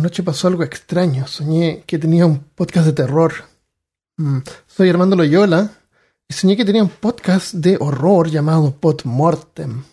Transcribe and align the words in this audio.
Anoche 0.00 0.22
pasó 0.22 0.48
algo 0.48 0.62
extraño. 0.62 1.26
Soñé 1.26 1.84
que 1.86 1.98
tenía 1.98 2.24
un 2.24 2.38
podcast 2.38 2.86
de 2.86 2.94
terror. 2.94 3.34
Mm, 4.16 4.38
Soy 4.66 4.88
Armando 4.88 5.14
Loyola 5.14 5.72
y 6.26 6.32
soñé 6.32 6.56
que 6.56 6.64
tenía 6.64 6.82
un 6.82 6.88
podcast 6.88 7.52
de 7.52 7.76
horror 7.78 8.30
llamado 8.30 8.70
Podmortem. 8.70 9.84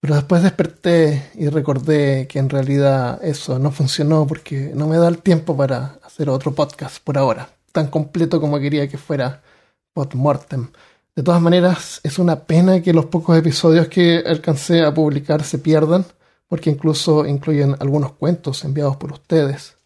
Pero 0.00 0.14
después 0.14 0.42
desperté 0.42 1.32
y 1.34 1.50
recordé 1.50 2.26
que 2.26 2.38
en 2.38 2.48
realidad 2.48 3.22
eso 3.22 3.58
no 3.58 3.72
funcionó 3.72 4.26
porque 4.26 4.72
no 4.74 4.86
me 4.86 4.96
da 4.96 5.06
el 5.06 5.18
tiempo 5.18 5.54
para 5.54 5.98
hacer 6.02 6.30
otro 6.30 6.54
podcast 6.54 7.04
por 7.04 7.18
ahora, 7.18 7.50
tan 7.72 7.88
completo 7.88 8.40
como 8.40 8.58
quería 8.58 8.88
que 8.88 8.96
fuera 8.96 9.42
Podmortem. 9.92 10.68
De 11.14 11.22
todas 11.22 11.42
maneras, 11.42 12.00
es 12.02 12.18
una 12.18 12.46
pena 12.46 12.80
que 12.80 12.94
los 12.94 13.04
pocos 13.04 13.36
episodios 13.36 13.88
que 13.88 14.24
alcancé 14.26 14.82
a 14.82 14.94
publicar 14.94 15.44
se 15.44 15.58
pierdan, 15.58 16.06
porque 16.48 16.70
incluso 16.70 17.26
incluyen 17.26 17.76
algunos 17.80 18.12
cuentos 18.12 18.64
enviados 18.64 18.96
por 18.96 19.12
ustedes. 19.12 19.76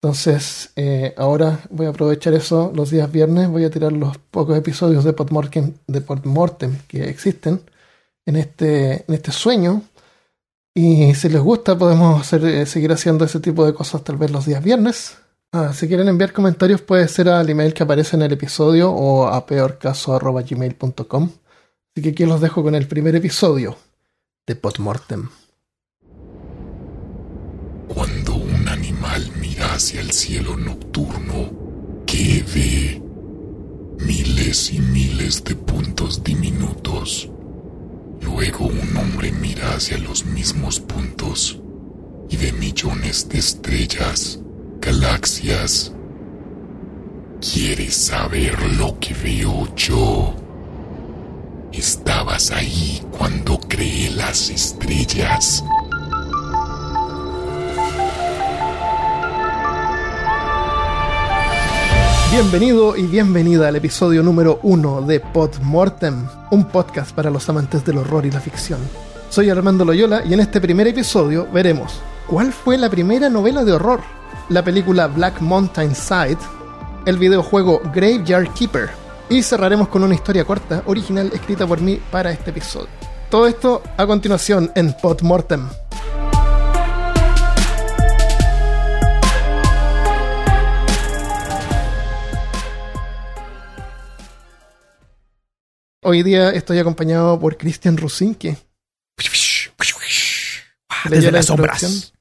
Entonces, 0.00 0.70
eh, 0.76 1.12
ahora 1.16 1.60
voy 1.70 1.86
a 1.86 1.90
aprovechar 1.90 2.32
eso 2.34 2.70
los 2.74 2.90
días 2.90 3.10
viernes, 3.10 3.48
voy 3.48 3.64
a 3.64 3.70
tirar 3.70 3.92
los 3.92 4.16
pocos 4.18 4.56
episodios 4.56 5.02
de 5.04 5.12
Podmortem, 5.12 6.78
que 6.86 7.08
existen 7.08 7.62
en 8.24 8.36
este, 8.36 9.04
en 9.08 9.14
este 9.14 9.32
sueño. 9.32 9.82
Y 10.72 11.14
si 11.14 11.28
les 11.28 11.40
gusta, 11.42 11.76
podemos 11.76 12.32
eh, 12.32 12.64
seguir 12.66 12.92
haciendo 12.92 13.24
ese 13.24 13.40
tipo 13.40 13.66
de 13.66 13.74
cosas 13.74 14.04
tal 14.04 14.16
vez 14.16 14.30
los 14.30 14.46
días 14.46 14.62
viernes. 14.62 15.16
Ah, 15.50 15.72
si 15.72 15.88
quieren 15.88 16.08
enviar 16.08 16.32
comentarios 16.32 16.82
puede 16.82 17.08
ser 17.08 17.28
al 17.30 17.48
email 17.48 17.74
que 17.74 17.82
aparece 17.82 18.16
en 18.16 18.22
el 18.22 18.32
episodio 18.32 18.92
o 18.92 19.26
a 19.26 19.46
peorcaso.gmail.com. 19.46 21.30
Así 21.90 22.02
que 22.02 22.10
aquí 22.10 22.26
los 22.26 22.40
dejo 22.40 22.62
con 22.62 22.74
el 22.76 22.86
primer 22.86 23.16
episodio 23.16 23.76
de 24.46 24.54
Podmortem. 24.54 25.28
Cuando 27.88 28.36
un 28.36 28.68
animal 28.68 29.32
mira 29.40 29.74
hacia 29.74 30.00
el 30.00 30.12
cielo 30.12 30.56
nocturno, 30.56 31.50
¿qué 32.06 32.44
ve? 32.54 33.02
Miles 34.04 34.72
y 34.72 34.78
miles 34.78 35.42
de 35.42 35.54
puntos 35.56 36.22
diminutos. 36.22 37.30
Luego 38.20 38.66
un 38.66 38.96
hombre 38.96 39.32
mira 39.32 39.74
hacia 39.74 39.98
los 39.98 40.24
mismos 40.26 40.80
puntos 40.80 41.58
y 42.28 42.36
ve 42.36 42.52
millones 42.52 43.28
de 43.28 43.38
estrellas 43.38 44.38
galaxias. 44.80 45.92
¿Quieres 47.40 47.94
saber 47.94 48.54
lo 48.76 48.98
que 48.98 49.14
veo 49.14 49.74
yo? 49.74 50.34
Estabas 51.72 52.50
ahí 52.50 53.02
cuando 53.16 53.58
creé 53.60 54.10
las 54.10 54.50
estrellas. 54.50 55.64
Bienvenido 62.40 62.96
y 62.96 63.02
bienvenida 63.02 63.66
al 63.66 63.74
episodio 63.74 64.22
número 64.22 64.60
uno 64.62 65.02
de 65.02 65.18
Podmortem, 65.18 66.24
un 66.52 66.66
podcast 66.66 67.10
para 67.10 67.30
los 67.30 67.48
amantes 67.48 67.84
del 67.84 67.98
horror 67.98 68.26
y 68.26 68.30
la 68.30 68.38
ficción. 68.38 68.78
Soy 69.28 69.50
Armando 69.50 69.84
Loyola 69.84 70.22
y 70.24 70.34
en 70.34 70.38
este 70.38 70.60
primer 70.60 70.86
episodio 70.86 71.48
veremos 71.52 72.00
cuál 72.28 72.52
fue 72.52 72.78
la 72.78 72.88
primera 72.88 73.28
novela 73.28 73.64
de 73.64 73.72
horror 73.72 74.02
la 74.50 74.62
película 74.62 75.08
Black 75.08 75.40
Mountain 75.40 75.96
Side, 75.96 76.38
el 77.06 77.18
videojuego 77.18 77.80
Graveyard 77.92 78.54
Keeper 78.54 78.88
y 79.28 79.42
cerraremos 79.42 79.88
con 79.88 80.04
una 80.04 80.14
historia 80.14 80.44
corta 80.44 80.84
original 80.86 81.32
escrita 81.34 81.66
por 81.66 81.80
mí 81.80 82.00
para 82.12 82.30
este 82.30 82.50
episodio. 82.50 82.88
Todo 83.32 83.48
esto 83.48 83.82
a 83.96 84.06
continuación 84.06 84.70
en 84.76 84.92
Podmortem. 84.92 85.66
Hoy 96.08 96.22
día 96.22 96.48
estoy 96.52 96.78
acompañado 96.78 97.38
por 97.38 97.58
Christian 97.58 97.98
Rusinke. 97.98 98.56
Desde 101.10 101.30
las 101.30 101.44
sombras. 101.44 102.14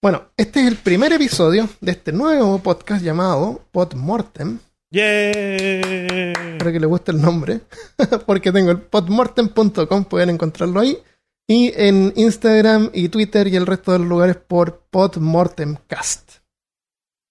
Bueno, 0.00 0.30
este 0.38 0.60
es 0.60 0.68
el 0.68 0.76
primer 0.76 1.12
episodio 1.12 1.68
de 1.82 1.92
este 1.92 2.12
nuevo 2.12 2.58
podcast 2.60 3.04
llamado 3.04 3.62
Podmortem. 3.72 4.58
¡Yay! 4.90 6.32
Espero 6.32 6.72
que 6.72 6.80
les 6.80 6.88
guste 6.88 7.12
el 7.12 7.20
nombre, 7.20 7.60
porque 8.26 8.52
tengo 8.52 8.70
el 8.70 8.80
podmortem.com, 8.80 10.04
pueden 10.06 10.30
encontrarlo 10.30 10.80
ahí. 10.80 10.96
Y 11.46 11.74
en 11.76 12.14
Instagram 12.16 12.88
y 12.94 13.10
Twitter 13.10 13.48
y 13.48 13.56
el 13.56 13.66
resto 13.66 13.92
de 13.92 13.98
los 13.98 14.08
lugares 14.08 14.36
por 14.36 14.86
Podmortemcast. 14.88 16.36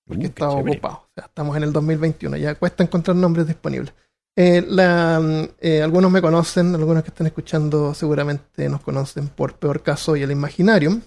Porque 0.05 0.19
Uh, 0.19 0.21
qué 0.21 0.27
estaba 0.27 0.53
chévere. 0.53 0.71
ocupado. 0.73 0.95
O 0.97 1.09
sea, 1.15 1.25
estamos 1.25 1.57
en 1.57 1.63
el 1.63 1.73
2021, 1.73 2.37
ya 2.37 2.53
cuesta 2.53 2.83
encontrar 2.83 3.17
nombres 3.17 3.47
disponibles. 3.47 3.91
Eh, 4.41 4.63
la, 4.65 5.19
mm, 5.19 5.49
eh, 5.59 5.81
algunos 5.81 6.09
me 6.09 6.21
conocen, 6.21 6.73
algunos 6.73 7.03
que 7.03 7.09
están 7.09 7.27
escuchando 7.27 7.93
seguramente 7.93 8.69
nos 8.69 8.79
conocen 8.79 9.27
por 9.27 9.55
Peor 9.55 9.83
Caso 9.83 10.15
y 10.15 10.21
el 10.21 10.31
Imaginarium. 10.31 11.01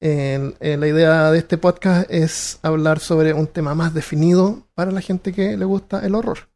Eh, 0.00 0.52
la 0.60 0.88
idea 0.88 1.30
de 1.30 1.38
este 1.38 1.56
podcast 1.56 2.10
es 2.10 2.58
hablar 2.62 2.98
sobre 2.98 3.32
un 3.32 3.46
tema 3.46 3.76
más 3.76 3.94
definido 3.94 4.66
para 4.74 4.90
la 4.90 5.00
gente 5.00 5.32
que 5.32 5.56
le 5.56 5.64
gusta 5.64 6.04
el 6.04 6.16
horror. 6.16 6.50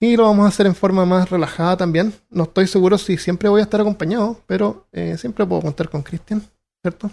Y 0.00 0.16
lo 0.16 0.24
vamos 0.24 0.46
a 0.46 0.48
hacer 0.48 0.66
en 0.66 0.74
forma 0.74 1.06
más 1.06 1.30
relajada 1.30 1.76
también. 1.76 2.12
No 2.28 2.42
estoy 2.42 2.66
seguro 2.66 2.98
si 2.98 3.16
siempre 3.16 3.48
voy 3.48 3.60
a 3.60 3.64
estar 3.64 3.80
acompañado, 3.80 4.40
pero 4.48 4.88
siempre 5.16 5.46
puedo 5.46 5.62
contar 5.62 5.88
con 5.90 6.02
Cristian, 6.02 6.42
¿cierto? 6.82 7.08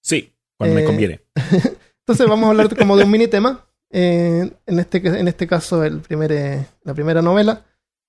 Sí, 0.00 0.32
cuando 0.56 0.76
me 0.76 0.84
conviene. 0.84 1.22
Entonces 2.06 2.28
vamos 2.28 2.46
a 2.46 2.50
hablar 2.50 2.76
como 2.76 2.96
de 2.96 3.02
un 3.02 3.10
mini 3.10 3.26
tema. 3.26 3.66
Eh, 3.90 4.50
en, 4.66 4.78
este, 4.78 4.98
en 4.98 5.28
este 5.28 5.46
caso, 5.46 5.84
el 5.84 6.00
primer, 6.00 6.32
eh, 6.32 6.66
la 6.84 6.94
primera 6.94 7.22
novela 7.22 7.64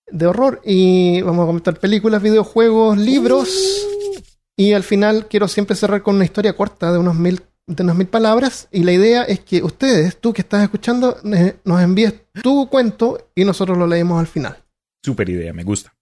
de 0.07 0.27
horror. 0.27 0.61
Y 0.63 1.21
vamos 1.21 1.43
a 1.43 1.47
comentar 1.47 1.79
películas, 1.79 2.21
videojuegos, 2.21 2.97
libros. 2.97 3.49
Y 4.55 4.73
al 4.73 4.83
final 4.83 5.27
quiero 5.27 5.47
siempre 5.47 5.75
cerrar 5.75 6.03
con 6.03 6.15
una 6.15 6.25
historia 6.25 6.55
corta 6.55 6.91
de 6.91 6.99
unos 6.99 7.15
mil, 7.15 7.41
de 7.65 7.83
unas 7.83 7.95
mil 7.95 8.07
palabras. 8.07 8.67
Y 8.71 8.83
la 8.83 8.91
idea 8.91 9.23
es 9.23 9.39
que 9.39 9.63
ustedes, 9.63 10.17
tú 10.17 10.33
que 10.33 10.41
estás 10.41 10.63
escuchando, 10.63 11.17
eh, 11.33 11.57
nos 11.63 11.81
envíes 11.81 12.13
tu 12.43 12.69
cuento 12.69 13.31
y 13.33 13.43
nosotros 13.43 13.77
lo 13.77 13.87
leemos 13.87 14.19
al 14.19 14.27
final. 14.27 14.57
Super 15.03 15.29
idea, 15.29 15.51
me 15.51 15.63
gusta. 15.63 15.93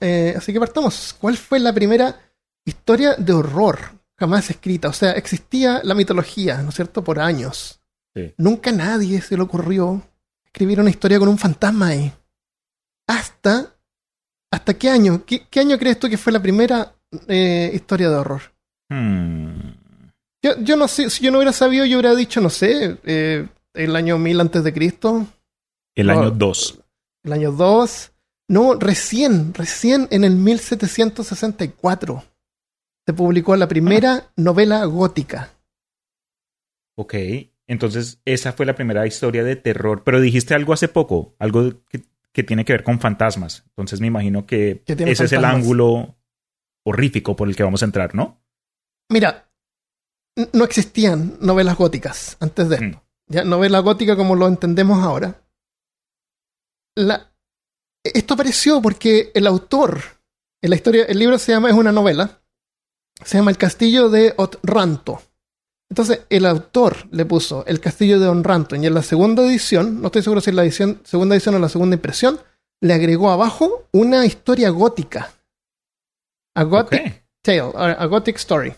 Eh, 0.00 0.34
así 0.36 0.52
que 0.52 0.58
partamos. 0.58 1.14
¿Cuál 1.20 1.36
fue 1.36 1.60
la 1.60 1.72
primera 1.72 2.18
historia 2.64 3.14
de 3.14 3.32
horror 3.32 3.78
jamás 4.18 4.50
escrita? 4.50 4.88
O 4.88 4.92
sea, 4.92 5.12
existía 5.12 5.80
la 5.84 5.94
mitología, 5.94 6.62
¿no 6.62 6.70
es 6.70 6.74
cierto? 6.74 7.04
Por 7.04 7.20
años. 7.20 7.75
Sí. 8.16 8.32
Nunca 8.38 8.70
a 8.70 8.72
nadie 8.72 9.20
se 9.20 9.36
le 9.36 9.42
ocurrió 9.42 10.02
escribir 10.42 10.80
una 10.80 10.88
historia 10.88 11.18
con 11.18 11.28
un 11.28 11.36
fantasma 11.36 11.88
ahí. 11.88 12.10
Hasta. 13.06 13.74
¿Hasta 14.50 14.74
qué 14.74 14.88
año? 14.88 15.22
¿Qué, 15.26 15.46
qué 15.50 15.60
año 15.60 15.78
crees 15.78 15.98
tú 15.98 16.08
que 16.08 16.16
fue 16.16 16.32
la 16.32 16.40
primera 16.40 16.94
eh, 17.28 17.70
historia 17.74 18.08
de 18.08 18.16
horror? 18.16 18.40
Hmm. 18.88 19.74
Yo, 20.42 20.58
yo 20.60 20.76
no 20.76 20.88
sé, 20.88 21.10
si 21.10 21.24
yo 21.24 21.30
no 21.30 21.38
hubiera 21.38 21.52
sabido, 21.52 21.84
yo 21.84 21.98
hubiera 21.98 22.14
dicho, 22.14 22.40
no 22.40 22.48
sé, 22.48 22.98
eh, 23.04 23.46
el 23.74 23.96
año 23.96 24.16
1000 24.16 24.40
antes 24.40 24.64
de 24.64 24.72
Cristo. 24.72 25.26
El 25.94 26.08
año 26.08 26.30
2. 26.30 26.78
El 27.24 27.32
año 27.34 27.52
2. 27.52 28.12
No, 28.48 28.74
recién, 28.76 29.52
recién 29.52 30.08
en 30.10 30.24
el 30.24 30.36
1764 30.36 32.24
se 33.04 33.12
publicó 33.12 33.56
la 33.56 33.68
primera 33.68 34.30
novela 34.36 34.84
gótica. 34.86 35.50
Ok. 36.96 37.14
Entonces, 37.66 38.20
esa 38.24 38.52
fue 38.52 38.66
la 38.66 38.74
primera 38.74 39.06
historia 39.06 39.42
de 39.42 39.56
terror. 39.56 40.02
Pero 40.04 40.20
dijiste 40.20 40.54
algo 40.54 40.72
hace 40.72 40.88
poco, 40.88 41.34
algo 41.38 41.84
que, 41.88 42.04
que 42.32 42.42
tiene 42.44 42.64
que 42.64 42.74
ver 42.74 42.84
con 42.84 43.00
fantasmas. 43.00 43.64
Entonces 43.68 44.00
me 44.00 44.06
imagino 44.06 44.46
que 44.46 44.82
ese 44.86 45.24
es 45.24 45.32
el 45.32 45.44
ángulo 45.44 46.16
horrífico 46.84 47.34
por 47.34 47.48
el 47.48 47.56
que 47.56 47.62
vamos 47.62 47.82
a 47.82 47.86
entrar, 47.86 48.14
¿no? 48.14 48.42
Mira, 49.08 49.50
no 50.52 50.64
existían 50.64 51.38
novelas 51.40 51.76
góticas 51.76 52.36
antes 52.40 52.68
de 52.68 52.76
esto. 52.76 53.02
Ya, 53.28 53.44
novela 53.44 53.80
gótica 53.80 54.16
como 54.16 54.36
lo 54.36 54.46
entendemos 54.46 55.02
ahora. 55.02 55.42
La, 56.94 57.32
esto 58.04 58.34
apareció 58.34 58.80
porque 58.80 59.32
el 59.34 59.46
autor, 59.46 60.00
en 60.62 60.70
la 60.70 60.76
historia, 60.76 61.04
el 61.06 61.18
libro 61.18 61.38
se 61.38 61.52
llama, 61.52 61.70
es 61.70 61.74
una 61.74 61.90
novela, 61.90 62.42
se 63.24 63.38
llama 63.38 63.50
El 63.50 63.58
Castillo 63.58 64.10
de 64.10 64.34
Otranto. 64.36 65.22
Entonces, 65.88 66.22
el 66.30 66.46
autor 66.46 67.08
le 67.10 67.24
puso 67.24 67.64
El 67.66 67.80
Castillo 67.80 68.18
de 68.18 68.28
Otranto 68.28 68.74
y 68.76 68.86
en 68.86 68.94
la 68.94 69.02
segunda 69.02 69.42
edición, 69.44 70.00
no 70.00 70.06
estoy 70.06 70.22
seguro 70.22 70.40
si 70.40 70.50
es 70.50 70.56
la 70.56 70.64
edición, 70.64 71.00
segunda 71.04 71.34
edición 71.34 71.54
o 71.54 71.58
la 71.58 71.68
segunda 71.68 71.94
impresión, 71.94 72.40
le 72.80 72.92
agregó 72.92 73.30
abajo 73.30 73.86
una 73.92 74.26
historia 74.26 74.70
gótica. 74.70 75.32
A 76.54 76.64
Gothic. 76.64 77.24
Tale, 77.42 77.60
a, 77.60 78.06
Gothic 78.06 78.36
Story. 78.36 78.74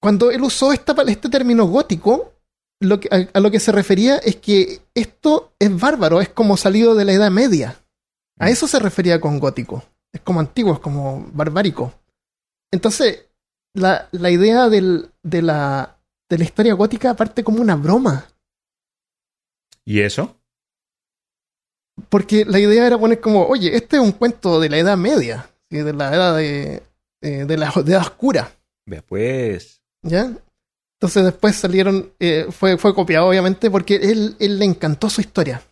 Cuando 0.00 0.30
él 0.30 0.42
usó 0.42 0.72
esta, 0.72 0.94
este 1.06 1.28
término 1.28 1.66
gótico, 1.66 2.34
lo 2.80 3.00
que, 3.00 3.08
a, 3.10 3.38
a 3.38 3.40
lo 3.40 3.50
que 3.50 3.60
se 3.60 3.72
refería 3.72 4.18
es 4.18 4.36
que 4.36 4.82
esto 4.94 5.54
es 5.58 5.78
bárbaro, 5.80 6.20
es 6.20 6.28
como 6.28 6.56
salido 6.56 6.94
de 6.94 7.04
la 7.04 7.12
Edad 7.12 7.30
Media. 7.30 7.76
A 8.38 8.50
eso 8.50 8.66
se 8.66 8.78
refería 8.78 9.20
con 9.20 9.38
gótico. 9.38 9.84
Es 10.12 10.20
como 10.20 10.40
antiguo, 10.40 10.74
es 10.74 10.80
como 10.80 11.26
barbárico. 11.32 11.94
Entonces, 12.70 13.26
la, 13.74 14.08
la 14.12 14.30
idea 14.30 14.68
del- 14.68 15.10
de, 15.22 15.42
la, 15.42 15.98
de 16.30 16.38
la 16.38 16.44
historia 16.44 16.74
gótica 16.74 17.14
parte 17.14 17.42
como 17.44 17.60
una 17.60 17.76
broma. 17.76 18.26
¿Y 19.84 20.00
eso? 20.00 20.36
Porque 22.08 22.44
la 22.44 22.58
idea 22.58 22.86
era 22.86 22.98
poner 22.98 23.20
como, 23.20 23.46
oye, 23.46 23.74
este 23.76 23.96
es 23.96 24.02
un 24.02 24.12
cuento 24.12 24.60
de 24.60 24.68
la 24.68 24.78
Edad 24.78 24.96
Media, 24.96 25.50
de 25.70 25.92
la 25.92 26.14
Edad 26.14 26.36
de, 26.36 26.82
eh, 27.22 27.44
de 27.46 27.56
la 27.56 27.70
Edad 27.74 28.00
Oscura. 28.00 28.50
Vea 28.86 29.02
pues. 29.02 29.82
¿Ya? 30.02 30.32
Entonces 30.98 31.24
después 31.24 31.56
salieron, 31.56 32.12
eh, 32.20 32.46
fue, 32.50 32.78
fue 32.78 32.94
copiado 32.94 33.26
obviamente 33.28 33.70
porque 33.70 33.96
él, 33.96 34.36
él 34.38 34.58
le 34.58 34.64
encantó 34.64 35.10
su 35.10 35.20
historia. 35.20 35.62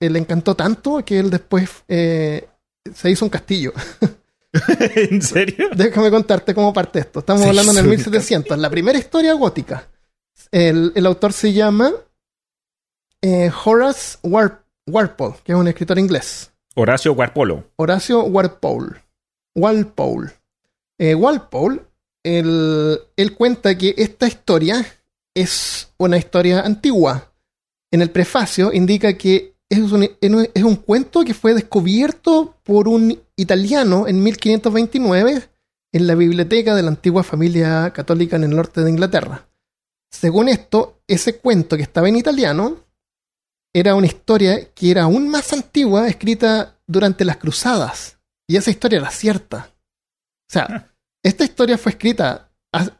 Él 0.00 0.14
le 0.14 0.18
encantó 0.18 0.54
tanto 0.54 1.04
que 1.04 1.18
él 1.18 1.30
después 1.30 1.70
eh, 1.88 2.48
se 2.94 3.10
hizo 3.10 3.24
un 3.24 3.30
castillo. 3.30 3.72
¿En 4.96 5.22
serio? 5.22 5.68
Déjame 5.76 6.10
contarte 6.10 6.54
cómo 6.54 6.72
parte 6.72 6.98
esto. 7.00 7.20
Estamos 7.20 7.42
hablando 7.42 7.72
en 7.72 7.78
el 7.78 7.84
hizo 7.84 7.90
un 8.10 8.12
1700, 8.16 8.58
la 8.58 8.70
primera 8.70 8.98
historia 8.98 9.32
gótica. 9.34 9.88
El, 10.50 10.92
el 10.94 11.06
autor 11.06 11.32
se 11.32 11.52
llama 11.52 11.92
eh, 13.22 13.50
Horace 13.64 14.18
War- 14.22 14.64
Walpole, 14.86 15.36
que 15.44 15.52
es 15.52 15.58
un 15.58 15.68
escritor 15.68 15.98
inglés. 15.98 16.50
Horacio 16.74 17.14
Guarpolo. 17.14 17.64
Horacio 17.76 18.22
Walpole. 18.24 18.96
Walpole. 19.54 20.30
Eh, 20.98 21.14
Walpole, 21.14 21.80
él, 22.24 22.98
él 23.16 23.34
cuenta 23.36 23.76
que 23.76 23.94
esta 23.96 24.26
historia 24.26 24.84
es 25.34 25.92
una 25.98 26.16
historia 26.16 26.60
antigua. 26.60 27.32
En 27.92 28.02
el 28.02 28.10
prefacio 28.10 28.72
indica 28.72 29.12
que 29.14 29.54
es 29.70 29.78
un, 29.78 30.02
es 30.02 30.62
un 30.64 30.76
cuento 30.76 31.24
que 31.24 31.32
fue 31.32 31.54
descubierto 31.54 32.56
por 32.64 32.88
un 32.88 33.22
italiano 33.36 34.08
en 34.08 34.22
1529 34.22 35.48
en 35.92 36.06
la 36.06 36.14
biblioteca 36.14 36.74
de 36.74 36.82
la 36.82 36.88
antigua 36.88 37.22
familia 37.22 37.92
católica 37.92 38.36
en 38.36 38.44
el 38.44 38.50
norte 38.50 38.82
de 38.82 38.90
Inglaterra. 38.90 39.48
Según 40.10 40.48
esto, 40.48 41.02
ese 41.06 41.38
cuento 41.38 41.76
que 41.76 41.84
estaba 41.84 42.08
en 42.08 42.16
italiano 42.16 42.84
era 43.72 43.94
una 43.94 44.08
historia 44.08 44.72
que 44.72 44.90
era 44.90 45.04
aún 45.04 45.28
más 45.28 45.52
antigua, 45.52 46.08
escrita 46.08 46.80
durante 46.86 47.24
las 47.24 47.36
cruzadas. 47.36 48.18
Y 48.48 48.56
esa 48.56 48.70
historia 48.70 48.98
era 48.98 49.10
cierta. 49.10 49.72
O 49.72 50.52
sea, 50.52 50.92
esta 51.22 51.44
historia 51.44 51.78
fue 51.78 51.92
escrita 51.92 52.52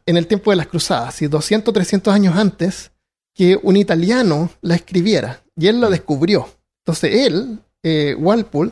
en 0.05 0.17
el 0.17 0.27
tiempo 0.27 0.51
de 0.51 0.57
las 0.57 0.67
cruzadas, 0.67 1.21
y 1.21 1.27
200, 1.27 1.73
300 1.73 2.13
años 2.13 2.35
antes 2.35 2.91
que 3.33 3.59
un 3.61 3.77
italiano 3.77 4.49
la 4.61 4.75
escribiera. 4.75 5.43
Y 5.57 5.67
él 5.67 5.81
la 5.81 5.89
descubrió. 5.89 6.47
Entonces 6.85 7.27
él, 7.27 7.59
eh, 7.83 8.15
Walpole, 8.17 8.71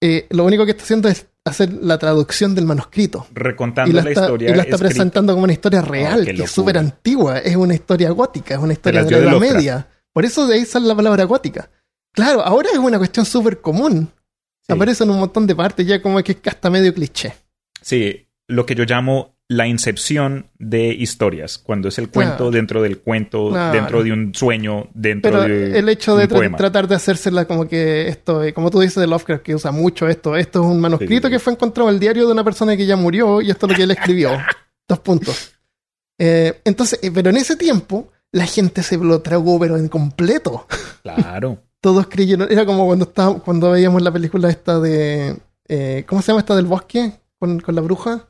eh, 0.00 0.26
lo 0.30 0.44
único 0.44 0.64
que 0.64 0.72
está 0.72 0.84
haciendo 0.84 1.08
es 1.08 1.26
hacer 1.44 1.72
la 1.72 1.98
traducción 1.98 2.54
del 2.54 2.66
manuscrito. 2.66 3.26
Recontando 3.32 3.90
Y 3.90 3.94
la, 3.94 4.02
la, 4.02 4.10
está, 4.10 4.22
historia. 4.22 4.50
y 4.50 4.54
la 4.54 4.62
está 4.62 4.76
escrita. 4.76 4.88
presentando 4.94 5.32
como 5.32 5.44
una 5.44 5.52
historia 5.52 5.80
real, 5.82 6.24
qué 6.24 6.34
que 6.34 6.42
es 6.44 6.50
súper 6.50 6.78
antigua, 6.78 7.38
es 7.38 7.56
una 7.56 7.74
historia 7.74 8.10
gótica, 8.10 8.54
es 8.54 8.60
una 8.60 8.72
historia 8.74 9.04
de 9.04 9.10
la 9.10 9.30
Edad. 9.32 9.40
Media. 9.40 9.88
Por 10.12 10.24
eso 10.24 10.46
de 10.46 10.54
ahí 10.56 10.64
sale 10.64 10.86
la 10.86 10.94
palabra 10.94 11.24
gótica. 11.24 11.70
Claro, 12.12 12.42
ahora 12.42 12.68
es 12.72 12.78
una 12.78 12.98
cuestión 12.98 13.24
súper 13.26 13.60
común. 13.60 14.10
Sí. 14.66 14.72
Aparece 14.72 15.04
en 15.04 15.10
un 15.10 15.18
montón 15.20 15.46
de 15.46 15.54
partes 15.56 15.86
ya 15.86 16.02
como 16.02 16.22
que 16.22 16.32
es 16.32 16.38
hasta 16.46 16.68
medio 16.70 16.92
cliché. 16.92 17.34
Sí, 17.80 18.28
lo 18.46 18.66
que 18.66 18.74
yo 18.74 18.84
llamo 18.84 19.37
la 19.50 19.66
incepción 19.66 20.50
de 20.58 20.88
historias, 20.88 21.56
cuando 21.56 21.88
es 21.88 21.98
el 21.98 22.10
cuento 22.10 22.36
Claro. 22.36 22.50
dentro 22.50 22.82
del 22.82 22.98
cuento, 22.98 23.48
Claro. 23.48 23.72
dentro 23.72 24.02
de 24.02 24.12
un 24.12 24.34
sueño, 24.34 24.88
dentro 24.92 25.30
Pero 25.30 25.42
de 25.44 25.78
el 25.78 25.88
hecho 25.88 26.16
de 26.16 26.24
un 26.24 26.30
tra- 26.30 26.34
poema. 26.36 26.56
tratar 26.58 26.86
de 26.86 26.94
hacérsela 26.96 27.46
como 27.46 27.66
que 27.66 28.08
esto, 28.08 28.44
eh, 28.44 28.52
como 28.52 28.70
tú 28.70 28.80
dices 28.80 28.96
de 29.00 29.06
Lovecraft, 29.06 29.42
que 29.42 29.54
usa 29.54 29.72
mucho 29.72 30.06
esto, 30.06 30.36
esto 30.36 30.60
es 30.60 30.66
un 30.66 30.78
manuscrito 30.80 31.28
Sí. 31.28 31.32
que 31.32 31.38
fue 31.38 31.54
encontrado 31.54 31.88
en 31.88 31.94
el 31.94 32.00
diario 32.00 32.26
de 32.26 32.32
una 32.32 32.44
persona 32.44 32.76
que 32.76 32.84
ya 32.84 32.96
murió 32.96 33.40
y 33.40 33.50
esto 33.50 33.64
es 33.66 33.72
lo 33.72 33.76
que 33.76 33.82
él 33.84 33.90
escribió. 33.90 34.30
Dos 34.86 34.98
puntos. 35.00 35.52
Eh, 36.18 36.60
entonces, 36.64 36.98
eh, 37.02 37.10
pero 37.12 37.30
en 37.30 37.38
ese 37.38 37.56
tiempo, 37.56 38.10
la 38.32 38.44
gente 38.44 38.82
se 38.82 38.98
lo 38.98 39.20
tragó, 39.22 39.58
pero 39.58 39.78
en 39.78 39.88
completo. 39.88 40.66
Claro. 41.02 41.58
Todos 41.80 42.06
creyeron, 42.08 42.50
era 42.52 42.66
como 42.66 42.84
cuando 42.86 43.04
estábamos, 43.06 43.42
cuando 43.44 43.70
veíamos 43.70 44.02
la 44.02 44.12
película 44.12 44.50
esta 44.50 44.78
de. 44.80 45.36
eh, 45.68 46.04
¿Cómo 46.06 46.20
se 46.20 46.28
llama 46.32 46.40
esta 46.40 46.56
del 46.56 46.66
bosque? 46.66 47.12
Con, 47.38 47.60
con 47.60 47.74
la 47.74 47.80
bruja. 47.80 48.28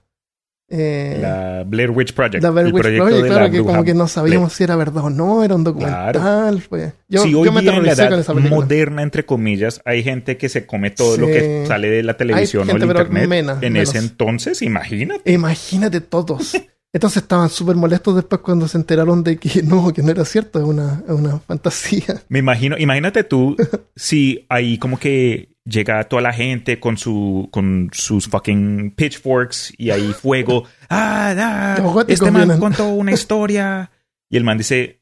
Eh, 0.71 1.19
La 1.21 1.65
Blair 1.67 1.91
Witch 1.91 2.13
Project. 2.13 2.43
la 2.43 2.51
Blair 2.51 2.67
el 2.67 2.73
Witch 2.75 2.83
proyecto 2.83 3.05
Project, 3.05 3.23
de 3.23 3.29
claro, 3.29 3.45
la 3.45 3.51
que 3.51 3.59
como 3.63 3.85
que 3.85 3.95
no 3.95 4.07
sabíamos 4.07 4.49
Blair. 4.49 4.57
si 4.57 4.65
era 4.65 4.77
verdad 4.77 5.05
o 5.05 5.11
no, 5.11 5.43
era 5.43 5.55
un 5.55 5.65
documental. 5.65 6.61
Fue. 6.61 6.93
Yo, 7.09 7.23
sí, 7.23 7.35
hoy 7.35 7.47
yo 7.47 7.53
me 7.53 7.63
día 7.63 7.75
en 7.75 7.87
la 7.87 7.93
edad 7.93 8.11
con 8.11 8.21
esa 8.21 8.35
película. 8.35 8.57
moderna, 8.61 9.03
entre 9.03 9.25
comillas, 9.25 9.81
hay 9.85 10.03
gente 10.03 10.37
que 10.37 10.49
se 10.49 10.67
come 10.67 10.91
todo 10.91 11.17
lo 11.17 11.27
que 11.27 11.65
sale 11.67 11.89
de 11.89 12.03
la 12.03 12.17
televisión 12.17 12.65
o 12.65 12.67
gente, 12.67 12.85
el 12.85 12.89
pero 12.89 13.01
internet. 13.01 13.29
mena, 13.29 13.59
en 13.63 13.73
menos. 13.73 13.89
ese 13.89 13.99
entonces, 13.99 14.61
imagínate. 14.63 15.33
Imagínate 15.33 16.01
todos. 16.01 16.55
Entonces 16.91 17.23
estaban 17.23 17.51
súper 17.51 17.77
molestos 17.77 18.17
después 18.17 18.41
cuando 18.41 18.67
se 18.67 18.79
enteraron 18.79 19.23
de 19.23 19.37
que 19.37 19.63
no, 19.63 19.93
que 19.93 20.03
no 20.03 20.11
era 20.11 20.25
cierto, 20.25 20.59
es 20.59 20.65
una, 20.65 21.03
una 21.09 21.39
fantasía. 21.39 22.23
Me 22.31 22.39
imagino, 22.39 22.79
imagínate 22.79 23.25
tú 23.25 23.57
si 23.95 24.47
ahí 24.49 24.79
como 24.79 24.99
que 24.99 25.51
llega 25.69 26.05
toda 26.05 26.23
la 26.23 26.33
gente 26.33 26.81
con 26.81 26.97
su 26.97 27.49
con 27.51 27.91
sus 27.93 28.29
fucking 28.29 28.93
pitchforks 28.93 29.73
y 29.77 29.91
ahí 29.91 30.13
fuego. 30.13 30.65
Ah, 30.91 31.35
ah, 31.79 32.05
este 32.09 32.31
man 32.31 32.59
contó 32.59 32.89
una 32.89 33.13
historia 33.13 33.91
y 34.31 34.37
el 34.39 34.45
man 34.45 34.57
dice 34.57 35.01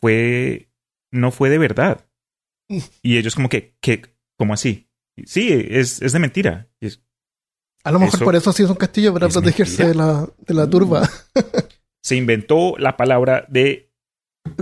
fue 0.00 0.68
no 1.10 1.30
fue 1.30 1.48
de 1.50 1.58
verdad. 1.58 2.06
Y 3.02 3.16
ellos 3.18 3.34
como 3.34 3.48
que 3.48 3.76
¿qué? 3.80 4.02
¿Cómo 4.38 4.54
así? 4.54 4.88
Sí, 5.26 5.48
es, 5.70 6.00
es 6.02 6.12
de 6.12 6.18
mentira. 6.18 6.68
Es- 6.80 7.02
A 7.84 7.92
lo 7.92 7.98
mejor 7.98 8.16
Eso 8.16 8.24
por 8.24 8.36
eso 8.36 8.52
sí 8.52 8.62
es 8.62 8.70
un 8.70 8.76
castillo 8.76 9.12
para 9.12 9.28
protegerse 9.28 9.86
de 9.88 9.94
la, 9.94 10.28
de 10.38 10.54
la 10.54 10.68
turba. 10.68 11.08
se 12.02 12.16
inventó 12.16 12.76
la 12.78 12.96
palabra 12.96 13.46
de 13.48 13.90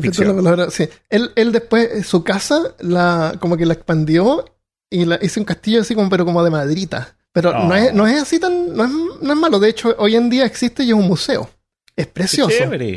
Ficción. 0.01 0.29
la 0.29 0.35
palabra, 0.43 0.71
sí. 0.71 0.89
Él, 1.09 1.31
él 1.37 1.53
después, 1.53 1.89
eh, 1.91 2.03
su 2.03 2.23
casa, 2.23 2.75
la, 2.81 3.37
como 3.41 3.57
que 3.57 3.65
la 3.67 3.75
expandió 3.75 4.45
y 4.91 5.05
la 5.05 5.19
hizo 5.23 5.41
un 5.41 5.45
castillo 5.47 5.81
así 5.81 5.95
como, 5.95 6.09
pero 6.11 6.25
como 6.25 6.43
de 6.45 6.51
madrita. 6.51 7.17
Pero 7.33 7.53
no, 7.69 7.75
es, 7.77 7.95
no 7.95 8.07
es 8.09 8.21
así 8.23 8.41
tan, 8.41 8.75
no 8.75 8.85
es, 8.85 8.91
no 9.23 9.33
es 9.33 9.39
malo. 9.39 9.59
De 9.61 9.69
hecho, 9.69 9.95
hoy 9.99 10.17
en 10.17 10.29
día 10.29 10.45
existe 10.45 10.83
y 10.83 10.89
es 10.89 10.95
un 10.95 11.07
museo. 11.07 11.49
Es 11.97 12.07
precioso. 12.09 12.51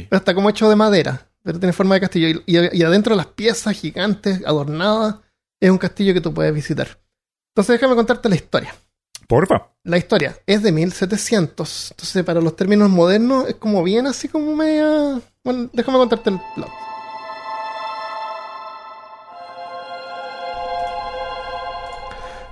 Pero 0.09 0.17
está 0.19 0.33
como 0.33 0.49
hecho 0.49 0.67
de 0.69 0.75
madera. 0.75 1.27
Pero 1.43 1.59
tiene 1.59 1.73
forma 1.73 1.95
de 1.95 2.01
castillo. 2.01 2.41
Y, 2.45 2.57
y- 2.57 2.77
y 2.79 2.83
adentro 2.83 3.15
las 3.15 3.27
piezas 3.27 3.75
gigantes, 3.77 4.41
adornadas, 4.45 5.15
es 5.59 5.69
un 5.69 5.77
castillo 5.77 6.13
que 6.15 6.21
tú 6.21 6.33
puedes 6.33 6.53
visitar. 6.53 6.87
Entonces 7.51 7.73
déjame 7.79 7.95
contarte 7.95 8.27
la 8.29 8.35
historia. 8.35 8.73
Porfa. 9.27 9.67
La 9.83 9.97
historia 9.97 10.35
es 10.47 10.63
de 10.63 10.71
1700. 10.71 11.91
Entonces, 11.91 12.23
para 12.23 12.41
los 12.41 12.55
términos 12.55 12.89
modernos, 12.89 13.47
es 13.47 13.55
como 13.55 13.83
bien 13.83 14.07
así 14.07 14.27
como 14.27 14.55
media... 14.55 15.21
Bueno, 15.43 15.69
déjame 15.73 15.97
contarte 15.97 16.29
el 16.31 16.39
plot. 16.55 16.69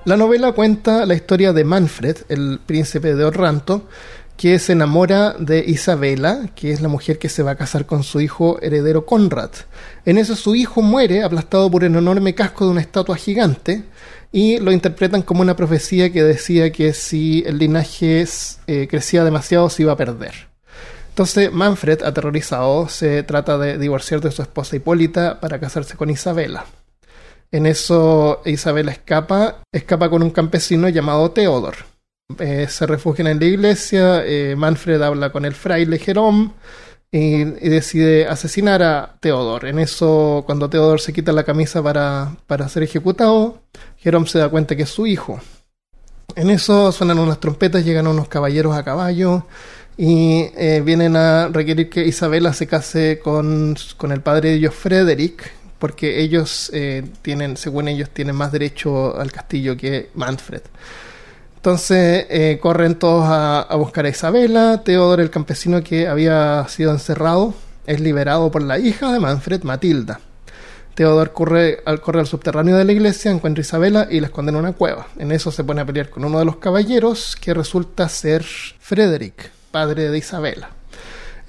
La 0.03 0.17
novela 0.17 0.51
cuenta 0.53 1.05
la 1.05 1.13
historia 1.13 1.53
de 1.53 1.63
Manfred, 1.63 2.17
el 2.27 2.60
príncipe 2.65 3.13
de 3.13 3.24
Orranto, 3.24 3.88
que 4.36 4.58
se 4.58 4.72
enamora 4.72 5.36
de 5.38 5.60
Isabela, 5.60 6.50
que 6.55 6.72
es 6.72 6.81
la 6.81 6.88
mujer 6.88 7.20
que 7.20 7.29
se 7.29 7.43
va 7.43 7.51
a 7.51 7.55
casar 7.55 7.86
con 7.86 8.01
su 8.01 8.20
hijo 8.20 8.58
heredero 8.63 9.05
Conrad. 9.05 9.51
En 10.03 10.17
eso 10.17 10.36
su 10.36 10.55
hijo 10.55 10.81
muere 10.81 11.22
aplastado 11.22 11.70
por 11.70 11.84
el 11.84 11.96
enorme 11.96 12.34
casco 12.34 12.65
de 12.65 12.72
una 12.72 12.81
estatua 12.81 13.15
gigante 13.15 13.84
y 14.31 14.58
lo 14.58 14.72
interpretan 14.72 15.22
como 15.22 15.41
una 15.41 15.55
profecía 15.55 16.12
que 16.12 16.24
decía 16.24 16.72
que 16.72 16.93
si 16.93 17.43
el 17.46 17.60
linaje 17.60 18.25
eh, 18.65 18.88
crecía 18.89 19.24
demasiado 19.24 19.70
se 19.70 19.84
iba 19.84 19.91
a 19.91 19.98
perder. 19.98 20.34
Entonces 21.10 21.51
Manfred, 21.51 22.01
aterrorizado, 22.01 22.89
se 22.89 23.22
trata 23.22 23.60
de 23.60 23.77
divorciar 23.77 24.20
de 24.20 24.31
su 24.31 24.41
esposa 24.41 24.75
Hipólita 24.75 25.39
para 25.39 25.60
casarse 25.60 25.96
con 25.96 26.10
Isabela. 26.10 26.65
En 27.51 27.65
eso 27.65 28.41
Isabela 28.46 28.91
escapa, 28.91 29.62
escapa 29.74 30.10
con 30.10 30.24
un 30.24 30.31
campesino 30.31 30.88
llamado 30.88 31.31
Teodor. 31.31 31.75
Eh, 32.39 32.67
se 32.70 32.88
refugian 32.88 33.27
en 33.27 33.39
la 33.39 33.46
iglesia, 33.46 34.25
eh, 34.25 34.55
Manfred 34.55 35.01
habla 35.01 35.34
con 35.34 35.43
el 35.43 35.53
fraile 35.53 36.00
Jerón 36.00 36.53
y, 37.12 37.43
decide 37.43 38.25
asesinar 38.25 38.81
a 38.81 39.17
Teodor. 39.20 39.65
En 39.65 39.79
eso, 39.79 40.43
cuando 40.46 40.70
Teodor 40.70 41.01
se 41.01 41.12
quita 41.12 41.34
la 41.34 41.43
camisa 41.43 41.84
para, 41.84 42.38
para 42.48 42.70
ser 42.70 42.84
ejecutado, 42.84 43.63
Jerón 43.98 44.27
se 44.27 44.39
da 44.39 44.48
cuenta 44.48 44.77
que 44.77 44.84
es 44.84 44.89
su 44.89 45.05
hijo. 45.05 45.41
En 46.38 46.50
eso 46.50 46.93
suenan 46.93 47.20
unas 47.20 47.41
trompetas, 47.41 47.84
llegan 47.84 48.08
unos 48.08 48.29
caballeros 48.29 48.77
a 48.77 48.86
caballo 48.86 49.46
y 49.98 50.46
eh, 50.55 50.81
vienen 50.86 51.17
a 51.17 51.50
requerir 51.50 51.89
que 51.89 52.05
Isabela 52.05 52.53
se 52.53 52.67
case 52.67 53.20
con, 53.22 53.75
con 53.98 54.13
el 54.13 54.22
padre 54.22 54.50
de 54.50 54.55
ellos, 54.55 54.74
Frederick, 54.74 55.51
porque 55.81 56.21
ellos 56.21 56.69
eh, 56.75 57.03
tienen, 57.23 57.57
según 57.57 57.88
ellos, 57.88 58.11
tienen 58.11 58.35
más 58.35 58.51
derecho 58.51 59.19
al 59.19 59.31
castillo 59.31 59.75
que 59.75 60.11
Manfred. 60.13 60.61
Entonces 61.55 62.27
eh, 62.29 62.59
corren 62.61 63.00
todos 63.00 63.25
a, 63.27 63.67
buscar 63.77 64.05
a 64.05 64.09
Isabela. 64.09 64.83
Teodoro, 64.83 65.23
el 65.23 65.31
campesino 65.31 65.83
que 65.83 66.07
había 66.07 66.67
sido 66.69 66.91
encerrado, 66.91 67.55
es 67.88 68.00
liberado 68.00 68.51
por 68.51 68.61
la 68.61 68.77
hija 68.77 69.11
de 69.11 69.19
Manfred, 69.19 69.63
Matilda. 69.63 70.19
Teodoro 70.93 71.33
corre 71.33 71.79
al, 71.83 72.00
corre 72.00 72.19
al 72.19 72.27
subterráneo 72.27 72.77
de 72.77 72.85
la 72.85 72.91
iglesia, 72.91 73.31
encuentra 73.31 73.61
a 73.61 73.65
Isabela 73.65 74.07
y 74.07 74.19
la 74.19 74.27
esconde 74.27 74.51
en 74.51 74.57
una 74.57 74.73
cueva. 74.73 75.07
En 75.17 75.31
eso 75.31 75.51
se 75.51 75.63
pone 75.63 75.81
a 75.81 75.85
pelear 75.85 76.11
con 76.11 76.23
uno 76.23 76.38
de 76.38 76.45
los 76.45 76.57
caballeros 76.57 77.35
que 77.35 77.55
resulta 77.55 78.07
ser 78.07 78.43
Frederick, 78.43 79.50
padre 79.71 80.11
de 80.11 80.17
Isabela. 80.19 80.80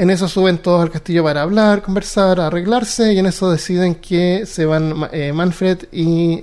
En 0.02 0.11
eso 0.11 0.26
suben 0.26 0.59
todos 0.59 0.82
al 0.82 0.90
castillo 0.90 1.23
para 1.23 1.42
hablar, 1.42 1.80
conversar, 1.80 2.40
arreglarse, 2.40 3.12
y 3.12 3.21
en 3.21 3.26
eso 3.26 3.52
deciden 3.52 3.94
que 3.94 4.47
se 4.47 4.66
van 4.66 5.09
eh, 5.12 5.32
Manfred 5.32 5.85
y, 5.92 6.42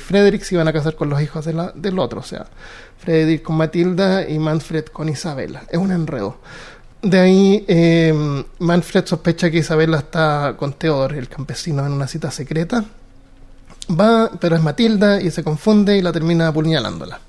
Frederick 0.00 0.42
se 0.42 0.56
iban 0.56 0.66
a 0.66 0.72
casar 0.72 0.96
con 0.96 1.08
los 1.08 1.22
hijos 1.22 1.44
del 1.44 1.98
otro, 2.00 2.18
o 2.18 2.22
sea, 2.24 2.44
Frederick 2.98 3.44
con 3.44 3.54
Matilda 3.54 4.28
y 4.28 4.36
Manfred 4.40 4.86
con 4.86 5.08
Isabela. 5.08 5.62
Es 5.70 5.78
un 5.78 5.92
enredo. 5.92 6.38
De 7.02 7.20
ahí 7.20 7.64
eh, 7.68 8.44
Manfred 8.58 9.06
sospecha 9.06 9.48
que 9.48 9.58
Isabela 9.58 9.98
está 9.98 10.56
con 10.58 10.72
Theodor, 10.72 11.12
el 11.12 11.28
campesino, 11.28 11.86
en 11.86 11.92
una 11.92 12.08
cita 12.08 12.32
secreta. 12.32 12.84
Va, 13.88 14.28
pero 14.40 14.56
es 14.56 14.62
Matilda 14.62 15.22
y 15.22 15.30
se 15.30 15.44
confunde 15.44 15.96
y 15.96 16.02
la 16.02 16.10
termina 16.10 16.48
apuñalándola. 16.48 17.20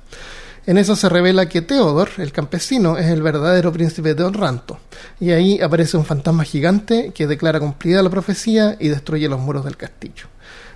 En 0.65 0.77
eso 0.77 0.95
se 0.95 1.09
revela 1.09 1.49
que 1.49 1.61
Theodor, 1.61 2.09
el 2.17 2.31
campesino, 2.31 2.97
es 2.97 3.07
el 3.07 3.21
verdadero 3.21 3.73
príncipe 3.73 4.13
de 4.13 4.23
Orranto. 4.23 4.79
Y 5.19 5.31
ahí 5.31 5.59
aparece 5.59 5.97
un 5.97 6.05
fantasma 6.05 6.45
gigante 6.45 7.11
que 7.13 7.27
declara 7.27 7.59
cumplida 7.59 8.01
la 8.01 8.09
profecía 8.09 8.77
y 8.79 8.87
destruye 8.87 9.27
los 9.27 9.41
muros 9.41 9.65
del 9.65 9.75
castillo. 9.75 10.27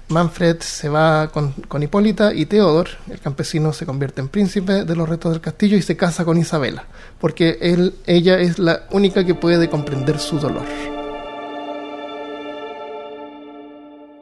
Manfred 0.10 0.60
se 0.60 0.90
va 0.90 1.30
con, 1.30 1.54
con 1.70 1.84
Hipólita 1.84 2.34
y 2.34 2.46
Theodor, 2.46 2.90
el 3.10 3.20
campesino, 3.20 3.72
se 3.72 3.86
convierte 3.86 4.20
en 4.20 4.28
príncipe 4.28 4.84
de 4.84 4.96
los 4.96 5.08
restos 5.08 5.32
del 5.32 5.42
castillo 5.42 5.78
y 5.78 5.82
se 5.82 5.98
casa 5.98 6.26
con 6.26 6.38
Isabela, 6.38 6.86
porque 7.20 7.58
él, 7.62 7.96
ella 8.06 8.40
es 8.40 8.60
la 8.60 8.88
única 8.92 9.26
que 9.26 9.36
puede 9.36 9.70
comprender 9.70 10.20
su 10.20 10.40
dolor. 10.40 10.66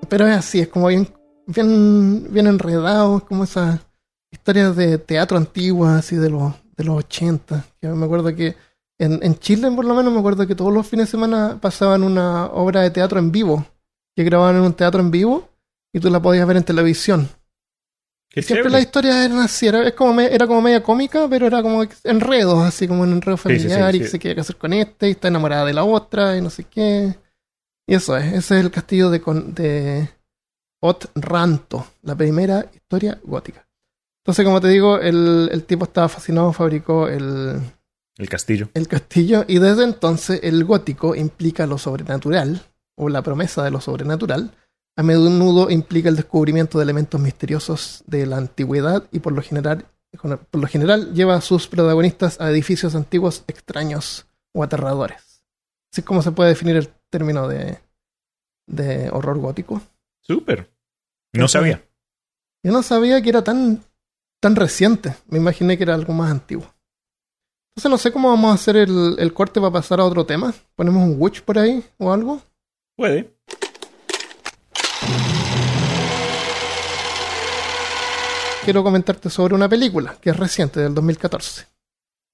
Pero 0.09 0.27
es 0.27 0.35
así, 0.35 0.59
es 0.59 0.67
como 0.67 0.87
bien, 0.87 1.07
bien, 1.47 2.27
bien 2.31 2.47
enredado, 2.47 3.23
como 3.25 3.43
esas 3.43 3.79
historias 4.35 4.75
de 4.75 4.97
teatro 4.97 5.37
antiguas, 5.37 5.97
así 5.99 6.15
de 6.15 6.29
los, 6.29 6.53
de 6.77 6.83
los 6.83 6.97
80. 6.97 7.65
Que 7.81 7.87
me 7.87 8.05
acuerdo 8.05 8.35
que 8.35 8.55
en, 8.99 9.19
en 9.23 9.37
Chile, 9.39 9.69
por 9.71 9.85
lo 9.85 9.93
menos, 9.95 10.13
me 10.13 10.19
acuerdo 10.19 10.45
que 10.47 10.55
todos 10.55 10.73
los 10.73 10.87
fines 10.87 11.07
de 11.07 11.11
semana 11.11 11.57
pasaban 11.61 12.03
una 12.03 12.45
obra 12.47 12.81
de 12.81 12.91
teatro 12.91 13.19
en 13.19 13.31
vivo, 13.31 13.65
que 14.15 14.23
grababan 14.23 14.55
en 14.57 14.61
un 14.63 14.73
teatro 14.73 15.01
en 15.01 15.11
vivo 15.11 15.49
y 15.93 15.99
tú 15.99 16.09
la 16.09 16.21
podías 16.21 16.47
ver 16.47 16.57
en 16.57 16.63
televisión. 16.63 17.29
Qué 18.29 18.41
Siempre 18.41 18.69
las 18.69 18.81
historias 18.81 19.15
eran 19.15 19.39
así, 19.39 19.65
era, 19.67 19.87
es 19.87 19.93
como 19.93 20.13
me- 20.13 20.33
era 20.33 20.45
como 20.45 20.61
media 20.61 20.83
cómica, 20.83 21.25
pero 21.29 21.47
era 21.47 21.61
como 21.61 21.83
enredos, 22.03 22.59
así 22.65 22.85
como 22.87 23.03
un 23.03 23.13
enredo 23.13 23.37
Sí, 23.37 23.43
sí, 23.43 23.59
sí, 23.59 23.59
familiar 23.69 23.95
y 23.95 23.99
sí. 23.99 24.03
que 24.03 24.09
se 24.09 24.19
quiere 24.19 24.35
casar 24.35 24.57
con 24.57 24.73
este 24.73 25.07
y 25.07 25.11
está 25.11 25.29
enamorada 25.29 25.63
de 25.65 25.73
la 25.73 25.85
otra 25.85 26.35
y 26.37 26.41
no 26.41 26.49
sé 26.49 26.65
qué. 26.65 27.15
Y 27.87 27.93
eso 27.95 28.17
es, 28.17 28.25
ese 28.33 28.57
es 28.59 28.65
el 28.65 28.71
castillo 28.71 29.09
de, 29.09 29.19
de 29.19 30.09
Otranto, 30.81 31.87
la 32.01 32.15
primera 32.15 32.65
historia 32.73 33.19
gótica. 33.23 33.65
Entonces, 34.25 34.43
como 34.43 34.59
te 34.59 34.69
digo, 34.69 34.97
el, 34.99 35.49
el 35.51 35.63
tipo 35.65 35.85
estaba 35.85 36.09
fascinado, 36.09 36.51
fabricó 36.51 37.07
el, 37.07 37.61
El 38.17 38.27
castillo. 38.27 38.69
el 38.73 38.87
castillo 38.87 39.45
y 39.47 39.59
desde 39.59 39.83
entonces 39.83 40.39
el 40.41 40.63
gótico 40.65 41.13
implica 41.13 41.67
lo 41.67 41.77
sobrenatural 41.77 42.59
o 42.95 43.07
la 43.09 43.21
promesa 43.21 43.63
de 43.63 43.69
lo 43.69 43.81
sobrenatural. 43.81 44.51
A 44.97 45.03
menudo 45.03 45.69
implica 45.69 46.09
el 46.09 46.15
descubrimiento 46.15 46.79
de 46.79 46.85
elementos 46.85 47.21
misteriosos 47.21 48.03
de 48.07 48.25
la 48.25 48.37
antigüedad 48.37 49.03
y 49.11 49.19
por 49.19 49.33
lo 49.33 49.41
general, 49.43 49.85
por 50.49 50.61
lo 50.61 50.67
general 50.67 51.13
lleva 51.13 51.35
a 51.35 51.41
sus 51.41 51.67
protagonistas 51.67 52.41
a 52.41 52.49
edificios 52.49 52.95
antiguos 52.95 53.43
extraños 53.47 54.25
o 54.53 54.63
aterradores. 54.63 55.43
Así 55.91 56.01
es 56.01 56.05
como 56.05 56.23
se 56.23 56.31
puede 56.31 56.49
definir 56.49 56.77
el 56.77 56.87
término 57.11 57.47
de, 57.47 57.77
de 58.65 59.09
horror 59.11 59.37
gótico. 59.37 59.81
Súper. 60.21 60.71
No 61.33 61.47
sabía. 61.47 61.83
Yo 62.63 62.71
no 62.71 62.81
sabía 62.81 63.21
que 63.21 63.29
era 63.29 63.43
tan, 63.43 63.83
tan 64.39 64.55
reciente. 64.55 65.15
Me 65.27 65.37
imaginé 65.37 65.77
que 65.77 65.83
era 65.83 65.95
algo 65.95 66.13
más 66.13 66.31
antiguo. 66.31 66.65
Entonces 67.75 67.91
no 67.91 67.97
sé 67.97 68.11
cómo 68.11 68.29
vamos 68.29 68.51
a 68.51 68.55
hacer 68.55 68.77
el, 68.77 69.15
el 69.19 69.33
corte 69.33 69.59
para 69.59 69.73
pasar 69.73 69.99
a 69.99 70.05
otro 70.05 70.25
tema. 70.25 70.53
Ponemos 70.75 71.03
un 71.03 71.15
witch 71.17 71.41
por 71.41 71.59
ahí 71.59 71.83
o 71.97 72.11
algo. 72.11 72.41
Puede. 72.95 73.35
Quiero 78.63 78.83
comentarte 78.83 79.29
sobre 79.29 79.53
una 79.53 79.69
película 79.69 80.17
que 80.19 80.31
es 80.31 80.37
reciente, 80.37 80.79
del 80.79 80.95
2014. 80.95 81.67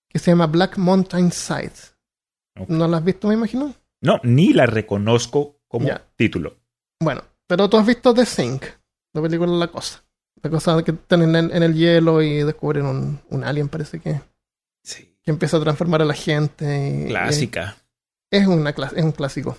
Que 0.08 0.18
se 0.18 0.32
llama 0.32 0.48
Black 0.48 0.78
Mountain 0.78 1.32
Side. 1.32 1.74
¿No 2.68 2.88
la 2.88 2.98
has 2.98 3.04
visto, 3.04 3.28
me 3.28 3.34
imagino? 3.34 3.74
No, 4.02 4.20
ni 4.24 4.54
la 4.54 4.66
reconozco 4.66 5.60
como 5.68 5.90
título. 6.16 6.56
Bueno, 7.02 7.24
pero 7.48 7.70
tú 7.70 7.78
has 7.78 7.86
visto 7.86 8.14
The 8.14 8.26
Sink, 8.26 8.64
la 9.14 9.22
película 9.22 9.52
La 9.52 9.68
Cosa. 9.68 10.04
La 10.44 10.50
cosa 10.50 10.84
que 10.84 10.92
están 10.92 11.22
en 11.22 11.36
el, 11.36 11.52
en 11.52 11.64
el 11.64 11.76
hielo 11.76 12.22
y 12.22 12.44
descubren 12.44 12.86
un, 12.86 13.20
un 13.30 13.44
alien, 13.44 13.70
parece 13.70 14.00
que, 14.00 14.22
Sí. 14.84 15.16
que 15.24 15.32
empieza 15.32 15.58
a 15.58 15.62
transformar 15.62 16.02
a 16.02 16.06
la 16.06 16.14
gente. 16.16 17.06
y- 17.06 17.10
Clásica. 17.10 17.78
Es, 18.32 18.48
una, 18.48 18.70
es 18.72 19.04
un 19.04 19.12
clásico. 19.12 19.58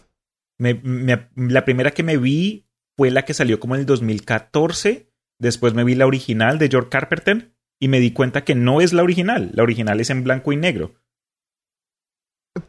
Me- 0.59 0.81
me- 0.83 1.29
la 1.37 1.65
primera 1.65 1.91
que 1.93 2.03
me 2.03 2.17
vi 2.17 2.67
fue 2.97 3.11
la 3.11 3.25
que 3.25 3.35
salió 3.35 3.61
como 3.61 3.75
en 3.75 3.81
el 3.83 3.87
2014. 3.87 5.09
Después 5.39 5.75
me 5.75 5.85
vi 5.85 5.95
la 5.95 6.07
original 6.07 6.59
de 6.59 6.69
George 6.69 6.89
Carpenter 6.91 7.53
y 7.81 7.89
me 7.89 8.01
di 8.01 8.13
cuenta 8.13 8.45
que 8.45 8.55
no 8.55 8.81
es 8.81 8.93
la 8.93 9.03
original. 9.03 9.51
La 9.55 9.63
original 9.63 10.01
es 10.01 10.11
en 10.11 10.25
blanco 10.25 10.53
y 10.53 10.57
negro. 10.57 10.95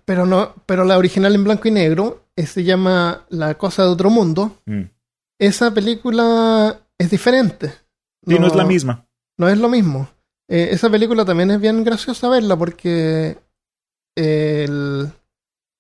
Pero 0.06 0.26
no, 0.26 0.56
pero 0.66 0.86
la 0.86 0.98
original 0.98 1.36
en 1.36 1.44
blanco 1.44 1.68
y 1.68 1.72
negro 1.72 2.26
eh, 2.36 2.46
se 2.46 2.64
llama 2.64 3.26
La 3.30 3.56
cosa 3.58 3.84
de 3.84 3.90
otro 3.90 4.10
mundo. 4.10 4.62
Mm. 4.66 4.84
Esa 5.40 5.74
película 5.74 6.80
es 6.98 7.10
diferente. 7.10 7.74
Sí, 8.28 8.40
no, 8.40 8.48
es 8.48 8.56
la 8.56 8.66
misma. 8.66 9.06
No 9.38 9.50
es 9.50 9.58
lo 9.58 9.70
mismo. 9.70 10.10
Eh, 10.50 10.70
esa 10.72 10.90
película 10.90 11.26
también 11.26 11.52
es 11.52 11.60
bien 11.60 11.84
graciosa 11.84 12.30
verla 12.30 12.56
porque 12.58 13.38
el- 14.16 15.10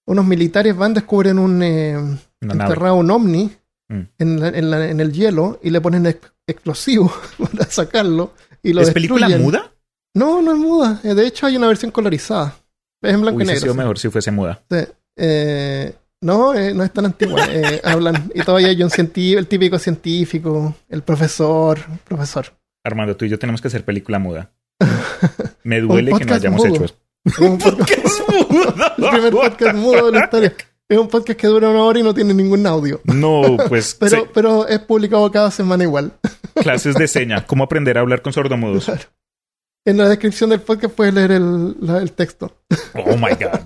unos 0.07 0.25
militares 0.25 0.75
van, 0.75 0.93
descubren 0.93 1.39
un 1.39 1.62
eh, 1.63 1.95
enterrado 2.41 2.95
un 2.95 3.09
ovni 3.12 3.51
Mm. 3.89 4.01
en, 4.17 4.39
la- 4.39 4.47
en 4.47 4.71
la- 4.71 4.89
en 4.89 5.00
el 5.01 5.12
hielo 5.12 5.59
y 5.62 5.69
le 5.69 5.81
ponen 5.81 6.05
ex- 6.05 6.31
explosivos 6.47 7.12
para 7.38 7.65
sacarlo 7.69 8.33
y 8.63 8.71
lo 8.73 8.81
¿Es 8.81 8.91
película 8.91 9.27
muda? 9.38 9.71
No, 10.15 10.41
no 10.41 10.53
es 10.53 10.57
muda. 10.57 11.01
Eh, 11.03 11.13
De 11.13 11.27
hecho 11.27 11.45
hay 11.47 11.57
una 11.57 11.67
versión 11.67 11.91
colorizada. 11.91 12.55
Es 13.01 13.13
en 13.13 13.21
blanco 13.21 13.41
y 13.41 13.45
negro. 13.45 13.59
sido 13.62 13.75
mejor 13.75 14.00
si 14.00 14.09
fuese 14.09 14.31
muda. 14.31 14.62
Sí. 14.71 14.77
Eh, 15.17 15.93
no, 16.24 16.53
eh, 16.56 16.74
no 16.74 16.84
es 16.84 16.92
tan 16.92 17.06
antigua. 17.06 17.46
Eh, 17.50 17.82
hablan. 17.86 18.32
Y 18.34 18.42
todavía 18.44 18.70
hay 18.70 18.82
un 18.82 18.89
científico, 18.89 19.39
el 19.39 19.48
típico 19.48 19.77
científico, 19.80 20.75
el 20.89 21.03
profesor, 21.03 21.80
profesor. 22.03 22.48
Armando, 22.84 23.15
tú 23.15 23.25
y 23.25 23.30
yo 23.30 23.38
tenemos 23.39 23.62
que 23.62 23.68
hacer 23.68 23.86
película 23.86 24.20
muda. 24.20 24.51
Me 25.63 25.80
duele 25.82 26.12
que 26.18 26.25
no 26.25 26.34
hayamos 26.34 26.62
mudo. 26.65 26.75
hecho 26.75 26.86
eso. 26.86 26.96
Es 27.25 27.39
un 27.39 27.58
podcast- 27.60 28.98
el 28.98 29.10
primer 29.10 29.32
podcast 29.34 29.75
mudo 29.75 30.06
de 30.08 30.18
la 30.18 30.24
historia. 30.25 30.53
Es 30.89 30.98
un 30.98 31.08
podcast 31.08 31.39
que 31.39 31.48
dura 31.48 31.70
una 31.70 31.84
hora 31.84 32.00
y 32.00 32.03
no 32.03 32.13
tiene 32.13 32.34
ningún 32.34 32.68
audio. 32.68 33.00
No, 33.06 33.58
pues 33.70 33.96
Pero, 34.00 34.10
se- 34.24 34.30
pero 34.34 34.68
es 34.68 34.80
publicado 34.80 35.32
cada 35.32 35.50
semana 35.50 35.84
igual. 35.86 36.12
clases 36.56 36.96
de 36.96 37.08
seña. 37.08 37.46
¿Cómo 37.48 37.63
aprender 37.63 37.98
a 37.98 38.01
hablar 38.01 38.22
con 38.22 38.34
sordomudos? 38.34 38.86
Claro. 38.86 39.01
En 39.86 39.98
la 39.98 40.08
descripción 40.10 40.50
del 40.50 40.62
podcast 40.62 40.94
puedes 40.94 41.13
leer 41.13 41.32
el, 41.32 41.75
la- 41.80 42.00
el 42.00 42.12
texto. 42.12 42.58
Oh 42.96 43.15
my 43.15 43.32
God. 43.32 43.62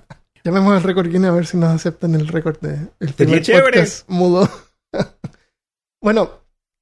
Llamemos 0.48 0.74
al 0.74 0.84
récord 0.84 1.08
Guinness 1.10 1.30
a 1.30 1.34
ver 1.34 1.46
si 1.46 1.58
nos 1.58 1.70
aceptan 1.70 2.16
el 2.16 2.28
récord 2.28 2.58
de 2.62 2.88
el 3.02 3.14
primer 3.14 3.42
chévere. 3.42 3.82
podcast 3.82 4.10
mudo. 4.10 4.50
bueno, 6.02 6.30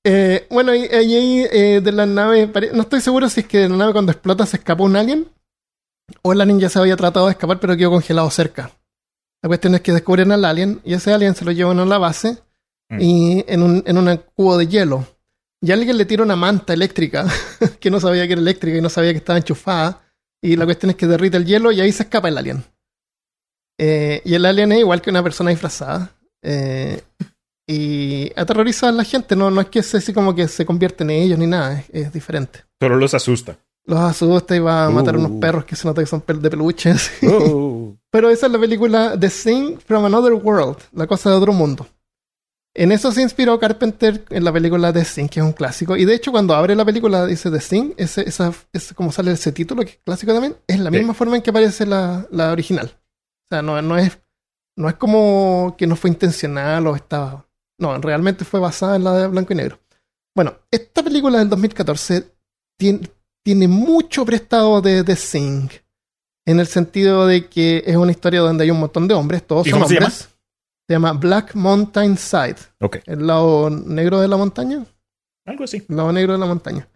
eh, 0.04 0.46
bueno, 0.52 0.72
ahí 0.72 1.46
eh, 1.52 1.82
de 1.84 1.92
la 1.92 2.06
nave, 2.06 2.52
no 2.74 2.84
estoy 2.84 3.02
seguro 3.02 3.28
si 3.28 3.40
es 3.40 3.48
que 3.48 3.60
de 3.60 3.70
la 3.70 3.78
nave 3.78 3.94
cuando 3.94 4.12
explota 4.12 4.46
se 4.46 4.58
escapó 4.58 4.84
un 4.84 4.96
alien 4.96 5.28
o 6.22 6.34
el 6.34 6.42
alien 6.42 6.60
ya 6.60 6.70
se 6.70 6.78
había 6.78 6.96
tratado 6.96 7.26
de 7.26 7.32
escapar 7.32 7.60
pero 7.60 7.76
quedó 7.76 7.90
congelado 7.90 8.30
cerca. 8.30 8.70
La 9.42 9.48
cuestión 9.48 9.74
es 9.74 9.82
que 9.82 9.94
descubren 9.94 10.32
al 10.32 10.46
alien 10.46 10.80
y 10.84 10.94
ese 10.94 11.12
alien 11.12 11.34
se 11.34 11.44
lo 11.44 11.52
llevan 11.52 11.80
a 11.80 11.86
la 11.86 11.98
base 11.98 12.38
Mm. 12.90 13.02
y 13.02 13.46
en 13.48 13.64
un, 13.64 13.84
en 13.86 13.98
un 13.98 14.18
cubo 14.36 14.58
de 14.58 14.68
hielo. 14.68 15.08
Y 15.62 15.72
alguien 15.72 15.98
le 15.98 16.06
tira 16.06 16.24
una 16.24 16.36
manta 16.36 16.74
eléctrica 16.74 17.26
que 17.80 17.90
no 17.90 18.00
sabía 18.00 18.28
que 18.28 18.34
era 18.34 18.42
eléctrica 18.42 18.78
y 18.78 18.82
no 18.82 18.90
sabía 18.90 19.12
que 19.12 19.18
estaba 19.18 19.40
enchufada. 19.40 20.02
Y 20.42 20.56
la 20.56 20.66
cuestión 20.66 20.92
es 20.92 20.96
que 20.96 21.08
derrite 21.08 21.38
el 21.38 21.46
hielo 21.46 21.72
y 21.72 21.82
ahí 21.82 21.92
se 21.92 22.04
escapa 22.04 22.28
el 22.28 22.38
alien. 22.38 22.64
Eh, 23.78 24.22
y 24.24 24.34
el 24.36 24.46
alien 24.46 24.72
es 24.72 24.80
igual 24.80 25.02
que 25.02 25.10
una 25.10 25.24
persona 25.24 25.50
disfrazada. 25.52 26.12
eh, 26.42 27.02
y 27.68 28.32
aterroriza 28.36 28.90
a 28.90 28.92
la 28.92 29.04
gente. 29.04 29.36
No, 29.36 29.50
no 29.50 29.60
es 29.62 29.68
que 29.70 29.82
se, 29.82 29.98
así 29.98 30.14
como 30.14 30.36
que 30.36 30.48
se 30.48 30.66
convierte 30.66 31.04
en 31.04 31.10
ellos 31.10 31.40
ni 31.40 31.48
nada. 31.48 31.80
Es, 31.80 32.06
es 32.08 32.14
diferente. 32.14 32.64
Solo 32.80 32.96
los 32.98 33.14
asusta. 33.16 33.58
Los 33.88 34.00
asusta 34.00 34.56
y 34.56 34.60
va 34.60 34.86
a 34.86 34.90
matar 34.92 35.16
Uh. 35.16 35.20
unos 35.26 35.40
perros 35.42 35.66
que 35.66 35.76
se 35.76 35.88
nota 35.88 36.02
que 36.02 36.08
son 36.08 36.24
de 36.28 36.50
peluche. 36.50 36.90
así. 36.92 37.26
Oh. 37.28 37.96
Pero 38.12 38.30
esa 38.30 38.46
es 38.46 38.52
la 38.52 38.60
película 38.60 39.20
The 39.20 39.30
Thing 39.30 39.78
from 39.80 40.06
Another 40.06 40.34
World, 40.34 40.78
la 40.94 41.08
cosa 41.08 41.32
de 41.32 41.38
otro 41.38 41.54
mundo. 41.54 41.88
En 42.78 42.92
eso 42.92 43.12
se 43.12 43.22
inspiró 43.22 43.58
Carpenter 43.58 44.26
en 44.30 44.44
la 44.44 44.52
película 44.54 44.92
The 44.94 45.04
Thing, 45.04 45.28
que 45.28 45.40
es 45.40 45.46
un 45.46 45.54
clásico. 45.54 45.96
Y 45.98 46.06
de 46.06 46.14
hecho, 46.14 46.32
cuando 46.32 46.54
abre 46.54 46.76
la 46.76 46.84
película, 46.86 47.26
dice 47.26 47.50
The 47.50 47.60
Thing, 47.60 47.94
ese, 47.98 48.28
esa, 48.30 48.52
ese 48.74 48.94
como 48.94 49.12
sale 49.12 49.32
ese 49.32 49.52
título, 49.52 49.82
que 49.84 49.92
es 49.92 50.00
clásico 50.06 50.34
también, 50.34 50.56
es 50.68 50.80
la 50.80 50.92
Sí. 50.92 50.98
misma 50.98 51.14
forma 51.14 51.36
en 51.38 51.42
que 51.42 51.50
aparece 51.52 51.86
la, 51.86 52.28
la 52.32 52.52
original. 52.52 52.92
O 53.46 53.56
sea, 53.56 53.62
no, 53.62 53.82
no, 53.82 53.98
es, 53.98 54.18
no 54.78 54.90
es 54.90 54.96
como 54.96 55.76
que 55.78 55.88
no 55.88 55.96
fue 55.96 56.10
intencional 56.10 56.86
o 56.88 56.96
estaba. 56.96 57.46
No, 57.80 57.98
realmente 58.00 58.46
fue 58.46 58.60
basada 58.60 58.96
en 58.96 59.04
la 59.04 59.14
de 59.14 59.28
blanco 59.28 59.54
y 59.54 59.56
negro. 59.58 59.80
Bueno, 60.36 60.56
esta 60.72 61.04
película 61.04 61.40
del 61.40 61.50
2014 61.50 62.32
tiene, 62.78 63.10
tiene 63.44 63.68
mucho 63.68 64.26
prestado 64.26 64.82
de 64.82 65.04
The 65.04 65.16
Thing. 65.16 65.70
En 66.48 66.60
el 66.60 66.68
sentido 66.68 67.26
de 67.26 67.48
que 67.48 67.84
es 67.86 67.96
una 67.96 68.12
historia 68.12 68.42
donde 68.42 68.64
hay 68.64 68.72
un 68.72 68.80
montón 68.80 69.08
de 69.08 69.14
hombres, 69.14 69.46
todos 69.46 69.66
¿Y 69.66 69.72
son 69.72 69.80
cómo 69.80 69.90
se 69.90 69.96
hombres. 69.98 70.30
Se 70.88 70.94
llama 70.94 71.14
Black 71.14 71.56
Mountain 71.56 72.16
Side, 72.18 72.58
Ok. 72.80 72.98
el 73.08 73.26
lado 73.26 73.70
negro 73.72 74.20
de 74.22 74.28
la 74.28 74.38
montaña. 74.38 74.86
Algo 75.46 75.64
así. 75.64 75.84
El 75.90 75.96
lado 75.96 76.12
negro 76.12 76.34
de 76.34 76.40
la 76.40 76.46
montaña. 76.46 76.88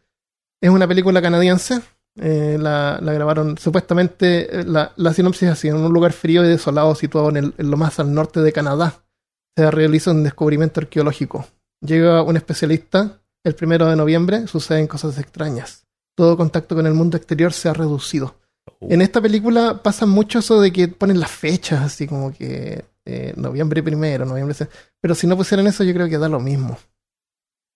Es 0.62 0.70
una 0.70 0.88
película 0.88 1.22
canadiense. 1.22 1.82
Eh, 2.20 2.58
la, 2.60 3.00
la 3.02 3.14
grabaron 3.14 3.58
supuestamente. 3.58 4.60
eh, 4.60 4.64
La, 4.66 4.92
la 4.96 5.14
sinopsis 5.14 5.44
es 5.44 5.50
así: 5.52 5.68
en 5.70 5.76
un 5.78 5.94
lugar 5.94 6.14
frío 6.14 6.44
y 6.44 6.48
desolado 6.48 6.94
situado 6.96 7.30
en, 7.30 7.38
el- 7.38 7.54
en 7.58 7.72
lo 7.72 7.78
más 7.78 8.00
al 8.00 8.14
norte 8.14 8.42
de 8.42 8.52
Canadá, 8.52 9.04
se 9.58 9.72
realiza 9.72 10.12
un 10.12 10.24
descubrimiento 10.24 10.80
arqueológico. 10.80 11.46
Llega 11.82 12.22
un 12.24 12.38
especialista 12.38 13.22
el 13.44 13.56
primero 13.56 13.86
de 13.88 13.96
noviembre, 13.96 14.48
suceden 14.48 14.88
cosas 14.88 15.18
extrañas. 15.18 15.86
Todo 16.16 16.36
contacto 16.36 16.76
con 16.76 16.86
el 16.86 16.94
mundo 16.94 17.16
exterior 17.16 17.54
se 17.54 17.70
ha 17.70 17.74
reducido. 17.74 18.36
Oh. 18.82 18.88
En 18.90 19.02
esta 19.02 19.22
película 19.22 19.82
pasa 19.82 20.06
mucho 20.06 20.40
eso 20.40 20.60
de 20.60 20.72
que 20.74 20.90
ponen 20.90 21.20
las 21.20 21.32
fechas, 21.32 21.82
así 21.82 22.06
como 22.06 22.34
que 22.34 22.84
eh, 23.06 23.34
noviembre 23.38 23.82
primero, 23.82 24.26
noviembre. 24.26 24.56
Pero 25.02 25.16
si 25.16 25.26
no 25.26 25.38
pusieran 25.38 25.68
eso, 25.68 25.84
yo 25.86 25.94
creo 25.94 26.10
que 26.10 26.18
da 26.18 26.28
lo 26.28 26.40
mismo. 26.42 26.78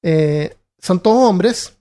Eh, 0.04 0.54
son 0.80 1.00
todos 1.00 1.30
hombres. 1.30 1.78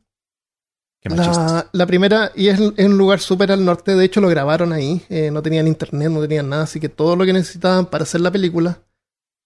Qué. 1.02 1.10
La, 1.10 1.68
la 1.72 1.86
primera, 1.86 2.30
y 2.36 2.48
es, 2.48 2.60
es 2.60 2.86
un 2.86 2.96
lugar 2.96 3.18
súper 3.18 3.50
al 3.50 3.64
norte, 3.64 3.96
de 3.96 4.04
hecho 4.04 4.20
lo 4.20 4.28
grabaron 4.28 4.72
ahí, 4.72 5.04
eh, 5.08 5.32
no 5.32 5.42
tenían 5.42 5.66
internet, 5.66 6.10
no 6.10 6.20
tenían 6.20 6.48
nada, 6.48 6.62
así 6.62 6.78
que 6.78 6.88
todo 6.88 7.16
lo 7.16 7.24
que 7.24 7.32
necesitaban 7.32 7.86
para 7.86 8.04
hacer 8.04 8.20
la 8.20 8.30
película 8.30 8.78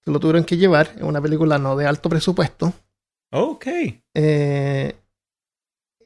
se 0.05 0.11
lo 0.11 0.21
tuvieron 0.21 0.45
que 0.45 0.57
llevar. 0.57 0.93
Es 0.97 1.03
una 1.03 1.21
película 1.21 1.59
no 1.59 1.75
de 1.75 1.87
alto 1.87 2.09
presupuesto. 2.09 2.73
Ok. 3.33 3.67
Eh, 4.15 4.95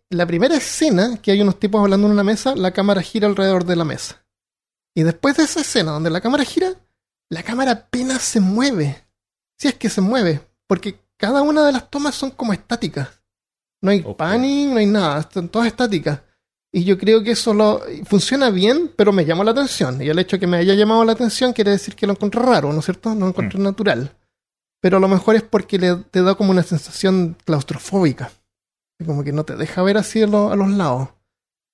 la 0.09 0.27
primera 0.27 0.57
escena, 0.57 1.19
que 1.21 1.33
hay 1.33 1.43
unos 1.43 1.59
tipos 1.61 1.81
hablando 1.81 2.07
en 2.07 2.15
una 2.15 2.25
mesa, 2.25 2.57
la 2.57 2.73
cámara 2.73 3.03
gira 3.03 3.29
alrededor 3.29 3.65
de 3.65 3.77
la 3.77 3.85
mesa. 3.85 4.25
Y 4.95 5.03
después 5.03 5.37
de 5.37 5.45
esa 5.45 5.61
escena 5.61 5.93
donde 5.93 6.11
la 6.11 6.21
cámara 6.21 6.45
gira, 6.45 6.75
la 7.29 7.43
cámara 7.43 7.73
apenas 7.73 8.23
se 8.23 8.41
mueve. 8.41 9.05
Si 9.59 9.69
es 9.69 9.75
que 9.75 9.91
se 9.91 10.01
mueve, 10.01 10.41
porque 10.67 11.01
cada 11.17 11.43
una 11.43 11.65
de 11.67 11.73
las 11.73 11.91
tomas 11.91 12.15
son 12.15 12.31
como 12.31 12.53
estáticas. 12.53 13.20
No 13.83 13.91
hay 13.91 14.03
Ok. 14.05 14.17
panning, 14.17 14.71
no 14.71 14.77
hay 14.79 14.87
nada, 14.87 15.21
están 15.21 15.49
todas 15.49 15.69
estáticas. 15.69 16.21
Y 16.73 16.85
yo 16.85 16.97
creo 16.99 17.23
que 17.25 17.33
eso 17.33 17.53
lo, 17.53 17.81
funciona 18.05 18.51
bien, 18.51 18.93
pero 18.97 19.13
me 19.13 19.25
llamó 19.25 19.43
la 19.43 19.51
atención. 19.51 20.01
Y 20.03 20.09
el 20.09 20.19
hecho 20.19 20.37
de 20.37 20.41
que 20.41 20.47
me 20.47 20.59
haya 20.59 20.75
llamado 20.75 21.05
la 21.05 21.13
atención 21.13 21.53
quiere 21.53 21.73
decir 21.73 21.97
que 21.97 22.07
lo 22.07 22.13
encontré 22.13 22.41
raro, 22.41 22.73
¿no 22.73 22.79
es 22.79 22.85
cierto? 22.85 23.13
No 23.15 23.21
lo 23.21 23.29
encontré 23.29 23.59
natural. 23.59 24.15
Pero 24.81 24.99
a 24.99 25.01
lo 25.01 25.09
mejor 25.09 25.35
es 25.37 25.43
porque 25.43 25.79
le, 25.79 25.97
te 25.97 26.23
da 26.23 26.35
como 26.37 26.53
una 26.53 26.63
sensación 26.63 27.37
claustrofóbica. 27.45 28.31
Como 29.05 29.25
que 29.25 29.33
no 29.33 29.45
te 29.45 29.57
deja 29.57 29.83
ver 29.83 29.97
así 29.99 30.23
a, 30.23 30.27
lo- 30.27 30.53
a 30.53 30.57
los 30.57 30.69
lados. 30.71 31.09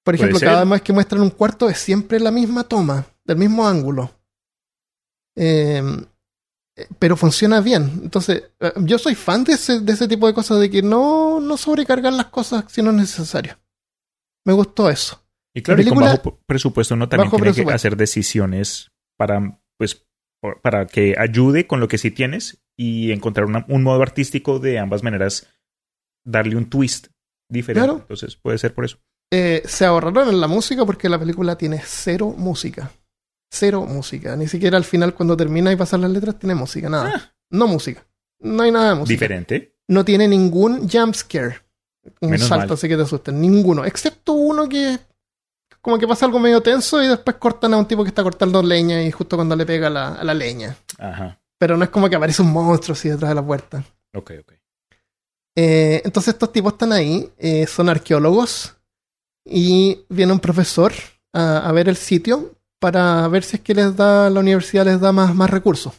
Por 0.04 0.14
ejemplo, 0.14 0.38
cada 0.40 0.64
vez 0.64 0.82
que 0.82 0.92
muestran 0.92 1.20
un 1.22 1.30
cuarto 1.30 1.68
es 1.68 1.78
siempre 1.78 2.18
la 2.20 2.30
misma 2.30 2.64
toma, 2.64 3.04
del 3.24 3.36
mismo 3.36 3.66
ángulo. 3.66 4.12
Eh, 5.36 5.82
pero 6.98 7.16
funciona 7.16 7.60
bien. 7.60 8.00
Entonces, 8.02 8.44
eh, 8.60 8.72
yo 8.82 8.98
soy 8.98 9.14
fan 9.14 9.44
de 9.44 9.54
ese, 9.54 9.80
de 9.80 9.92
ese 9.92 10.06
tipo 10.08 10.26
de 10.26 10.34
cosas, 10.34 10.60
de 10.60 10.70
que 10.70 10.82
no, 10.82 11.40
no 11.40 11.56
sobrecargar 11.56 12.12
las 12.12 12.26
cosas 12.26 12.64
si 12.68 12.82
no 12.82 12.90
es 12.90 12.96
necesario. 12.96 13.58
Me 14.44 14.52
gustó 14.52 14.90
eso. 14.90 15.22
Y 15.54 15.62
claro, 15.62 15.80
y 15.80 15.86
con 15.86 15.98
bajo 15.98 16.38
presupuesto 16.46 16.94
uno 16.94 17.08
también 17.08 17.30
tiene 17.30 17.52
que 17.54 17.72
hacer 17.72 17.96
decisiones 17.96 18.90
para, 19.16 19.58
pues, 19.78 20.04
para 20.62 20.86
que 20.86 21.14
ayude 21.18 21.66
con 21.66 21.80
lo 21.80 21.88
que 21.88 21.96
sí 21.98 22.10
tienes 22.10 22.62
y 22.76 23.10
encontrar 23.10 23.46
una- 23.46 23.64
un 23.68 23.82
modo 23.82 24.02
artístico 24.02 24.58
de 24.58 24.78
ambas 24.78 25.02
maneras, 25.02 25.46
darle 26.24 26.56
un 26.56 26.68
twist 26.68 27.06
diferente. 27.50 27.86
Claro. 27.86 28.00
Entonces 28.02 28.36
puede 28.36 28.58
ser 28.58 28.74
por 28.74 28.84
eso. 28.84 28.98
Eh, 29.32 29.62
se 29.64 29.84
ahorraron 29.86 30.28
en 30.28 30.40
la 30.40 30.46
música 30.46 30.84
porque 30.84 31.08
la 31.08 31.18
película 31.18 31.56
tiene 31.56 31.80
cero 31.84 32.34
música. 32.36 32.92
Cero 33.58 33.86
música. 33.86 34.36
Ni 34.36 34.48
siquiera 34.48 34.76
al 34.76 34.84
final, 34.84 35.14
cuando 35.14 35.36
termina 35.36 35.72
y 35.72 35.76
pasan 35.76 36.02
las 36.02 36.10
letras, 36.10 36.38
tiene 36.38 36.54
música. 36.54 36.88
Nada. 36.88 37.12
Ah. 37.14 37.32
No 37.50 37.66
música. 37.66 38.06
No 38.40 38.62
hay 38.62 38.70
nada 38.70 38.90
de 38.90 38.94
música. 38.96 39.12
Diferente. 39.14 39.76
No 39.88 40.04
tiene 40.04 40.28
ningún 40.28 40.88
jump 40.88 41.14
scare. 41.14 41.60
Un 42.20 42.30
Menos 42.30 42.46
salto 42.48 42.66
mal. 42.68 42.74
así 42.74 42.88
que 42.88 42.96
te 42.96 43.02
asusten. 43.02 43.40
Ninguno. 43.40 43.84
Excepto 43.84 44.32
uno 44.34 44.68
que. 44.68 44.98
Como 45.80 45.98
que 45.98 46.06
pasa 46.08 46.26
algo 46.26 46.38
medio 46.40 46.60
tenso 46.60 47.02
y 47.02 47.06
después 47.06 47.36
cortan 47.36 47.72
a 47.74 47.76
un 47.76 47.86
tipo 47.86 48.02
que 48.02 48.08
está 48.08 48.22
cortando 48.24 48.60
leña 48.62 49.02
y 49.02 49.10
justo 49.12 49.36
cuando 49.36 49.54
le 49.54 49.64
pega 49.64 49.88
la, 49.88 50.14
a 50.14 50.24
la 50.24 50.34
leña. 50.34 50.76
Ajá. 50.98 51.38
Pero 51.58 51.76
no 51.76 51.84
es 51.84 51.90
como 51.90 52.10
que 52.10 52.16
aparece 52.16 52.42
un 52.42 52.52
monstruo 52.52 52.94
así 52.94 53.08
detrás 53.08 53.28
de 53.30 53.34
la 53.36 53.46
puerta. 53.46 53.84
Ok, 54.14 54.32
ok. 54.40 54.52
Eh, 55.54 56.02
entonces 56.04 56.34
estos 56.34 56.52
tipos 56.52 56.72
están 56.72 56.92
ahí, 56.92 57.30
eh, 57.38 57.66
son 57.66 57.88
arqueólogos 57.88 58.74
y 59.44 60.04
viene 60.08 60.32
un 60.32 60.40
profesor 60.40 60.92
a, 61.32 61.66
a 61.68 61.72
ver 61.72 61.88
el 61.88 61.96
sitio 61.96 62.55
para 62.78 63.26
ver 63.28 63.42
si 63.42 63.56
es 63.56 63.62
que 63.62 63.74
les 63.74 63.96
da 63.96 64.30
la 64.30 64.40
universidad 64.40 64.84
les 64.84 65.00
da 65.00 65.12
más, 65.12 65.34
más 65.34 65.50
recursos 65.50 65.94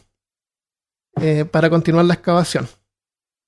eh, 1.20 1.44
para 1.44 1.70
continuar 1.70 2.04
la 2.04 2.14
excavación. 2.14 2.68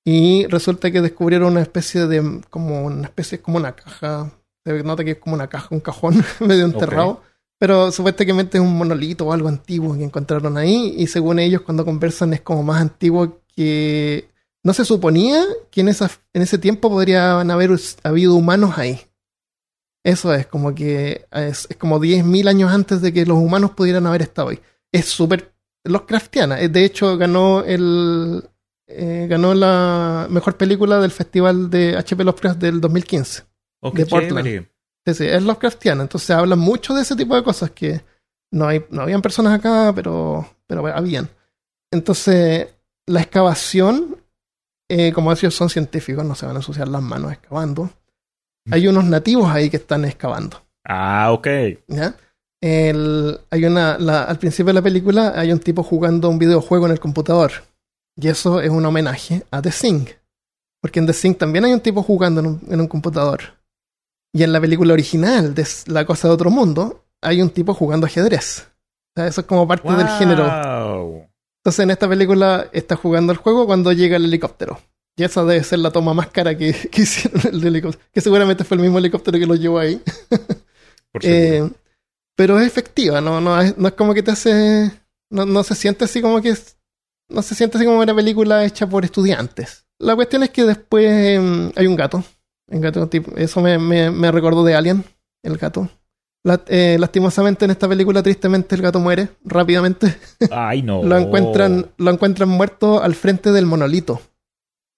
Y 0.04 0.46
resulta 0.46 0.90
que 0.90 1.00
descubrieron 1.00 1.52
una 1.52 1.62
especie 1.62 2.06
de 2.06 2.40
como 2.48 2.84
una 2.84 3.06
especie 3.06 3.40
como 3.40 3.58
una 3.58 3.76
caja, 3.76 4.32
se 4.64 4.82
nota 4.82 5.04
que 5.04 5.12
es 5.12 5.18
como 5.18 5.34
una 5.34 5.48
caja, 5.48 5.68
un 5.70 5.80
cajón 5.80 6.24
medio 6.40 6.64
enterrado. 6.64 7.22
Pero 7.58 7.92
supuestamente 7.92 8.56
es 8.56 8.64
un 8.64 8.76
monolito 8.76 9.26
o 9.26 9.32
algo 9.34 9.48
antiguo 9.48 9.94
que 9.94 10.04
encontraron 10.04 10.56
ahí. 10.56 10.94
Y 10.96 11.06
según 11.08 11.38
ellos, 11.38 11.60
cuando 11.60 11.84
conversan, 11.84 12.32
es 12.32 12.40
como 12.40 12.62
más 12.62 12.80
antiguo 12.80 13.42
que 13.54 14.30
no 14.64 14.72
se 14.72 14.86
suponía 14.86 15.44
que 15.70 15.82
en, 15.82 15.88
esa, 15.88 16.10
en 16.32 16.40
ese 16.40 16.56
tiempo 16.56 16.88
podrían 16.88 17.50
haber 17.50 17.72
habido 18.02 18.34
humanos 18.34 18.78
ahí. 18.78 19.00
Eso 20.04 20.32
es, 20.34 20.46
como 20.46 20.74
que 20.74 21.26
es, 21.30 21.66
es 21.70 21.76
como 21.76 22.00
10.000 22.00 22.48
años 22.48 22.72
antes 22.72 23.02
de 23.02 23.12
que 23.12 23.26
los 23.26 23.36
humanos 23.38 23.72
pudieran 23.72 24.06
haber 24.06 24.22
estado 24.22 24.48
ahí. 24.48 24.60
Es 24.92 25.06
súper 25.06 25.52
Lovecraftiana. 25.84 26.60
Eh, 26.60 26.68
De 26.68 26.84
hecho, 26.84 27.16
ganó 27.16 27.62
el 27.64 28.44
eh, 28.86 29.26
ganó 29.28 29.54
la 29.54 30.26
mejor 30.30 30.56
película 30.56 30.98
del 31.00 31.10
festival 31.10 31.70
de 31.70 31.96
HP 31.96 32.24
Lovecraft 32.24 32.58
del 32.58 32.80
2015. 32.80 33.42
Ok, 33.82 33.94
De 33.96 34.06
Portland. 34.06 34.46
chévere. 34.46 34.70
Sí, 35.06 35.14
sí, 35.14 35.26
es 35.26 35.42
Lovecraftiana. 35.42 36.02
Entonces 36.02 36.26
se 36.26 36.32
habla 36.32 36.56
mucho 36.56 36.94
de 36.94 37.02
ese 37.02 37.14
tipo 37.16 37.34
de 37.36 37.42
cosas 37.42 37.70
que 37.70 38.02
no 38.52 38.66
hay, 38.66 38.84
no 38.90 39.02
habían 39.02 39.22
personas 39.22 39.58
acá, 39.58 39.92
pero, 39.94 40.48
pero 40.66 40.80
bueno, 40.82 40.96
habían. 40.96 41.28
Entonces, 41.92 42.68
la 43.06 43.20
excavación, 43.22 44.16
eh, 44.88 45.12
como 45.12 45.32
ellos 45.32 45.54
son 45.54 45.68
científicos, 45.70 46.24
no 46.24 46.34
se 46.34 46.46
van 46.46 46.56
a 46.56 46.58
ensuciar 46.58 46.88
las 46.88 47.02
manos 47.02 47.32
excavando. 47.32 47.90
Hay 48.70 48.86
unos 48.88 49.04
nativos 49.04 49.50
ahí 49.50 49.70
que 49.70 49.76
están 49.78 50.04
excavando. 50.04 50.62
Ah, 50.86 51.30
ok. 51.32 51.46
¿ya? 51.88 52.14
El- 52.60 53.38
hay 53.50 53.64
una, 53.64 53.98
la- 53.98 54.24
al 54.24 54.38
principio 54.38 54.66
de 54.68 54.74
la 54.74 54.82
película 54.82 55.32
hay 55.34 55.52
un 55.52 55.60
tipo 55.60 55.82
jugando 55.82 56.28
un 56.28 56.38
videojuego 56.38 56.86
en 56.86 56.92
el 56.92 57.00
computador. 57.00 57.52
Y 58.16 58.28
eso 58.28 58.60
es 58.60 58.70
un 58.70 58.84
homenaje 58.84 59.44
a 59.50 59.62
The 59.62 59.70
Thing. 59.70 60.06
Porque 60.82 60.98
en 60.98 61.06
The 61.06 61.12
Thing 61.14 61.34
también 61.34 61.64
hay 61.64 61.72
un 61.72 61.80
tipo 61.80 62.02
jugando 62.02 62.40
en 62.40 62.46
un, 62.46 62.60
en 62.68 62.80
un 62.80 62.86
computador. 62.88 63.40
Y 64.32 64.42
en 64.42 64.52
la 64.52 64.60
película 64.60 64.92
original 64.92 65.54
de 65.54 65.66
La 65.86 66.04
Cosa 66.04 66.28
de 66.28 66.34
Otro 66.34 66.50
Mundo 66.50 67.04
hay 67.22 67.40
un 67.42 67.50
tipo 67.50 67.74
jugando 67.74 68.06
ajedrez. 68.06 68.68
O 68.68 69.12
sea, 69.16 69.26
eso 69.26 69.40
es 69.40 69.46
como 69.46 69.66
parte 69.66 69.88
del 69.92 70.06
género. 70.18 70.44
Entonces 71.62 71.80
en 71.82 71.90
esta 71.90 72.08
película 72.08 72.68
está 72.72 72.96
jugando 72.96 73.32
el 73.32 73.38
juego 73.38 73.66
cuando 73.66 73.92
llega 73.92 74.16
el 74.16 74.24
helicóptero. 74.26 74.78
Y 75.20 75.24
esa 75.24 75.44
debe 75.44 75.62
ser 75.62 75.80
la 75.80 75.90
toma 75.90 76.14
más 76.14 76.28
cara 76.28 76.56
que, 76.56 76.72
que 76.90 77.02
hicieron 77.02 77.40
el 77.54 77.66
helicóptero. 77.66 78.02
Que 78.12 78.20
seguramente 78.22 78.64
fue 78.64 78.76
el 78.76 78.82
mismo 78.82 78.98
helicóptero 78.98 79.38
que 79.38 79.46
lo 79.46 79.54
llevó 79.54 79.78
ahí. 79.78 80.00
Por. 81.12 81.22
Eh, 81.24 81.68
pero 82.36 82.58
es 82.58 82.66
efectiva, 82.66 83.20
no, 83.20 83.40
no, 83.40 83.60
es, 83.60 83.76
no 83.76 83.88
es 83.88 83.94
como 83.94 84.14
que 84.14 84.22
te 84.22 84.30
hace. 84.30 84.90
No, 85.28 85.44
no 85.44 85.62
se 85.62 85.74
siente 85.74 86.04
así 86.06 86.22
como 86.22 86.40
que. 86.40 86.50
es- 86.50 86.76
no 87.28 87.42
se 87.42 87.54
siente 87.54 87.76
así 87.76 87.84
como 87.86 88.00
una 88.00 88.14
película 88.14 88.64
hecha 88.64 88.88
por 88.88 89.04
estudiantes. 89.04 89.84
La 89.98 90.16
cuestión 90.16 90.42
es 90.42 90.50
que 90.50 90.64
después 90.64 91.04
em, 91.06 91.70
hay 91.76 91.86
un 91.86 91.94
gato. 91.96 92.24
Un 92.68 92.80
gato 92.80 93.06
tipo, 93.08 93.36
eso 93.36 93.60
me, 93.60 93.78
me, 93.78 94.10
me 94.10 94.32
recordó 94.32 94.64
de 94.64 94.74
Alien, 94.74 95.04
el 95.42 95.56
gato. 95.58 95.88
La- 96.44 96.62
eh, 96.68 96.96
lastimosamente 96.98 97.66
en 97.66 97.72
esta 97.72 97.86
película, 97.88 98.22
tristemente, 98.22 98.74
el 98.74 98.80
gato 98.82 98.98
muere 99.00 99.28
rápidamente. 99.44 100.16
Ay, 100.50 100.80
no. 100.82 101.02
Lo 101.04 101.18
encuentran, 101.18 101.90
lo 101.98 102.10
encuentran 102.10 102.48
muerto 102.48 103.02
al 103.02 103.14
frente 103.14 103.52
del 103.52 103.66
monolito. 103.66 104.22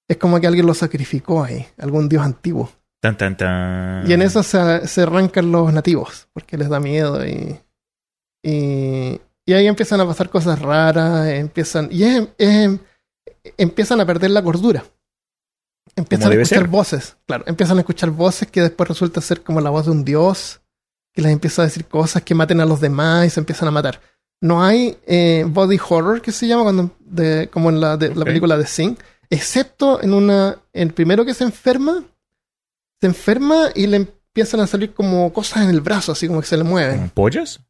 Es 0.08 0.16
como 0.16 0.40
que 0.40 0.46
alguien 0.46 0.66
lo 0.66 0.74
sacrificó 0.74 1.42
ahí, 1.44 1.66
algún 1.78 2.08
dios 2.08 2.24
antiguo. 2.24 2.70
Tan, 3.00 3.16
tan, 3.16 3.36
tan. 3.36 4.08
Y 4.08 4.12
en 4.12 4.22
eso 4.22 4.42
se, 4.42 4.86
se 4.86 5.02
arrancan 5.02 5.50
los 5.50 5.72
nativos, 5.72 6.28
porque 6.32 6.56
les 6.56 6.68
da 6.68 6.78
miedo 6.80 7.26
y, 7.26 7.58
y, 8.44 9.20
y 9.46 9.52
ahí 9.52 9.66
empiezan 9.66 10.00
a 10.00 10.06
pasar 10.06 10.28
cosas 10.30 10.60
raras, 10.60 11.28
empiezan, 11.28 11.88
y 11.90 12.04
es- 12.04 12.28
es- 12.38 12.78
empiezan 13.56 14.00
a 14.00 14.06
perder 14.06 14.30
la 14.30 14.42
cordura. 14.42 14.84
Empiezan 15.96 16.30
a 16.30 16.34
escuchar 16.34 16.58
ser. 16.60 16.68
voces, 16.68 17.16
claro, 17.26 17.44
empiezan 17.46 17.76
a 17.76 17.80
escuchar 17.80 18.10
voces 18.10 18.48
que 18.50 18.62
después 18.62 18.88
resulta 18.88 19.20
ser 19.20 19.42
como 19.42 19.60
la 19.60 19.70
voz 19.70 19.84
de 19.86 19.90
un 19.92 20.04
dios, 20.04 20.60
que 21.12 21.20
les 21.22 21.32
empieza 21.32 21.62
a 21.62 21.64
decir 21.66 21.84
cosas 21.86 22.22
que 22.22 22.34
maten 22.34 22.60
a 22.60 22.64
los 22.64 22.80
demás 22.80 23.26
y 23.26 23.30
se 23.30 23.40
empiezan 23.40 23.68
a 23.68 23.72
matar. 23.72 24.00
No 24.40 24.64
hay 24.64 24.96
eh, 25.06 25.44
body 25.46 25.78
horror 25.88 26.22
que 26.22 26.32
se 26.32 26.46
llama 26.46 26.62
cuando 26.62 26.90
de, 27.00 27.48
como 27.52 27.68
en 27.68 27.80
la, 27.80 27.96
de, 27.96 28.14
la 28.14 28.24
película 28.24 28.56
de 28.56 28.66
Sing, 28.66 28.96
excepto 29.32 30.02
en 30.02 30.14
una, 30.14 30.58
el 30.72 30.92
primero 30.92 31.24
que 31.24 31.34
se 31.34 31.44
enferma, 31.44 32.04
se 33.00 33.06
enferma 33.06 33.70
y 33.74 33.86
le 33.86 33.96
empiezan 33.96 34.60
a 34.60 34.66
salir 34.66 34.92
como 34.94 35.32
cosas 35.32 35.64
en 35.64 35.70
el 35.70 35.80
brazo, 35.80 36.12
así 36.12 36.26
como 36.28 36.40
que 36.40 36.46
se 36.46 36.56
le 36.56 36.64
mueven. 36.64 36.96
¿Como 36.98 37.08
pollas? 37.10 37.60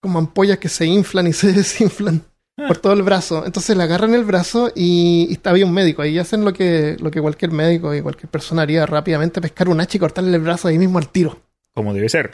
como 0.00 0.18
ampollas 0.18 0.58
que 0.58 0.68
se 0.68 0.84
inflan 0.84 1.28
y 1.28 1.32
se 1.32 1.52
desinflan 1.52 2.24
Ah. 2.58 2.68
por 2.68 2.76
todo 2.76 2.92
el 2.92 3.02
brazo. 3.02 3.46
Entonces 3.46 3.74
le 3.76 3.82
agarran 3.82 4.14
el 4.14 4.24
brazo 4.24 4.70
y, 4.74 5.26
y 5.30 5.32
está 5.32 5.50
había 5.50 5.64
un 5.64 5.72
médico 5.72 6.02
ahí. 6.02 6.18
Hacen 6.18 6.44
lo 6.44 6.52
que, 6.52 6.96
lo 7.00 7.10
que 7.10 7.20
cualquier 7.22 7.50
médico 7.50 7.94
y 7.94 8.02
cualquier 8.02 8.28
persona 8.28 8.62
haría 8.62 8.84
rápidamente, 8.84 9.40
pescar 9.40 9.68
un 9.70 9.80
hacha 9.80 9.96
y 9.96 10.00
cortarle 10.00 10.36
el 10.36 10.42
brazo 10.42 10.68
ahí 10.68 10.78
mismo 10.78 10.98
al 10.98 11.08
tiro. 11.08 11.38
Como 11.74 11.94
debe 11.94 12.08
ser. 12.08 12.30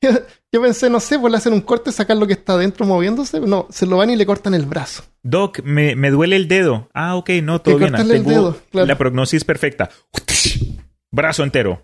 Yo 0.52 0.60
pensé, 0.62 0.90
no 0.90 1.00
sé, 1.00 1.18
pues 1.18 1.30
le 1.30 1.38
hacen 1.38 1.52
un 1.52 1.60
corte, 1.60 1.90
sacar 1.92 2.16
lo 2.16 2.26
que 2.26 2.34
está 2.34 2.56
dentro 2.56 2.84
moviéndose. 2.86 3.40
No, 3.40 3.66
se 3.70 3.86
lo 3.86 3.96
van 3.96 4.10
y 4.10 4.16
le 4.16 4.26
cortan 4.26 4.54
el 4.54 4.66
brazo. 4.66 5.04
Doc, 5.22 5.60
me, 5.64 5.96
me 5.96 6.10
duele 6.10 6.36
el 6.36 6.48
dedo. 6.48 6.88
Ah, 6.92 7.16
ok, 7.16 7.30
no, 7.42 7.60
todo 7.60 7.78
bien. 7.78 7.90
cortarle 7.90 8.16
el 8.16 8.24
Tengo 8.24 8.30
dedo, 8.34 8.60
claro. 8.70 8.86
la 8.86 8.98
prognosis 8.98 9.44
perfecta. 9.44 9.90
Brazo 11.10 11.42
entero. 11.44 11.82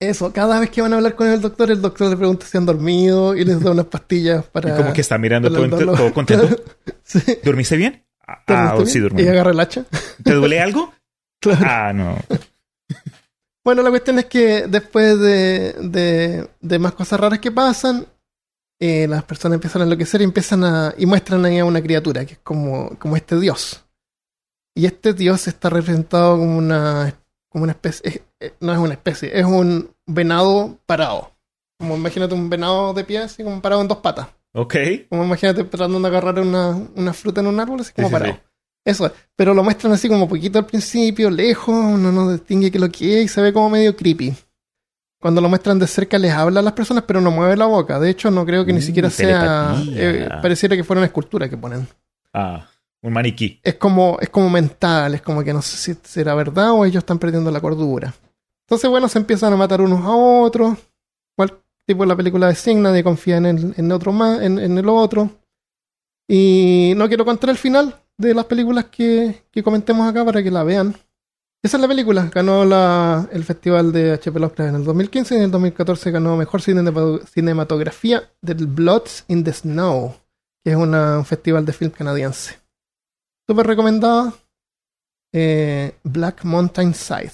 Eso, 0.00 0.32
cada 0.32 0.58
vez 0.58 0.70
que 0.70 0.80
van 0.80 0.94
a 0.94 0.96
hablar 0.96 1.14
con 1.14 1.28
el 1.28 1.40
doctor, 1.42 1.70
el 1.70 1.82
doctor 1.82 2.08
le 2.08 2.16
pregunta 2.16 2.46
si 2.46 2.56
han 2.56 2.64
dormido 2.64 3.36
y 3.36 3.44
les 3.44 3.60
da 3.62 3.70
unas 3.70 3.84
pastillas 3.86 4.44
para... 4.46 4.70
Y 4.74 4.76
como 4.78 4.92
que 4.94 5.02
está 5.02 5.18
mirando 5.18 5.50
todo, 5.50 5.68
dolor. 5.68 5.96
todo 5.96 6.12
contento. 6.14 6.48
Sí. 7.04 7.20
¿Dormiste 7.44 7.76
bien? 7.76 8.06
Ah, 8.26 8.42
¿Dormiste 8.46 8.92
sí, 8.92 8.98
dormí. 9.00 9.22
Y 9.22 9.28
agarra 9.28 9.50
el 9.50 9.58
hacha. 9.60 9.84
¿Te 10.22 10.32
duele 10.32 10.60
algo? 10.60 10.92
Claro. 11.40 11.60
Ah, 11.68 11.92
no. 11.92 12.16
Bueno, 13.64 13.82
la 13.82 13.90
cuestión 13.90 14.18
es 14.18 14.24
que 14.26 14.66
después 14.66 15.18
de, 15.20 15.74
de, 15.74 16.48
de 16.60 16.78
más 16.78 16.92
cosas 16.92 17.20
raras 17.20 17.38
que 17.40 17.50
pasan, 17.52 18.06
eh, 18.80 19.06
las 19.06 19.22
personas 19.24 19.56
empiezan 19.56 19.82
a 19.82 19.84
enloquecer 19.84 20.20
y 20.22 20.24
empiezan 20.24 20.64
a. 20.64 20.94
y 20.96 21.04
muestran 21.06 21.44
ahí 21.44 21.58
a 21.58 21.64
una 21.64 21.82
criatura 21.82 22.24
que 22.24 22.34
es 22.34 22.38
como, 22.42 22.96
como 22.98 23.16
este 23.16 23.38
dios. 23.38 23.84
Y 24.74 24.86
este 24.86 25.12
dios 25.12 25.46
está 25.46 25.68
representado 25.68 26.38
como 26.38 26.56
una. 26.56 27.14
como 27.50 27.64
una 27.64 27.72
especie. 27.72 28.22
es- 28.38 28.52
no 28.60 28.72
es 28.72 28.78
una 28.78 28.94
especie, 28.94 29.38
es 29.38 29.44
un 29.44 29.90
venado 30.06 30.78
parado. 30.86 31.32
Como 31.78 31.96
imagínate 31.96 32.34
un 32.34 32.48
venado 32.48 32.94
de 32.94 33.04
pie, 33.04 33.18
así 33.18 33.42
como 33.44 33.60
parado 33.60 33.82
en 33.82 33.88
dos 33.88 33.98
patas. 33.98 34.28
Ok. 34.54 34.74
Como 35.10 35.24
imagínate 35.24 35.64
tratando 35.64 36.00
de 36.00 36.06
agarrar 36.08 36.38
una, 36.40 36.70
una 36.96 37.12
fruta 37.12 37.40
en 37.42 37.46
un 37.48 37.60
árbol, 37.60 37.80
así 37.80 37.92
como 37.92 38.08
sí, 38.08 38.12
parado. 38.12 38.32
sí. 38.34 38.40
Eso 38.84 39.06
es. 39.06 39.12
Pero 39.36 39.54
lo 39.54 39.62
muestran 39.62 39.92
así 39.92 40.08
como 40.08 40.28
poquito 40.28 40.58
al 40.58 40.66
principio, 40.66 41.30
lejos, 41.30 41.74
uno 41.74 42.10
no 42.12 42.32
distingue 42.32 42.70
qué 42.70 42.78
lo 42.78 42.88
que 42.90 43.18
es 43.20 43.24
y 43.26 43.28
se 43.28 43.40
ve 43.42 43.52
como 43.52 43.70
medio 43.70 43.94
creepy. 43.96 44.34
Cuando 45.20 45.40
lo 45.42 45.48
muestran 45.50 45.78
de 45.78 45.86
cerca 45.86 46.18
les 46.18 46.32
habla 46.32 46.60
a 46.60 46.62
las 46.62 46.72
personas, 46.72 47.04
pero 47.06 47.20
no 47.20 47.30
mueve 47.30 47.56
la 47.56 47.66
boca. 47.66 48.00
De 48.00 48.08
hecho, 48.08 48.30
no 48.30 48.46
creo 48.46 48.64
que 48.64 48.72
ni 48.72 48.78
Mm, 48.78 48.82
siquiera 48.82 49.10
sea... 49.10 49.74
eh, 49.90 50.28
pareciera 50.40 50.74
que 50.76 50.84
fuera 50.84 51.00
una 51.00 51.06
escultura 51.08 51.48
que 51.48 51.58
ponen. 51.58 51.86
Ah, 52.32 52.66
un 53.02 53.12
maniquí. 53.12 53.60
Es 53.62 53.74
como, 53.74 54.16
es 54.20 54.30
como 54.30 54.48
mental, 54.48 55.14
es 55.14 55.20
como 55.22 55.42
que 55.44 55.52
no 55.52 55.60
sé 55.60 55.76
si 55.76 56.00
será 56.02 56.34
verdad 56.34 56.72
o 56.72 56.84
ellos 56.86 57.02
están 57.02 57.18
perdiendo 57.18 57.50
la 57.50 57.60
cordura. 57.60 58.14
Entonces, 58.66 58.88
bueno, 58.88 59.08
se 59.08 59.18
empiezan 59.18 59.52
a 59.52 59.56
matar 59.56 59.82
unos 59.82 60.02
a 60.04 60.10
otros. 60.10 60.78
Cual 61.36 61.52
tipo 61.86 62.02
de 62.04 62.08
la 62.08 62.16
película 62.16 62.46
de 62.48 62.54
Sign, 62.54 62.80
nadie 62.80 63.04
confía 63.04 63.36
en 63.36 63.46
el, 63.46 63.74
en 63.76 63.92
otro 63.92 64.12
más, 64.12 64.40
en, 64.40 64.58
en 64.58 64.78
el 64.78 64.88
otro. 64.88 65.28
Y 66.28 66.94
no 66.96 67.08
quiero 67.08 67.24
contar 67.24 67.50
el 67.50 67.56
final 67.58 67.94
de 68.20 68.34
las 68.34 68.44
películas 68.44 68.86
que, 68.86 69.42
que 69.50 69.62
comentemos 69.62 70.08
acá 70.08 70.24
para 70.24 70.42
que 70.42 70.50
la 70.50 70.62
vean. 70.64 70.94
Esa 71.62 71.76
es 71.76 71.80
la 71.80 71.88
película. 71.88 72.30
Ganó 72.34 72.64
la, 72.64 73.28
el 73.32 73.44
festival 73.44 73.92
de 73.92 74.12
HP 74.12 74.38
Lovecraft 74.40 74.70
en 74.70 74.76
el 74.76 74.84
2015 74.84 75.34
y 75.34 75.38
en 75.38 75.44
el 75.44 75.50
2014 75.50 76.10
ganó 76.10 76.36
Mejor 76.36 76.60
Cinema- 76.62 77.20
Cinematografía 77.26 78.22
del 78.40 78.66
Bloods 78.66 79.24
in 79.28 79.44
the 79.44 79.52
Snow, 79.52 80.14
que 80.64 80.70
es 80.70 80.76
una- 80.76 81.18
un 81.18 81.24
festival 81.26 81.66
de 81.66 81.72
film 81.72 81.90
canadiense. 81.90 82.58
Súper 83.48 83.66
recomendada. 83.66 84.32
Eh, 85.32 85.92
Black 86.02 86.44
Mountain 86.44 86.94
Side. 86.94 87.32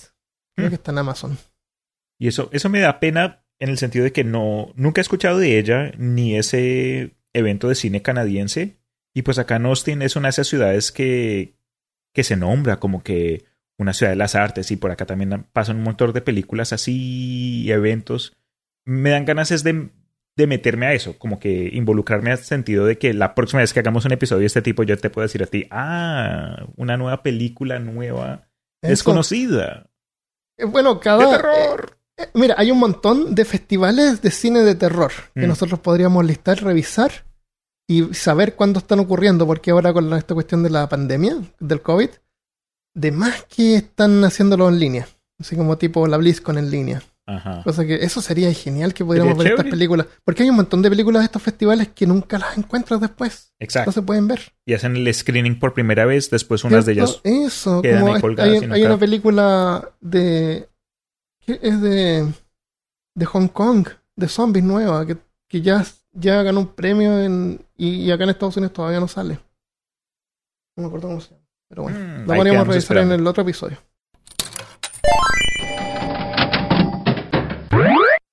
Creo 0.56 0.68
Mm. 0.68 0.70
que 0.70 0.74
está 0.76 0.92
en 0.92 0.98
Amazon. 0.98 1.38
Y 2.18 2.28
eso, 2.28 2.48
eso 2.52 2.68
me 2.68 2.80
da 2.80 2.98
pena 2.98 3.44
en 3.58 3.68
el 3.70 3.78
sentido 3.78 4.04
de 4.04 4.12
que 4.12 4.24
no, 4.24 4.72
nunca 4.74 5.00
he 5.00 5.02
escuchado 5.02 5.38
de 5.38 5.58
ella 5.58 5.92
ni 5.98 6.36
ese 6.36 7.14
evento 7.32 7.68
de 7.68 7.74
cine 7.74 8.02
canadiense. 8.02 8.76
Y 9.16 9.22
pues 9.22 9.38
acá 9.38 9.56
en 9.56 9.64
Austin 9.64 10.02
es 10.02 10.14
una 10.14 10.26
de 10.28 10.30
esas 10.30 10.46
ciudades 10.46 10.92
que, 10.92 11.54
que 12.14 12.22
se 12.22 12.36
nombra 12.36 12.76
como 12.78 13.02
que 13.02 13.46
una 13.78 13.94
ciudad 13.94 14.12
de 14.12 14.16
las 14.16 14.34
artes 14.34 14.70
y 14.70 14.76
por 14.76 14.90
acá 14.90 15.06
también 15.06 15.46
pasan 15.54 15.78
un 15.78 15.84
montón 15.84 16.12
de 16.12 16.20
películas 16.20 16.74
así 16.74 17.62
y 17.64 17.70
eventos. 17.72 18.34
Me 18.84 19.10
dan 19.10 19.24
ganas 19.24 19.50
es 19.52 19.64
de, 19.64 19.88
de 20.36 20.46
meterme 20.46 20.86
a 20.86 20.92
eso, 20.92 21.18
como 21.18 21.38
que 21.40 21.70
involucrarme 21.72 22.30
al 22.30 22.38
sentido 22.38 22.84
de 22.84 22.98
que 22.98 23.14
la 23.14 23.34
próxima 23.34 23.60
vez 23.62 23.72
que 23.72 23.80
hagamos 23.80 24.04
un 24.04 24.12
episodio 24.12 24.40
de 24.40 24.46
este 24.46 24.60
tipo 24.62 24.82
yo 24.82 24.98
te 24.98 25.08
puedo 25.08 25.26
decir 25.26 25.42
a 25.42 25.46
ti, 25.46 25.66
ah, 25.70 26.66
una 26.76 26.98
nueva 26.98 27.22
película 27.22 27.78
nueva, 27.78 28.48
Eso. 28.82 28.90
desconocida, 28.90 29.86
Eh, 30.58 30.64
Bueno, 30.66 30.94
de 30.96 31.00
cada. 31.00 31.30
terror. 31.36 31.98
eh, 32.18 32.28
mira, 32.34 32.54
hay 32.58 32.70
un 32.70 32.78
montón 32.78 33.34
de 33.34 33.44
festivales 33.46 34.20
de 34.22 34.30
cine 34.30 34.60
de 34.60 34.74
terror 34.74 35.12
que 35.34 35.46
Mm. 35.46 35.48
nosotros 35.48 35.80
podríamos 35.80 36.24
listar, 36.24 36.62
revisar 36.62 37.25
y 37.88 38.12
saber 38.14 38.54
cuándo 38.56 38.78
están 38.80 38.98
ocurriendo, 39.00 39.46
porque 39.46 39.70
ahora 39.70 39.92
con 39.92 40.12
esta 40.14 40.34
cuestión 40.34 40.62
de 40.62 40.70
la 40.70 40.88
pandemia, 40.88 41.36
del 41.60 41.82
COVID, 41.82 42.08
de 42.94 43.12
más 43.12 43.44
que 43.44 43.76
están 43.76 44.24
haciéndolo 44.24 44.68
en 44.68 44.78
línea. 44.78 45.08
Así 45.38 45.54
como 45.54 45.76
tipo 45.76 46.06
la 46.06 46.16
BlizzCon 46.16 46.56
en 46.58 46.70
línea. 46.70 47.02
Ajá. 47.28 47.62
Cosa 47.64 47.84
que 47.84 47.96
eso 47.96 48.22
sería 48.22 48.52
genial 48.54 48.94
que 48.94 49.04
pudiéramos 49.04 49.36
ver 49.36 49.48
estas 49.48 49.66
películas. 49.66 50.06
Porque 50.24 50.44
hay 50.44 50.48
un 50.50 50.56
montón 50.56 50.80
de 50.80 50.88
películas 50.88 51.20
de 51.22 51.26
estos 51.26 51.42
festivales 51.42 51.88
que 51.88 52.06
nunca 52.06 52.38
las 52.38 52.56
encuentras 52.56 53.00
después. 53.00 53.52
Exacto. 53.58 53.88
No 53.90 53.92
se 53.92 54.02
pueden 54.02 54.28
ver. 54.28 54.40
y 54.64 54.74
hacen 54.74 54.96
el 54.96 55.12
screening 55.12 55.58
por 55.58 55.74
primera 55.74 56.06
vez, 56.06 56.30
después 56.30 56.64
unas 56.64 56.86
de 56.86 56.92
ellas. 56.92 57.20
Eso, 57.24 57.82
quedan 57.82 58.00
como 58.00 58.12
ahí 58.12 58.16
es- 58.16 58.22
colgadas 58.22 58.48
hay, 58.52 58.58
y 58.60 58.62
hay 58.62 58.68
nunca- 58.70 58.86
una 58.86 58.98
película 58.98 59.90
de. 60.00 60.68
¿Qué 61.44 61.58
es 61.62 61.80
de. 61.80 62.32
de 63.14 63.24
Hong 63.26 63.48
Kong, 63.48 63.88
de 64.16 64.28
zombies 64.28 64.64
nueva, 64.64 65.04
que, 65.04 65.16
que 65.48 65.60
ya, 65.60 65.84
ya 66.18 66.42
ganó 66.42 66.60
un 66.60 66.68
premio 66.74 67.20
en, 67.22 67.60
y, 67.76 68.02
y 68.02 68.10
acá 68.10 68.24
en 68.24 68.30
Estados 68.30 68.56
Unidos 68.56 68.72
todavía 68.72 69.00
no 69.00 69.08
sale. 69.08 69.38
No 70.76 70.82
me 70.82 70.86
acuerdo 70.88 71.08
cómo 71.08 71.20
se 71.20 71.30
llama. 71.30 71.42
Pero 71.68 71.82
bueno, 71.82 71.98
Mm, 71.98 72.26
la 72.28 72.34
podríamos 72.36 72.66
revisar 72.68 72.78
esperando. 72.82 73.14
en 73.14 73.20
el 73.20 73.26
otro 73.26 73.42
episodio. 73.42 73.78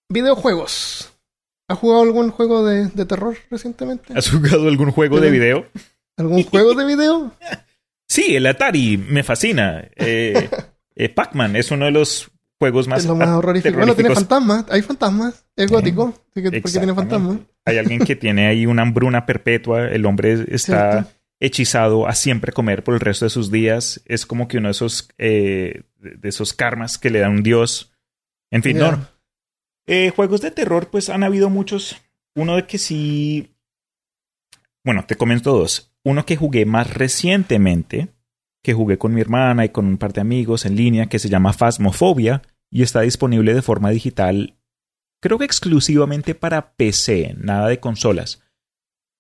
Videojuegos. 0.10 1.10
¿Has 1.68 1.78
jugado 1.80 2.04
algún 2.04 2.30
juego 2.32 2.66
de, 2.66 2.88
de 2.90 3.06
terror 3.06 3.36
recientemente? 3.50 4.14
¿Has 4.16 4.30
jugado 4.30 4.68
algún 4.68 4.92
juego 4.92 5.20
de 5.20 5.32
video? 5.32 5.66
¿Algún 6.18 6.44
juego 6.44 6.74
de 6.74 6.86
video? 6.86 7.32
Sí, 8.06 8.36
el 8.36 8.46
Atari 8.46 8.96
me 8.98 9.24
fascina. 9.24 9.90
Eh, 9.96 10.48
eh, 10.96 11.10
Pac-Man 11.10 11.56
es 11.56 11.72
uno 11.72 11.86
de 11.86 11.92
los 11.92 12.30
juegos 12.60 12.88
más, 12.88 13.00
es 13.00 13.06
lo 13.08 13.16
más 13.16 13.30
horrorífico. 13.30 13.76
Bueno, 13.76 13.96
tiene 13.96 14.14
fantasmas. 14.14 14.66
Hay 14.70 14.84
fantasmas. 14.84 15.46
Es 15.56 15.72
gótico. 15.72 16.14
así 16.30 16.44
que- 16.44 16.62
porque 16.62 16.78
tiene 16.78 16.94
fantasmas. 16.94 17.38
Hay 17.66 17.78
alguien 17.78 18.00
que 18.00 18.16
tiene 18.16 18.48
ahí 18.48 18.66
una 18.66 18.82
hambruna 18.82 19.26
perpetua. 19.26 19.88
El 19.88 20.06
hombre 20.06 20.46
está 20.50 20.92
Cierto. 20.92 21.10
hechizado 21.40 22.08
a 22.08 22.14
siempre 22.16 22.52
comer 22.52 22.84
por 22.84 22.94
el 22.94 23.00
resto 23.00 23.26
de 23.26 23.30
sus 23.30 23.52
días. 23.52 24.02
Es 24.06 24.26
como 24.26 24.48
que 24.48 24.58
uno 24.58 24.68
de 24.68 24.74
esos, 24.74 25.10
eh, 25.18 25.84
de 25.98 26.30
esos 26.30 26.54
karmas 26.54 26.98
que 26.98 27.10
le 27.10 27.20
da 27.20 27.30
un 27.30 27.44
dios. 27.44 27.94
En 28.52 28.64
fin, 28.64 28.78
no. 28.78 29.08
Eh, 29.88 30.12
juegos 30.16 30.42
de 30.42 30.52
terror, 30.52 30.90
pues 30.90 31.10
han 31.10 31.24
habido 31.24 31.50
muchos. 31.50 32.02
Uno 32.36 32.56
de 32.56 32.66
que 32.66 32.78
sí. 32.78 33.56
Bueno, 34.84 35.06
te 35.06 35.16
comento 35.16 35.54
dos. 35.58 35.94
Uno 36.04 36.26
que 36.26 36.36
jugué 36.36 36.66
más 36.66 36.94
recientemente, 36.94 38.10
que 38.62 38.74
jugué 38.74 38.98
con 38.98 39.14
mi 39.14 39.22
hermana 39.22 39.66
y 39.66 39.70
con 39.70 39.86
un 39.86 39.98
par 39.98 40.14
de 40.14 40.22
amigos 40.22 40.66
en 40.66 40.76
línea, 40.76 41.08
que 41.08 41.20
se 41.20 41.30
llama 41.30 41.54
Phasmophobia 41.54 42.42
y 42.70 42.82
está 42.82 43.02
disponible 43.02 43.54
de 43.54 43.62
forma 43.62 43.92
digital, 43.92 44.58
creo 45.24 45.40
que 45.40 45.46
exclusivamente 45.46 46.36
para 46.36 46.74
PC, 46.76 47.36
nada 47.40 47.70
de 47.70 47.80
consolas. 47.80 48.44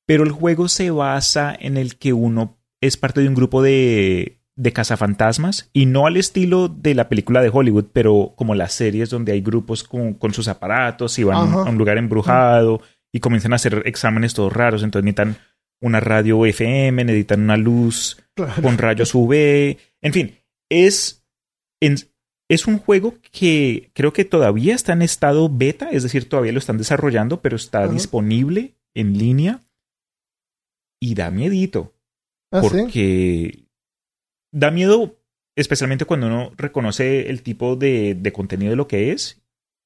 Pero 0.05 0.23
el 0.23 0.31
juego 0.31 0.67
se 0.67 0.91
basa 0.91 1.55
en 1.57 1.77
el 1.77 1.97
que 1.97 2.11
uno 2.13 2.59
es 2.81 2.97
parte 2.97 3.21
de 3.21 3.29
un 3.29 3.35
grupo 3.35 3.61
de, 3.63 4.41
de 4.57 4.73
cazafantasmas 4.73 5.69
y 5.71 5.85
no 5.85 6.05
al 6.05 6.17
estilo 6.17 6.67
de 6.67 6.93
la 6.93 7.07
película 7.07 7.41
de 7.41 7.49
Hollywood, 7.51 7.85
pero 7.93 8.33
como 8.35 8.53
las 8.53 8.73
series 8.73 9.09
donde 9.09 9.31
hay 9.31 9.39
grupos 9.41 9.83
con, 9.85 10.13
con 10.15 10.33
sus 10.33 10.49
aparatos 10.49 11.17
y 11.19 11.23
van 11.23 11.47
Ajá. 11.47 11.61
a 11.61 11.69
un 11.69 11.77
lugar 11.77 11.97
embrujado 11.97 12.81
y 13.13 13.21
comienzan 13.21 13.53
a 13.53 13.55
hacer 13.55 13.83
exámenes 13.85 14.33
todos 14.33 14.51
raros, 14.51 14.83
entonces 14.83 15.05
necesitan 15.05 15.37
una 15.81 16.01
radio 16.01 16.45
FM, 16.45 17.05
necesitan 17.05 17.41
una 17.41 17.55
luz 17.57 18.17
Claro. 18.35 18.61
con 18.61 18.77
rayos 18.77 19.13
UV. 19.15 19.77
En 20.01 20.11
fin, 20.13 20.35
es, 20.69 21.23
en- 21.81 21.95
es 22.49 22.67
un 22.67 22.77
juego 22.79 23.15
que 23.32 23.89
creo 23.93 24.13
que 24.13 24.25
todavía 24.25 24.75
está 24.75 24.93
en 24.93 25.01
estado 25.01 25.49
beta, 25.49 25.89
es 25.91 26.03
decir, 26.03 26.27
todavía 26.29 26.51
lo 26.51 26.60
están 26.60 26.77
desarrollando, 26.77 27.41
pero 27.41 27.56
está 27.56 27.88
disponible 27.88 28.75
en 28.93 29.17
línea 29.17 29.62
y 31.01 31.15
da 31.15 31.32
miedito, 31.32 31.93
Ah, 32.51 32.62
sí. 32.62 32.67
porque 32.69 33.65
da 34.51 34.69
miedo 34.69 35.17
especialmente 35.56 36.06
cuando 36.06 36.27
uno 36.27 36.51
reconoce 36.56 37.29
el 37.29 37.41
tipo 37.41 37.75
de, 37.75 38.15
de 38.15 38.32
contenido 38.32 38.71
de 38.71 38.75
lo 38.75 38.88
que 38.88 39.12
es 39.12 39.41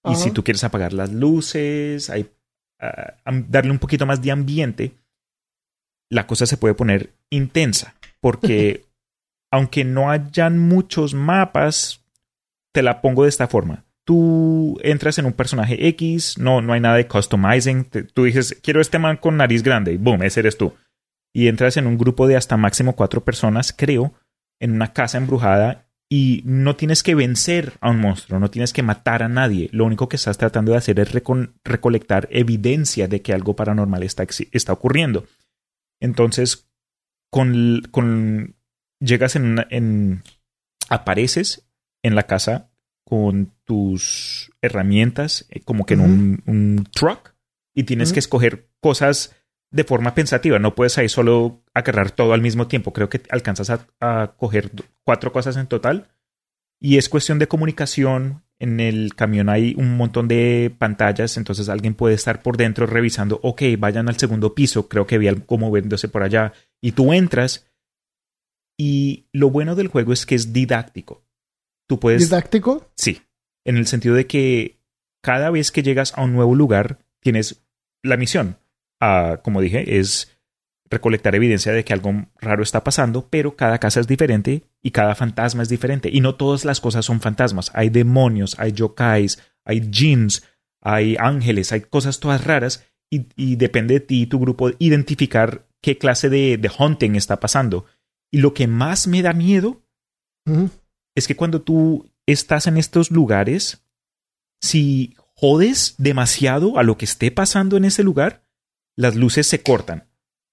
y 0.10 0.16
si 0.16 0.32
tú 0.32 0.44
quieres 0.44 0.64
apagar 0.64 0.94
las 0.94 1.12
luces, 1.12 2.10
hay, 2.10 2.30
ah, 2.80 3.16
darle 3.48 3.72
un 3.72 3.80
poquito 3.80 4.06
más 4.06 4.22
de 4.22 4.32
ambiente, 4.32 4.94
la 6.10 6.26
cosa 6.28 6.46
se 6.46 6.56
puede 6.56 6.76
poner 6.76 7.12
intensa. 7.30 7.96
Porque 8.22 8.86
aunque 9.52 9.84
no 9.84 10.10
hayan 10.10 10.60
muchos 10.60 11.14
mapas, 11.14 12.06
te 12.78 12.84
la 12.84 13.02
pongo 13.02 13.24
de 13.24 13.30
esta 13.30 13.48
forma. 13.48 13.86
tú 14.04 14.78
entras 14.84 15.18
en 15.18 15.26
un 15.26 15.34
personaje 15.34 15.88
X, 15.88 16.38
no, 16.38 16.62
no 16.62 16.74
hay 16.74 16.80
nada 16.80 16.96
de 16.96 17.08
customizing. 17.08 17.90
Tú 18.14 18.26
dices, 18.26 18.56
quiero 18.62 18.82
este 18.82 19.00
man 19.00 19.18
con 19.18 19.36
nariz 19.36 19.64
grande, 19.64 19.94
y 19.94 19.98
boom, 19.98 20.22
ese 20.22 20.42
eres 20.42 20.60
tú. 20.60 20.76
Y 21.34 21.48
entras 21.48 21.76
en 21.78 21.88
un 21.88 21.98
grupo 21.98 22.28
de 22.28 22.38
hasta 22.38 22.56
máximo 22.56 22.96
cuatro 22.96 23.26
personas, 23.26 23.74
creo, 23.76 24.14
en 24.60 24.74
una 24.74 24.94
casa 24.94 25.18
embrujada 25.18 25.90
y 26.08 26.44
no 26.46 26.76
tienes 26.76 27.02
que 27.02 27.16
vencer 27.16 27.74
a 27.82 27.90
un 27.90 28.00
monstruo, 28.00 28.40
no 28.40 28.52
tienes 28.52 28.74
que 28.74 28.84
matar 28.84 29.24
a 29.24 29.28
nadie. 29.28 29.70
Lo 29.72 29.86
único 29.86 30.08
que 30.08 30.18
estás 30.18 30.38
tratando 30.38 30.74
de 30.74 30.78
hacer 30.78 31.00
es 31.00 31.12
recolectar 31.66 32.28
evidencia 32.30 33.08
de 33.08 33.24
que 33.24 33.34
algo 33.34 33.56
paranormal 33.56 34.04
está, 34.04 34.24
está 34.52 34.72
ocurriendo. 34.72 35.26
Entonces, 36.00 36.70
con, 37.32 37.82
con 37.90 38.56
llegas 39.00 39.36
en, 39.36 39.66
en 39.72 40.22
apareces 40.90 41.68
en 42.04 42.16
la 42.16 42.24
casa 42.24 42.67
con 43.08 43.54
tus 43.64 44.52
herramientas, 44.62 45.46
eh, 45.50 45.62
como 45.62 45.86
que 45.86 45.94
en 45.94 46.02
un, 46.02 46.44
un 46.46 46.88
truck, 46.92 47.34
y 47.74 47.84
tienes 47.84 48.12
que 48.12 48.20
escoger 48.20 48.68
cosas 48.82 49.34
de 49.72 49.86
forma 49.86 50.14
pensativa. 50.14 50.60
No 50.60 50.76
puedes 50.76 50.98
ahí 50.98 51.08
solo 51.08 51.64
agarrar 51.74 52.12
todo 52.12 52.34
al 52.34 52.42
mismo 52.42 52.68
tiempo. 52.68 52.92
Creo 52.92 53.10
que 53.10 53.22
alcanzas 53.30 53.70
a, 53.70 53.88
a 54.02 54.36
coger 54.36 54.72
cuatro 55.04 55.32
cosas 55.32 55.56
en 55.56 55.68
total. 55.68 56.10
Y 56.80 56.98
es 56.98 57.08
cuestión 57.08 57.40
de 57.40 57.48
comunicación. 57.48 58.44
En 58.60 58.80
el 58.80 59.16
camión 59.16 59.48
hay 59.48 59.74
un 59.78 59.96
montón 59.96 60.28
de 60.28 60.76
pantallas, 60.78 61.38
entonces 61.38 61.70
alguien 61.70 61.94
puede 61.94 62.16
estar 62.16 62.42
por 62.42 62.58
dentro 62.58 62.88
revisando, 62.88 63.40
ok, 63.44 63.62
vayan 63.78 64.10
al 64.10 64.18
segundo 64.18 64.56
piso, 64.56 64.90
creo 64.90 65.06
que 65.06 65.20
vi 65.20 65.28
algo 65.28 65.58
moviéndose 65.58 66.10
por 66.10 66.24
allá. 66.24 66.54
Y 66.82 66.94
tú 66.94 67.14
entras. 67.14 67.68
Y 68.76 69.28
lo 69.32 69.50
bueno 69.50 69.76
del 69.76 69.88
juego 69.88 70.12
es 70.12 70.26
que 70.26 70.36
es 70.36 70.52
didáctico. 70.54 71.27
Tú 71.88 72.00
puedes 72.00 72.30
Didáctico. 72.30 72.90
Sí, 72.96 73.22
en 73.66 73.78
el 73.78 73.88
sentido 73.88 74.16
de 74.16 74.28
que 74.28 74.80
cada 75.22 75.50
vez 75.50 75.72
que 75.72 75.84
llegas 75.84 76.14
a 76.16 76.24
un 76.24 76.34
nuevo 76.34 76.56
lugar, 76.56 77.00
tienes 77.22 77.64
la 78.04 78.18
misión. 78.18 78.58
Ah, 79.00 79.42
como 79.44 79.62
dije, 79.62 80.00
es 80.00 80.38
recolectar 80.90 81.36
evidencia 81.36 81.72
de 81.72 81.84
que 81.84 81.94
algo 81.94 82.28
raro 82.40 82.64
está 82.64 82.84
pasando, 82.84 83.28
pero 83.30 83.56
cada 83.56 83.78
casa 83.80 84.00
es 84.00 84.08
diferente 84.08 84.64
y 84.82 84.92
cada 84.92 85.16
fantasma 85.16 85.64
es 85.64 85.70
diferente. 85.70 86.10
Y 86.12 86.22
no 86.22 86.36
todas 86.36 86.66
las 86.66 86.80
cosas 86.80 87.06
son 87.06 87.20
fantasmas. 87.22 87.72
Hay 87.74 87.90
demonios, 87.90 88.58
hay 88.60 88.72
yokais, 88.72 89.40
hay 89.66 89.90
jinns, 89.92 90.44
hay 90.82 91.18
ángeles, 91.20 91.72
hay 91.72 91.82
cosas 91.82 92.20
todas 92.20 92.44
raras 92.44 92.86
y, 93.10 93.28
y 93.36 93.56
depende 93.56 93.96
de 93.96 94.00
ti 94.00 94.22
y 94.24 94.28
tu 94.28 94.40
grupo 94.40 94.72
identificar 94.80 95.68
qué 95.82 95.98
clase 95.98 96.30
de, 96.30 96.58
de 96.58 96.72
hunting 96.78 97.16
está 97.16 97.40
pasando. 97.40 97.86
Y 98.32 98.40
lo 98.40 98.54
que 98.54 98.68
más 98.68 99.08
me 99.08 99.22
da 99.22 99.34
miedo. 99.34 99.84
Es 101.18 101.28
que 101.28 101.36
cuando 101.36 101.64
tú 101.64 102.12
estás 102.28 102.68
en 102.68 102.78
estos 102.78 103.10
lugares, 103.10 103.84
si 104.62 105.16
jodes 105.34 105.96
demasiado 105.98 106.78
a 106.78 106.84
lo 106.84 106.96
que 106.96 107.06
esté 107.06 107.32
pasando 107.32 107.76
en 107.76 107.86
ese 107.86 108.04
lugar, 108.04 108.44
las 108.96 109.16
luces 109.16 109.48
se 109.48 109.64
cortan. 109.64 110.08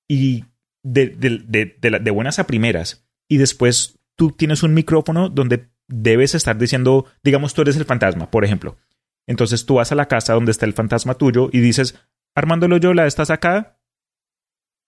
Y 0.08 0.46
de, 0.82 2.10
buenas 2.14 2.38
a 2.38 2.46
primeras. 2.46 3.04
Y 3.28 3.36
después 3.36 3.98
tú 4.16 4.30
tienes 4.30 4.62
un 4.62 4.72
micrófono 4.72 5.28
donde 5.28 5.68
debes 5.86 6.34
estar 6.34 6.56
diciendo, 6.56 7.04
digamos, 7.22 7.52
tú 7.52 7.60
eres 7.60 7.76
el 7.76 7.84
fantasma, 7.84 8.30
por 8.30 8.46
ejemplo. 8.46 8.78
Entonces 9.26 9.66
tú 9.66 9.74
vas 9.74 9.92
a 9.92 9.96
la 9.96 10.08
casa 10.08 10.32
donde 10.32 10.50
está 10.50 10.64
el 10.64 10.72
fantasma 10.72 11.16
tuyo 11.16 11.50
y 11.52 11.60
dices, 11.60 11.94
Armando 12.34 12.68
Loyola, 12.68 13.06
¿estás 13.06 13.28
acá? 13.28 13.78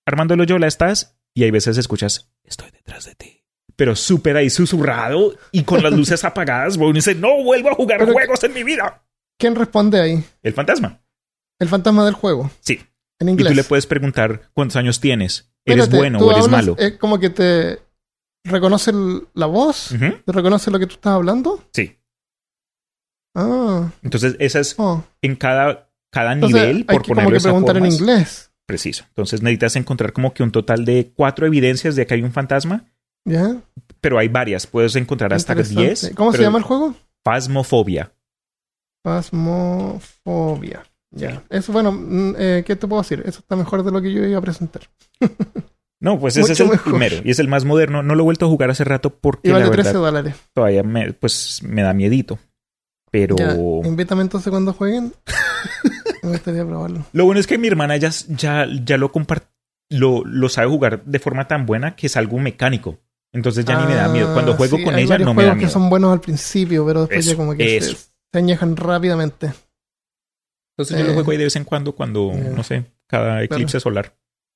Armando 0.06 0.36
Loyola, 0.36 0.68
¿estás? 0.68 1.18
Y 1.34 1.44
hay 1.44 1.50
veces 1.50 1.76
escuchas, 1.76 2.32
estoy 2.44 2.70
detrás 2.70 3.04
de 3.04 3.14
ti. 3.14 3.45
Pero 3.76 3.94
súper 3.94 4.36
ahí 4.36 4.48
susurrado 4.50 5.34
y 5.52 5.62
con 5.64 5.82
las 5.82 5.92
luces 5.92 6.24
apagadas, 6.24 6.76
uno 6.76 6.92
dice, 6.92 7.14
no 7.14 7.42
vuelvo 7.42 7.70
a 7.70 7.74
jugar 7.74 7.98
Pero- 8.00 8.12
juegos 8.12 8.42
en 8.44 8.54
mi 8.54 8.62
vida. 8.64 9.02
¿Quién 9.38 9.54
responde 9.54 10.00
ahí? 10.00 10.24
El 10.42 10.54
fantasma. 10.54 11.00
El 11.60 11.68
fantasma 11.68 12.04
del 12.06 12.14
juego. 12.14 12.50
Sí. 12.60 12.80
En 13.18 13.28
Y 13.28 13.32
inglés. 13.32 13.48
tú 13.48 13.54
le 13.54 13.64
puedes 13.64 13.86
preguntar 13.86 14.50
cuántos 14.54 14.76
años 14.76 15.00
tienes. 15.00 15.50
¿Eres 15.64 15.90
bueno 15.90 16.18
o 16.18 16.30
eres 16.30 16.44
hablas, 16.44 16.64
malo? 16.66 16.76
Es 16.78 16.96
como 16.96 17.18
que 17.18 17.30
te 17.30 17.80
reconoce 18.44 18.92
la 19.34 19.46
voz. 19.46 19.94
¿Te 20.24 20.32
reconoce 20.32 20.70
lo 20.70 20.78
que 20.78 20.86
tú 20.86 20.94
estás 20.94 21.12
hablando? 21.12 21.62
Sí. 21.72 21.98
Ah. 23.34 23.90
Entonces, 24.02 24.36
esa 24.38 24.60
es 24.60 24.74
oh. 24.78 25.04
en 25.20 25.36
cada, 25.36 25.90
cada 26.10 26.32
Entonces, 26.32 26.60
nivel, 26.60 26.76
hay 26.76 26.84
por 26.84 27.02
que 27.02 27.08
como 27.08 27.14
ponerlo 27.16 27.28
que 27.30 27.32
de 27.34 27.38
esa 27.38 27.48
preguntar 27.48 27.76
en 27.76 27.86
inglés. 27.86 28.52
Preciso. 28.66 29.04
Entonces 29.08 29.42
necesitas 29.42 29.76
encontrar 29.76 30.12
como 30.12 30.32
que 30.34 30.42
un 30.42 30.50
total 30.50 30.84
de 30.84 31.12
cuatro 31.14 31.46
evidencias 31.46 31.94
de 31.94 32.06
que 32.06 32.14
hay 32.14 32.22
un 32.22 32.32
fantasma, 32.32 32.84
¿Ya? 33.26 33.60
pero 34.00 34.18
hay 34.18 34.28
varias. 34.28 34.66
Puedes 34.66 34.94
encontrar 34.96 35.34
hasta 35.34 35.52
Interesante. 35.52 35.82
10. 35.82 36.12
¿Cómo 36.14 36.32
se 36.32 36.40
llama 36.40 36.58
el 36.58 36.64
juego? 36.64 36.94
Phasmophobia. 37.24 38.12
Pasmofobia. 39.02 40.84
Ya. 41.10 41.42
Eso, 41.50 41.72
bueno, 41.72 41.92
mm, 41.92 42.34
eh, 42.38 42.64
¿qué 42.66 42.76
te 42.76 42.86
puedo 42.86 43.02
decir? 43.02 43.20
Eso 43.26 43.40
está 43.40 43.56
mejor 43.56 43.82
de 43.84 43.90
lo 43.90 44.00
que 44.00 44.12
yo 44.12 44.24
iba 44.24 44.38
a 44.38 44.42
presentar. 44.42 44.82
No, 45.98 46.20
pues 46.20 46.36
ese 46.36 46.52
es 46.52 46.60
el 46.60 46.68
mejor. 46.68 46.92
primero 46.92 47.16
y 47.24 47.30
es 47.30 47.38
el 47.38 47.48
más 47.48 47.64
moderno. 47.64 48.02
No 48.02 48.14
lo 48.14 48.20
he 48.22 48.24
vuelto 48.24 48.44
a 48.44 48.48
jugar 48.50 48.68
hace 48.68 48.84
rato 48.84 49.18
porque 49.18 49.48
Y 49.48 49.52
vale 49.52 49.64
la 49.64 49.70
13 49.70 49.88
verdad 49.88 50.00
dólares. 50.02 50.34
todavía 50.52 50.82
me, 50.82 51.14
pues, 51.14 51.62
me 51.62 51.82
da 51.82 51.94
miedito. 51.94 52.38
Pero 53.10 53.34
Ya. 53.34 53.56
Invítame 53.88 54.20
entonces 54.20 54.50
cuando 54.50 54.74
jueguen. 54.74 55.14
Me 56.22 56.28
gustaría 56.32 56.66
probarlo. 56.66 57.06
lo 57.12 57.24
bueno 57.24 57.40
es 57.40 57.46
que 57.46 57.56
mi 57.56 57.66
hermana 57.68 57.96
ya, 57.96 58.10
ya, 58.28 58.66
ya 58.84 58.98
lo 58.98 59.10
lo, 59.88 60.22
lo 60.24 60.48
sabe 60.50 60.68
jugar 60.68 61.02
de 61.04 61.18
forma 61.18 61.48
tan 61.48 61.64
buena 61.64 61.96
que 61.96 62.08
es 62.08 62.16
algo 62.18 62.38
mecánico. 62.38 62.98
Entonces 63.36 63.64
ya 63.64 63.78
ni 63.80 63.86
me 63.86 63.94
da 63.94 64.08
miedo. 64.08 64.32
Cuando 64.32 64.52
Ah, 64.52 64.56
juego 64.56 64.78
sí, 64.78 64.84
con 64.84 64.94
hay 64.94 65.04
ella 65.04 65.18
no 65.18 65.34
me 65.34 65.44
da 65.44 65.54
miedo. 65.54 65.66
que 65.66 65.72
son 65.72 65.90
buenos 65.90 66.12
al 66.12 66.20
principio, 66.20 66.86
pero 66.86 67.00
después 67.00 67.20
Eso, 67.20 67.30
ya 67.32 67.36
como 67.36 67.54
que 67.54 67.80
se, 67.80 67.94
se 67.94 68.38
añejan 68.38 68.76
rápidamente. 68.76 69.52
Entonces 70.76 70.98
yo 70.98 71.04
lo 71.04 71.10
Eh, 71.10 71.14
juego 71.14 71.30
ahí 71.32 71.36
de 71.36 71.44
vez 71.44 71.56
en 71.56 71.64
cuando, 71.64 71.92
cuando, 71.92 72.32
eh, 72.32 72.52
no 72.54 72.62
sé, 72.62 72.84
cada 73.06 73.42
eclipse 73.42 73.78
solar. 73.80 74.14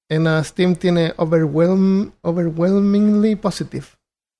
En 0.08 0.26
uh, 0.26 0.42
Steam 0.42 0.74
tiene 0.76 1.12
overwhelm, 1.16 2.12
overwhelmingly 2.22 3.36
positive. 3.36 3.86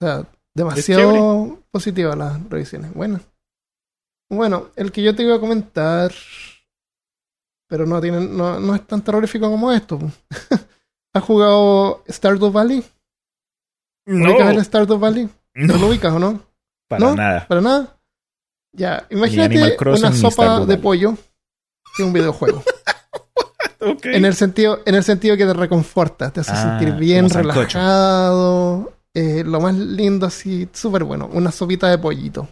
O 0.00 0.04
sea, 0.06 0.26
demasiado 0.54 1.58
positiva 1.70 2.16
las 2.16 2.42
revisiones. 2.48 2.92
Bueno. 2.94 3.20
Bueno, 4.30 4.68
el 4.76 4.90
que 4.92 5.02
yo 5.02 5.14
te 5.14 5.22
iba 5.22 5.36
a 5.36 5.40
comentar, 5.40 6.12
pero 7.68 7.84
no 7.86 8.00
tiene, 8.00 8.20
no, 8.20 8.58
no 8.60 8.74
es 8.74 8.86
tan 8.86 9.02
terrorífico 9.02 9.50
como 9.50 9.70
esto. 9.72 9.98
¿Has 11.14 11.24
jugado 11.24 12.04
Stardew 12.08 12.50
Valley? 12.52 12.84
¿Ubicas 14.14 14.56
el 14.56 14.64
Stardew 14.64 14.98
Valley? 14.98 15.28
¿No 15.54 15.74
lo 15.74 15.80
no, 15.80 15.86
ubicas 15.88 16.12
o 16.12 16.18
no? 16.18 16.40
para 16.88 17.00
¿no? 17.04 17.14
nada. 17.16 17.46
¿Para 17.46 17.60
nada? 17.60 17.96
Ya, 18.72 19.06
imagínate 19.10 19.76
una 19.86 20.12
sopa 20.12 20.64
de 20.66 20.76
pollo 20.78 21.16
que 21.96 22.02
un 22.02 22.12
videojuego. 22.12 22.62
Ok. 23.82 24.04
En 24.06 24.26
el 24.26 24.34
sentido, 24.34 24.80
en 24.84 24.94
el 24.94 25.02
sentido 25.02 25.38
que 25.38 25.46
te 25.46 25.54
reconforta, 25.54 26.30
te 26.30 26.40
hace 26.40 26.50
Ah, 26.54 26.78
sentir 26.78 26.94
bien 26.96 27.30
relajado. 27.30 28.92
eh, 29.14 29.42
lo 29.44 29.58
más 29.58 29.74
lindo, 29.74 30.26
así, 30.26 30.68
súper 30.72 31.04
bueno. 31.04 31.30
Una 31.32 31.50
sopita 31.50 31.88
de 31.88 31.96
pollito. 31.96 32.46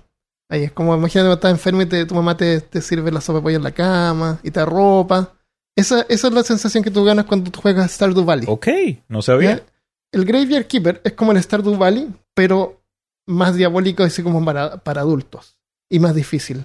Ahí 0.50 0.64
es 0.64 0.72
como, 0.72 0.94
imagínate 0.96 1.30
estás 1.34 1.50
enfermo 1.50 1.82
y 1.82 1.86
te- 1.86 2.06
tu 2.06 2.14
mamá 2.14 2.34
te, 2.34 2.62
te 2.62 2.80
sirve 2.80 3.12
la 3.12 3.20
sopa 3.20 3.40
de 3.40 3.42
pollo 3.42 3.56
en 3.58 3.62
la 3.62 3.72
cama 3.72 4.38
y 4.42 4.50
te 4.50 4.60
arropa. 4.60 5.34
Esa, 5.76 6.06
esa 6.08 6.28
es 6.28 6.32
la 6.32 6.42
sensación 6.42 6.82
que 6.82 6.90
tú 6.90 7.04
ganas 7.04 7.26
cuando 7.26 7.50
tú 7.50 7.60
juegas 7.60 7.92
Stardew 7.92 8.24
Valley. 8.24 8.46
Ok, 8.48 8.66
no 9.08 9.20
sabía. 9.20 9.56
¿Ya? 9.58 9.62
El 10.12 10.24
Graveyard 10.24 10.66
Keeper 10.66 11.00
es 11.04 11.12
como 11.12 11.32
el 11.32 11.42
Stardew 11.42 11.76
Valley, 11.76 12.08
pero 12.34 12.82
más 13.26 13.54
diabólico, 13.56 14.02
así 14.02 14.22
como 14.22 14.44
para, 14.44 14.78
para 14.78 15.02
adultos. 15.02 15.58
Y 15.90 15.98
más 15.98 16.14
difícil. 16.14 16.64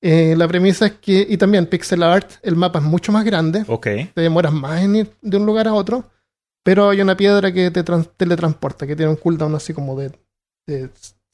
Eh, 0.00 0.34
la 0.36 0.46
premisa 0.46 0.86
es 0.86 0.92
que, 0.92 1.26
y 1.28 1.36
también 1.38 1.66
pixel 1.66 2.02
art, 2.04 2.30
el 2.42 2.54
mapa 2.54 2.78
es 2.78 2.84
mucho 2.84 3.10
más 3.10 3.24
grande 3.24 3.64
Ok. 3.66 3.84
te 4.14 4.20
demoras 4.20 4.52
más 4.52 4.80
en 4.82 4.94
ir 4.94 5.10
de 5.22 5.36
un 5.38 5.44
lugar 5.46 5.66
a 5.66 5.74
otro, 5.74 6.08
pero 6.64 6.88
hay 6.90 7.00
una 7.00 7.16
piedra 7.16 7.52
que 7.52 7.70
te 7.72 7.82
trans- 7.82 8.08
teletransporta, 8.16 8.86
que 8.86 8.94
tiene 8.94 9.10
un 9.10 9.16
cooldown 9.16 9.56
así 9.56 9.74
como 9.74 9.98
de, 9.98 10.12
de 10.68 10.90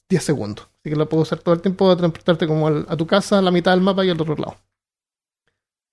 10 0.08 0.22
segundos. 0.22 0.66
Así 0.80 0.88
que 0.90 0.96
lo 0.96 1.08
puedo 1.10 1.24
usar 1.24 1.40
todo 1.40 1.54
el 1.54 1.60
tiempo 1.60 1.90
de 1.90 1.96
transportarte 1.96 2.46
como 2.46 2.68
al- 2.68 2.86
a 2.88 2.96
tu 2.96 3.06
casa, 3.06 3.38
a 3.38 3.42
la 3.42 3.50
mitad 3.50 3.72
del 3.72 3.82
mapa 3.82 4.02
y 4.04 4.08
al 4.10 4.20
otro 4.20 4.34
lado. 4.36 4.56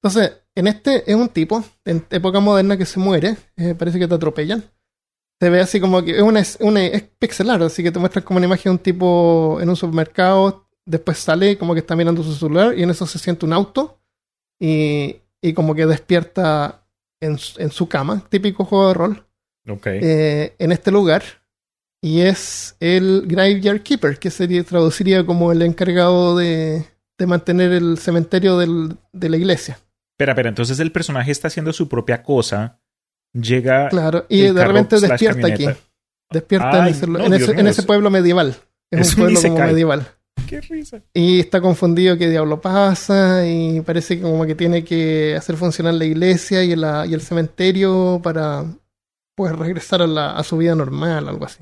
Entonces, 0.02 0.42
en 0.56 0.68
este 0.68 1.10
es 1.10 1.16
un 1.16 1.30
tipo, 1.30 1.64
en 1.86 2.06
época 2.10 2.40
moderna, 2.40 2.78
que 2.78 2.86
se 2.86 3.00
muere, 3.00 3.36
eh, 3.58 3.76
parece 3.76 4.00
que 4.00 4.08
te 4.08 4.16
atropellan. 4.16 4.64
Se 5.42 5.50
ve 5.50 5.60
así 5.60 5.80
como 5.80 6.04
que 6.06 6.12
es 6.18 6.22
una, 6.22 6.40
es 6.40 6.58
una 6.62 6.86
es 6.86 7.02
pixel 7.18 7.50
art, 7.50 7.64
así 7.64 7.82
que 7.82 7.92
te 7.92 7.98
muestran 7.98 8.24
como 8.24 8.38
una 8.38 8.46
imagen 8.46 8.64
de 8.66 8.70
un 8.72 8.78
tipo 8.80 9.58
en 9.60 9.70
un 9.70 9.76
supermercado, 9.76 10.68
después 10.86 11.18
sale 11.18 11.58
como 11.58 11.74
que 11.74 11.80
está 11.80 11.96
mirando 11.96 12.22
su 12.22 12.34
celular 12.36 12.78
y 12.78 12.84
en 12.84 12.92
eso 12.92 13.08
se 13.08 13.18
siente 13.18 13.46
un 13.48 13.54
auto 13.54 14.00
y, 14.60 15.16
y 15.42 15.54
como 15.54 15.74
que 15.74 15.88
despierta 15.88 16.86
en, 17.20 17.38
su- 17.40 17.60
en 17.60 17.72
su 17.72 17.88
cama, 17.90 18.24
típico 18.30 18.66
juego 18.66 18.88
de 18.90 18.94
rol, 18.94 19.26
Ok. 19.68 19.88
eh, 19.88 20.56
en 20.60 20.72
este 20.72 20.92
lugar. 20.92 21.24
Y 22.04 22.22
es 22.22 22.76
el 22.80 23.24
Graveyard 23.28 23.82
Keeper, 23.84 24.18
que 24.18 24.32
sería, 24.32 24.64
traduciría 24.64 25.24
como 25.26 25.52
el 25.52 25.62
encargado 25.62 26.36
de, 26.38 26.86
de 27.18 27.28
mantener 27.28 27.72
el 27.74 27.98
cementerio 28.00 28.58
del- 28.58 28.98
de 29.12 29.30
la 29.30 29.38
iglesia. 29.38 29.80
Espera, 30.16 30.34
espera, 30.34 30.50
entonces 30.50 30.80
el 30.80 30.92
personaje 30.92 31.32
está 31.32 31.48
haciendo 31.48 31.74
su 31.74 31.88
propia 31.90 32.22
cosa. 32.24 32.80
Llega. 33.34 33.90
Claro, 33.90 34.26
y 34.30 34.42
de 34.44 34.66
repente 34.66 35.00
despierta 35.00 35.48
aquí. 35.48 35.66
Despierta 36.32 36.78
en, 36.80 36.84
Ay, 36.86 36.92
ese, 36.92 37.08
no, 37.08 37.20
en, 37.20 37.34
ese, 37.34 37.48
mío, 37.52 37.60
en 37.60 37.68
ese 37.68 37.84
pueblo 37.84 38.10
medieval. 38.10 38.56
Es 38.90 39.16
un 39.16 39.22
pueblo 39.24 39.42
como 39.42 39.58
medieval. 39.60 40.08
Qué 40.48 40.62
risa. 40.62 41.02
Y 41.14 41.40
está 41.40 41.62
confundido 41.62 42.18
qué 42.18 42.30
diablo 42.30 42.60
pasa 42.60 43.46
y 43.48 43.82
parece 43.82 44.18
que 44.18 44.22
como 44.24 44.46
que 44.46 44.56
tiene 44.56 44.84
que 44.84 45.36
hacer 45.38 45.56
funcionar 45.56 45.94
la 45.94 46.06
iglesia 46.06 46.64
y, 46.64 46.76
la, 46.76 47.06
y 47.06 47.14
el 47.14 47.22
cementerio 47.22 48.20
para 48.24 48.66
pues 49.36 49.56
regresar 49.58 50.02
a, 50.02 50.08
la, 50.08 50.32
a 50.36 50.44
su 50.44 50.58
vida 50.58 50.76
normal, 50.76 51.28
algo 51.28 51.46
así. 51.46 51.60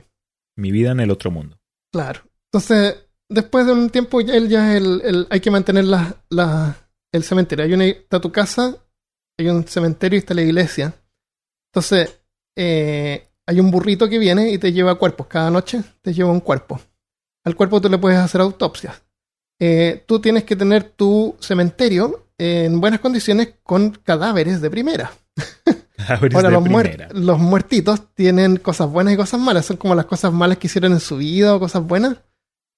Mi 0.55 0.71
vida 0.71 0.91
en 0.91 0.99
el 1.01 1.11
otro 1.11 1.29
mundo. 1.31 1.57
Claro. 1.91 2.21
Entonces, 2.51 2.95
después 3.29 3.65
de 3.67 3.73
un 3.73 3.89
tiempo, 3.89 4.21
ya 4.21 4.35
él 4.35 4.49
ya 4.49 4.73
es 4.75 4.81
el, 4.81 5.01
el- 5.03 5.27
hay 5.29 5.39
que 5.39 5.51
mantener 5.51 5.85
la, 5.85 6.15
la, 6.29 6.75
el 7.11 7.23
cementerio. 7.23 7.65
Hay 7.65 7.73
una, 7.73 7.85
está 7.85 8.19
tu 8.19 8.31
casa, 8.31 8.75
hay 9.37 9.49
un 9.49 9.63
cementerio 9.67 10.17
y 10.17 10.19
está 10.19 10.33
la 10.33 10.41
iglesia. 10.41 10.93
Entonces, 11.71 12.19
eh, 12.57 13.27
hay 13.45 13.59
un 13.59 13.71
burrito 13.71 14.09
que 14.09 14.19
viene 14.19 14.51
y 14.51 14.57
te 14.57 14.71
lleva 14.73 14.95
cuerpos. 14.95 15.27
Cada 15.27 15.49
noche 15.51 15.81
te 16.01 16.13
lleva 16.13 16.31
un 16.31 16.39
cuerpo. 16.39 16.79
Al 17.45 17.55
cuerpo 17.55 17.79
tú 17.81 17.89
le 17.89 17.97
puedes 17.97 18.19
hacer 18.19 18.41
autopsias. 18.41 19.01
Eh, 19.59 20.03
tú 20.07 20.19
tienes 20.19 20.43
que 20.45 20.55
tener 20.55 20.83
tu 20.83 21.35
cementerio 21.39 22.27
en 22.37 22.79
buenas 22.79 22.99
condiciones 23.01 23.55
con 23.63 23.91
cadáveres 23.91 24.61
de 24.61 24.69
primera. 24.69 25.11
Cadáveres 25.95 26.35
Ahora, 26.35 26.49
de 26.49 26.53
los, 26.55 26.63
muer- 26.63 26.89
primera. 26.89 27.09
los 27.13 27.39
muertitos 27.39 28.13
tienen 28.13 28.57
cosas 28.57 28.89
buenas 28.89 29.13
y 29.13 29.17
cosas 29.17 29.39
malas. 29.39 29.65
Son 29.65 29.77
como 29.77 29.95
las 29.95 30.05
cosas 30.05 30.31
malas 30.31 30.57
que 30.57 30.67
hicieron 30.67 30.93
en 30.93 30.99
su 31.01 31.17
vida 31.17 31.55
o 31.55 31.59
cosas 31.59 31.83
buenas. 31.83 32.17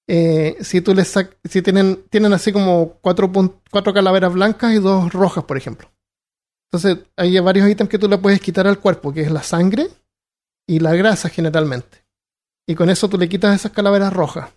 Eh, 0.08 0.56
si 0.60 0.80
tú 0.80 0.94
les 0.94 1.14
si 1.48 1.62
tienen, 1.62 2.02
tienen 2.10 2.32
así 2.32 2.52
como 2.52 2.94
cuatro, 3.00 3.30
cuatro 3.70 3.94
calaveras 3.94 4.32
blancas 4.32 4.72
y 4.74 4.78
dos 4.80 5.12
rojas, 5.12 5.44
por 5.44 5.56
ejemplo. 5.56 5.88
Entonces, 6.72 7.04
hay 7.16 7.38
varios 7.40 7.68
ítems 7.68 7.90
que 7.90 7.98
tú 7.98 8.08
le 8.08 8.16
puedes 8.16 8.40
quitar 8.40 8.66
al 8.66 8.78
cuerpo, 8.80 9.12
que 9.12 9.20
es 9.20 9.30
la 9.30 9.42
sangre 9.42 9.88
y 10.66 10.78
la 10.80 10.94
grasa 10.94 11.28
generalmente. 11.28 11.98
Y 12.66 12.74
con 12.74 12.88
eso 12.88 13.08
tú 13.08 13.18
le 13.18 13.28
quitas 13.28 13.54
esas 13.54 13.72
calaveras 13.72 14.12
rojas. 14.12 14.50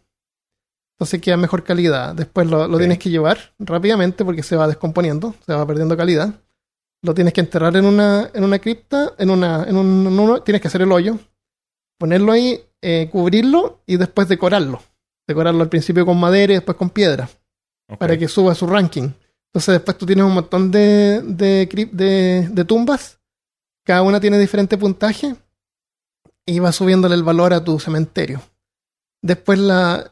Entonces 0.97 1.19
queda 1.21 1.35
mejor 1.35 1.65
calidad. 1.65 2.15
Después 2.15 2.47
lo, 2.47 2.77
tienes 2.77 2.99
que 2.99 3.09
llevar 3.09 3.53
rápidamente 3.59 4.23
porque 4.23 4.43
se 4.43 4.55
va 4.55 4.67
descomponiendo, 4.67 5.35
se 5.45 5.53
va 5.53 5.67
perdiendo 5.67 5.97
calidad. 5.97 6.33
Lo 7.03 7.13
tienes 7.13 7.33
que 7.33 7.41
enterrar 7.41 7.75
en 7.75 7.85
una, 7.85 8.29
en 8.33 8.45
una 8.45 8.59
cripta, 8.59 9.13
en 9.17 9.29
una, 9.29 9.65
en 9.65 9.75
un, 9.75 10.07
en 10.07 10.17
uno- 10.19 10.41
tienes 10.41 10.61
que 10.61 10.69
hacer 10.69 10.83
el 10.83 10.91
hoyo, 10.93 11.19
ponerlo 11.99 12.31
ahí, 12.31 12.61
eh, 12.81 13.09
cubrirlo 13.11 13.81
y 13.85 13.97
después 13.97 14.29
decorarlo. 14.29 14.81
Decorarlo 15.27 15.63
al 15.63 15.69
principio 15.69 16.05
con 16.05 16.17
madera 16.17 16.53
y 16.53 16.55
después 16.55 16.77
con 16.77 16.89
piedra 16.89 17.27
para 17.99 18.17
que 18.17 18.27
suba 18.29 18.55
su 18.55 18.65
ranking. 18.67 19.09
Entonces 19.55 19.71
después 19.75 19.97
tú 19.97 20.05
tienes 20.05 20.25
un 20.25 20.33
montón 20.33 20.69
de, 20.69 21.21
de, 21.23 21.69
cri- 21.69 21.89
de, 21.89 22.49
de 22.51 22.65
tumbas, 22.65 23.19
cada 23.85 24.01
una 24.01 24.19
tiene 24.19 24.37
diferente 24.37 24.77
puntaje 24.77 25.33
y 26.45 26.59
va 26.59 26.73
subiéndole 26.73 27.15
el 27.15 27.23
valor 27.23 27.53
a 27.53 27.63
tu 27.63 27.79
cementerio. 27.79 28.41
Después 29.21 29.57
la... 29.59 30.11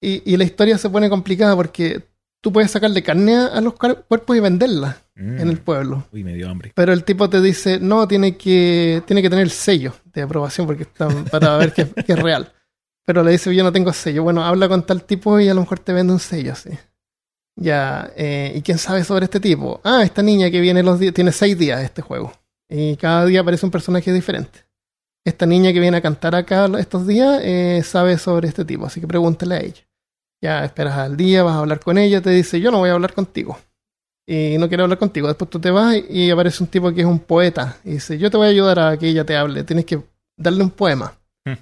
Y, 0.00 0.22
y 0.30 0.36
la 0.36 0.44
historia 0.44 0.76
se 0.76 0.90
pone 0.90 1.08
complicada 1.08 1.56
porque 1.56 2.06
tú 2.42 2.52
puedes 2.52 2.70
sacarle 2.70 3.02
carne 3.02 3.36
a 3.36 3.60
los 3.62 3.72
cuer- 3.74 4.04
cuerpos 4.06 4.36
y 4.36 4.40
venderla 4.40 4.98
Mm. 5.14 5.40
en 5.40 5.48
el 5.50 5.58
pueblo. 5.58 6.04
Uy, 6.10 6.24
me 6.24 6.32
dio 6.34 6.48
hambre. 6.48 6.72
Pero 6.74 6.92
el 6.94 7.04
tipo 7.04 7.28
te 7.28 7.42
dice, 7.42 7.78
no, 7.78 8.08
tiene 8.08 8.36
que, 8.38 9.02
tiene 9.06 9.20
que 9.20 9.28
tener 9.28 9.44
el 9.44 9.50
sello 9.50 9.92
de 10.12 10.22
aprobación 10.22 10.66
porque 10.66 10.84
está, 10.84 11.06
para 11.30 11.56
ver 11.58 11.74
que, 11.74 11.86
que 11.86 12.12
es 12.14 12.18
real. 12.18 12.50
Pero 13.04 13.22
le 13.22 13.32
dice, 13.32 13.54
yo 13.54 13.62
no 13.62 13.72
tengo 13.72 13.92
sello. 13.92 14.22
Bueno, 14.22 14.42
habla 14.42 14.68
con 14.68 14.84
tal 14.86 15.04
tipo 15.04 15.38
y 15.38 15.48
a 15.50 15.54
lo 15.54 15.60
mejor 15.60 15.78
te 15.80 15.92
vende 15.92 16.14
un 16.14 16.18
sello, 16.18 16.54
sí. 16.54 16.70
Ya, 17.56 18.12
eh, 18.16 18.52
¿y 18.56 18.62
quién 18.62 18.78
sabe 18.78 19.04
sobre 19.04 19.24
este 19.24 19.40
tipo? 19.40 19.80
Ah, 19.84 20.02
esta 20.02 20.22
niña 20.22 20.50
que 20.50 20.60
viene 20.60 20.82
los 20.82 20.98
días, 20.98 21.14
tiene 21.14 21.32
seis 21.32 21.58
días 21.58 21.82
este 21.82 22.02
juego. 22.02 22.32
Y 22.68 22.96
cada 22.96 23.26
día 23.26 23.40
aparece 23.40 23.66
un 23.66 23.72
personaje 23.72 24.12
diferente. 24.12 24.60
Esta 25.24 25.46
niña 25.46 25.72
que 25.72 25.80
viene 25.80 25.98
a 25.98 26.00
cantar 26.00 26.34
acá 26.34 26.68
estos 26.78 27.06
días 27.06 27.40
eh, 27.42 27.82
sabe 27.84 28.18
sobre 28.18 28.48
este 28.48 28.64
tipo, 28.64 28.86
así 28.86 29.00
que 29.00 29.06
pregúntale 29.06 29.54
a 29.54 29.60
ella. 29.60 29.82
Ya 30.42 30.64
esperas 30.64 30.96
al 30.96 31.16
día, 31.16 31.44
vas 31.44 31.54
a 31.54 31.58
hablar 31.60 31.80
con 31.80 31.98
ella, 31.98 32.20
te 32.20 32.30
dice, 32.30 32.60
yo 32.60 32.70
no 32.70 32.78
voy 32.78 32.90
a 32.90 32.94
hablar 32.94 33.12
contigo 33.14 33.56
y 34.26 34.56
no 34.58 34.68
quiere 34.68 34.82
hablar 34.82 34.98
contigo. 34.98 35.28
Después 35.28 35.50
tú 35.50 35.60
te 35.60 35.70
vas 35.70 35.96
y 36.08 36.30
aparece 36.30 36.62
un 36.62 36.68
tipo 36.68 36.92
que 36.92 37.00
es 37.00 37.06
un 37.06 37.18
poeta 37.18 37.76
y 37.84 37.92
dice, 37.92 38.18
yo 38.18 38.30
te 38.30 38.36
voy 38.36 38.46
a 38.46 38.50
ayudar 38.50 38.78
a 38.78 38.96
que 38.96 39.08
ella 39.08 39.24
te 39.24 39.36
hable, 39.36 39.64
tienes 39.64 39.84
que 39.84 40.02
darle 40.36 40.64
un 40.64 40.70
poema. 40.70 41.12
Hmm. 41.44 41.54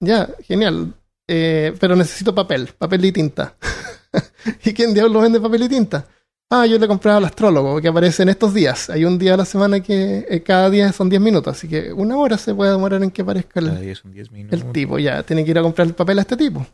Ya, 0.00 0.28
genial. 0.42 0.94
Eh, 1.28 1.74
pero 1.80 1.96
necesito 1.96 2.34
papel, 2.34 2.68
papel 2.78 3.04
y 3.04 3.12
tinta. 3.12 3.54
¿Y 4.64 4.72
quién 4.72 4.94
diablos 4.94 5.22
vende 5.22 5.40
papel 5.40 5.62
y 5.64 5.68
tinta? 5.68 6.06
Ah, 6.50 6.66
yo 6.66 6.78
le 6.78 6.86
compraba 6.86 7.16
al 7.16 7.24
astrólogo, 7.24 7.80
que 7.80 7.88
aparece 7.88 8.24
en 8.24 8.28
estos 8.28 8.52
días. 8.52 8.90
Hay 8.90 9.06
un 9.06 9.18
día 9.18 9.34
a 9.34 9.36
la 9.38 9.46
semana 9.46 9.80
que 9.80 10.26
eh, 10.28 10.42
cada 10.42 10.68
día 10.68 10.92
son 10.92 11.08
10 11.08 11.22
minutos, 11.22 11.56
así 11.56 11.66
que 11.66 11.92
una 11.92 12.16
hora 12.18 12.36
se 12.36 12.54
puede 12.54 12.72
demorar 12.72 13.02
en 13.02 13.10
que 13.10 13.22
aparezca 13.22 13.60
el, 13.60 13.68
Cada 13.68 13.80
día 13.80 13.94
son 13.94 14.12
10 14.12 14.30
minutos. 14.30 14.60
el 14.60 14.70
tipo. 14.72 14.98
Ya, 14.98 15.22
tiene 15.22 15.44
que 15.44 15.50
ir 15.50 15.58
a 15.58 15.62
comprar 15.62 15.86
el 15.86 15.94
papel 15.94 16.18
a 16.18 16.22
este 16.22 16.36
tipo. 16.36 16.66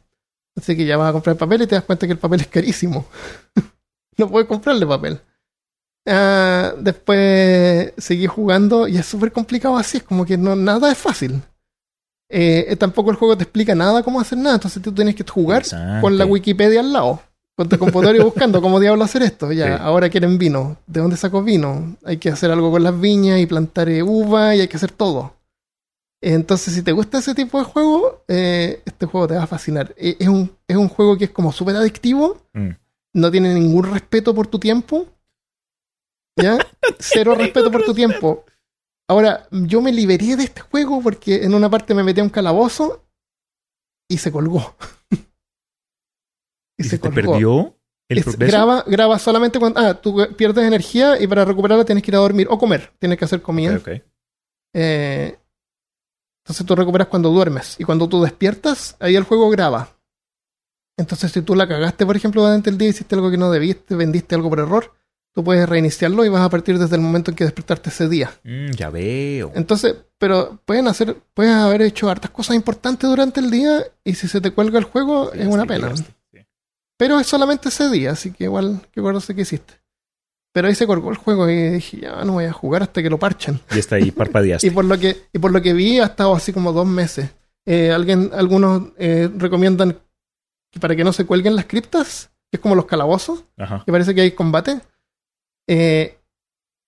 Así 0.56 0.76
que 0.76 0.84
ya 0.84 0.96
vas 0.96 1.10
a 1.10 1.12
comprar 1.12 1.34
el 1.34 1.38
papel 1.38 1.62
y 1.62 1.66
te 1.68 1.76
das 1.76 1.84
cuenta 1.84 2.06
que 2.06 2.12
el 2.12 2.18
papel 2.18 2.40
es 2.40 2.48
carísimo. 2.48 3.06
no 4.18 4.28
puedes 4.28 4.48
comprarle 4.48 4.84
papel. 4.84 5.20
Ah, 6.10 6.72
después 6.78 7.92
seguí 7.98 8.26
jugando 8.26 8.88
y 8.88 8.96
es 8.96 9.06
súper 9.06 9.30
complicado 9.30 9.76
así, 9.76 9.98
es 9.98 10.02
como 10.02 10.24
que 10.24 10.36
no, 10.36 10.56
nada 10.56 10.90
es 10.90 10.98
fácil. 10.98 11.42
Eh, 12.30 12.66
eh, 12.68 12.76
tampoco 12.76 13.10
el 13.10 13.16
juego 13.16 13.36
te 13.36 13.44
explica 13.44 13.74
nada 13.74 14.02
cómo 14.02 14.20
hacer 14.20 14.38
nada, 14.38 14.56
entonces 14.56 14.82
tú 14.82 14.92
tienes 14.92 15.14
que 15.14 15.24
jugar 15.24 15.62
con 16.00 16.18
la 16.18 16.26
Wikipedia 16.26 16.80
al 16.80 16.92
lado, 16.92 17.22
con 17.58 17.68
tu 17.68 17.76
computador 17.76 18.14
y 18.14 18.20
buscando 18.20 18.62
cómo 18.62 18.78
diablo 18.78 19.02
hacer 19.02 19.20
esto. 19.22 19.50
Ya, 19.50 19.66
Sí. 19.66 19.82
ahora 19.82 20.08
quieren 20.08 20.38
vino. 20.38 20.76
¿De 20.86 21.00
dónde 21.00 21.16
saco 21.16 21.42
vino? 21.42 21.96
Hay 22.04 22.18
que 22.18 22.28
hacer 22.30 22.52
algo 22.52 22.70
con 22.70 22.84
las 22.84 22.98
viñas 23.00 23.40
y 23.40 23.46
plantar 23.46 23.88
eh, 23.88 24.00
uva 24.00 24.54
y 24.54 24.60
hay 24.60 24.68
que 24.68 24.76
hacer 24.76 24.92
todo. 24.92 25.34
Entonces, 26.20 26.72
si 26.74 26.82
te 26.82 26.92
gusta 26.92 27.18
ese 27.18 27.34
tipo 27.34 27.58
de 27.58 27.64
juego, 27.64 28.22
eh, 28.28 28.80
este 28.84 29.06
juego 29.06 29.26
te 29.26 29.34
va 29.34 29.42
a 29.42 29.46
fascinar. 29.48 29.92
Eh, 29.96 30.14
es, 30.20 30.28
un, 30.28 30.52
es 30.68 30.76
un 30.76 30.88
juego 30.88 31.18
que 31.18 31.24
es 31.24 31.30
como 31.30 31.50
súper 31.52 31.74
adictivo, 31.74 32.38
Mm. 32.54 32.70
no 33.14 33.30
tiene 33.32 33.52
ningún 33.54 33.84
respeto 33.92 34.32
por 34.34 34.46
tu 34.46 34.60
tiempo. 34.60 35.06
¿Ya? 36.36 36.58
Cero 37.00 37.34
respeto 37.34 37.72
por 37.72 37.82
tu 37.84 37.92
tiempo. 37.92 38.44
Ahora, 39.08 39.48
yo 39.50 39.80
me 39.80 39.90
liberé 39.92 40.36
de 40.36 40.44
este 40.44 40.60
juego 40.60 41.00
porque 41.02 41.42
en 41.44 41.54
una 41.54 41.68
parte 41.68 41.92
me 41.92 42.04
metí 42.04 42.20
a 42.20 42.24
un 42.24 42.30
calabozo 42.30 43.02
y 44.08 44.18
se 44.18 44.30
colgó. 44.30 44.76
¿Y 46.78 46.84
se 46.84 46.98
te 46.98 47.10
perdió 47.10 47.74
el 48.08 48.18
Es- 48.18 48.38
graba, 48.38 48.84
graba 48.86 49.18
solamente 49.18 49.58
cuando. 49.58 49.80
Ah, 49.80 49.94
tú 49.94 50.16
pierdes 50.36 50.64
energía 50.64 51.20
y 51.20 51.26
para 51.26 51.44
recuperarla 51.44 51.84
tienes 51.84 52.02
que 52.02 52.10
ir 52.10 52.14
a 52.16 52.20
dormir 52.20 52.46
o 52.50 52.56
comer. 52.58 52.92
Tienes 52.98 53.18
que 53.18 53.24
hacer 53.26 53.42
comida. 53.42 53.74
Ok, 53.76 53.80
ok. 53.88 54.02
Eh, 54.74 55.36
entonces 56.44 56.64
tú 56.66 56.74
recuperas 56.74 57.08
cuando 57.08 57.30
duermes. 57.30 57.76
Y 57.78 57.84
cuando 57.84 58.08
tú 58.08 58.22
despiertas, 58.22 58.96
ahí 59.00 59.16
el 59.16 59.24
juego 59.24 59.50
graba. 59.50 59.90
Entonces, 60.96 61.30
si 61.30 61.42
tú 61.42 61.54
la 61.54 61.68
cagaste, 61.68 62.06
por 62.06 62.16
ejemplo, 62.16 62.42
durante 62.42 62.70
el 62.70 62.78
día, 62.78 62.88
hiciste 62.88 63.14
algo 63.14 63.30
que 63.30 63.36
no 63.36 63.50
debiste, 63.50 63.94
vendiste 63.94 64.34
algo 64.34 64.48
por 64.48 64.58
error, 64.58 64.92
tú 65.34 65.44
puedes 65.44 65.68
reiniciarlo 65.68 66.24
y 66.24 66.28
vas 66.28 66.42
a 66.42 66.48
partir 66.48 66.76
desde 66.78 66.96
el 66.96 67.02
momento 67.02 67.30
en 67.30 67.36
que 67.36 67.44
despertaste 67.44 67.90
ese 67.90 68.08
día. 68.08 68.32
Mm, 68.42 68.70
ya 68.72 68.90
veo. 68.90 69.52
Entonces, 69.54 69.94
pero 70.18 70.58
pueden 70.64 70.88
hacer, 70.88 71.16
puedes 71.34 71.52
haber 71.54 71.82
hecho 71.82 72.10
hartas 72.10 72.30
cosas 72.32 72.56
importantes 72.56 73.08
durante 73.08 73.38
el 73.40 73.50
día 73.50 73.84
y 74.02 74.14
si 74.14 74.26
se 74.26 74.40
te 74.40 74.50
cuelga 74.50 74.78
el 74.80 74.86
juego 74.86 75.30
Sí, 75.32 75.40
es 75.40 75.46
una 75.46 75.62
sí, 75.62 75.68
pena. 75.68 75.96
sí. 75.96 76.04
Pero 76.98 77.18
es 77.18 77.26
solamente 77.26 77.70
ese 77.70 77.88
día, 77.90 78.10
así 78.10 78.32
que 78.32 78.44
igual 78.44 78.80
que 78.92 79.00
acuerdo 79.00 79.20
sé 79.20 79.34
que 79.34 79.42
hiciste. 79.42 79.74
Pero 80.52 80.68
ahí 80.68 80.74
se 80.74 80.86
colgó 80.86 81.10
el 81.10 81.16
juego 81.16 81.48
y 81.48 81.70
dije, 81.70 82.00
ya 82.00 82.24
no 82.24 82.32
voy 82.34 82.44
a 82.46 82.52
jugar 82.52 82.82
hasta 82.82 83.02
que 83.02 83.08
lo 83.08 83.18
parchen. 83.18 83.60
Y 83.70 83.78
está 83.78 83.96
ahí 83.96 84.10
parpadeaste. 84.10 84.66
Y 84.68 84.70
por 84.70 84.84
lo 84.84 84.98
que, 84.98 85.28
y 85.32 85.38
por 85.38 85.52
lo 85.52 85.62
que 85.62 85.72
vi, 85.72 86.00
ha 86.00 86.04
estado 86.06 86.34
así 86.34 86.52
como 86.52 86.72
dos 86.72 86.86
meses. 86.86 87.30
Eh, 87.64 87.92
alguien, 87.92 88.30
algunos 88.34 88.90
eh, 88.98 89.30
recomiendan 89.36 89.96
que 90.72 90.80
para 90.80 90.96
que 90.96 91.04
no 91.04 91.12
se 91.12 91.24
cuelguen 91.24 91.54
las 91.54 91.66
criptas, 91.66 92.30
que 92.50 92.56
es 92.56 92.60
como 92.60 92.74
los 92.74 92.86
calabozos, 92.86 93.44
Ajá. 93.56 93.82
que 93.86 93.92
parece 93.92 94.14
que 94.14 94.22
hay 94.22 94.32
combate, 94.32 94.80
eh, 95.68 96.18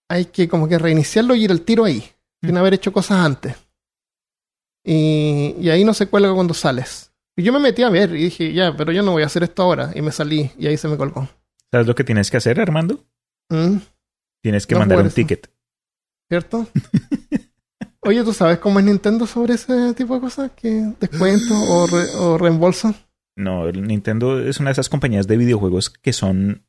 hay 0.09 0.25
que 0.27 0.49
como 0.49 0.66
que 0.68 0.79
reiniciarlo 0.79 1.35
y 1.35 1.44
ir 1.44 1.51
al 1.53 1.61
tiro 1.61 1.85
ahí, 1.85 2.03
sin 2.42 2.55
Mm. 2.55 2.59
haber 2.59 2.75
hecho 2.75 2.92
cosas 2.92 3.18
antes. 3.18 3.55
Y, 4.85 5.55
y 5.61 5.68
ahí 5.70 5.85
no 5.85 5.94
se 5.94 6.07
cuelga 6.07 6.35
cuando 6.35 6.55
sales. 6.55 7.10
Y 7.40 7.42
yo 7.42 7.55
me 7.55 7.59
metí 7.59 7.83
a 7.83 7.88
ver 7.88 8.11
y 8.14 8.24
dije, 8.24 8.53
ya, 8.53 8.76
pero 8.76 8.92
yo 8.92 9.03
no 9.03 9.12
voy 9.12 9.22
a 9.22 9.26
hacer 9.26 9.42
esto 9.42 9.62
ahora. 9.62 9.92
Y 9.94 10.03
me 10.03 10.12
salí 10.12 10.50
y 10.59 10.66
ahí 10.66 10.76
se 10.76 10.88
me 10.88 10.98
colgó. 10.98 11.26
¿Sabes 11.70 11.87
lo 11.87 11.94
que 11.94 12.05
tienes 12.05 12.31
que 12.31 12.37
hacer, 12.37 12.60
Armando? 12.60 13.02
Mm, 13.48 13.79
Tienes 14.42 14.67
que 14.67 14.75
No 14.75 14.81
mandar 14.81 14.98
un 15.00 15.06
eso. 15.06 15.15
ticket. 15.15 15.50
¿Cierto? 16.29 16.67
Oye, 18.02 18.23
¿tú 18.25 18.33
sabes 18.35 18.58
cómo 18.58 18.79
es 18.79 18.85
Nintendo 18.85 19.27
sobre 19.27 19.54
ese 19.54 19.94
tipo 19.94 20.15
de 20.15 20.21
cosas? 20.21 20.50
¿Que 20.56 20.92
descuento 21.00 21.54
o, 21.54 21.87
re- 21.87 22.15
o 22.19 22.37
reembolso? 22.38 22.94
No, 23.37 23.67
el 23.69 23.87
Nintendo 23.87 24.38
es 24.40 24.58
una 24.60 24.69
de 24.71 24.73
esas 24.73 24.88
compañías 24.88 25.27
de 25.27 25.37
videojuegos 25.37 25.88
que 25.90 26.12
son 26.12 26.67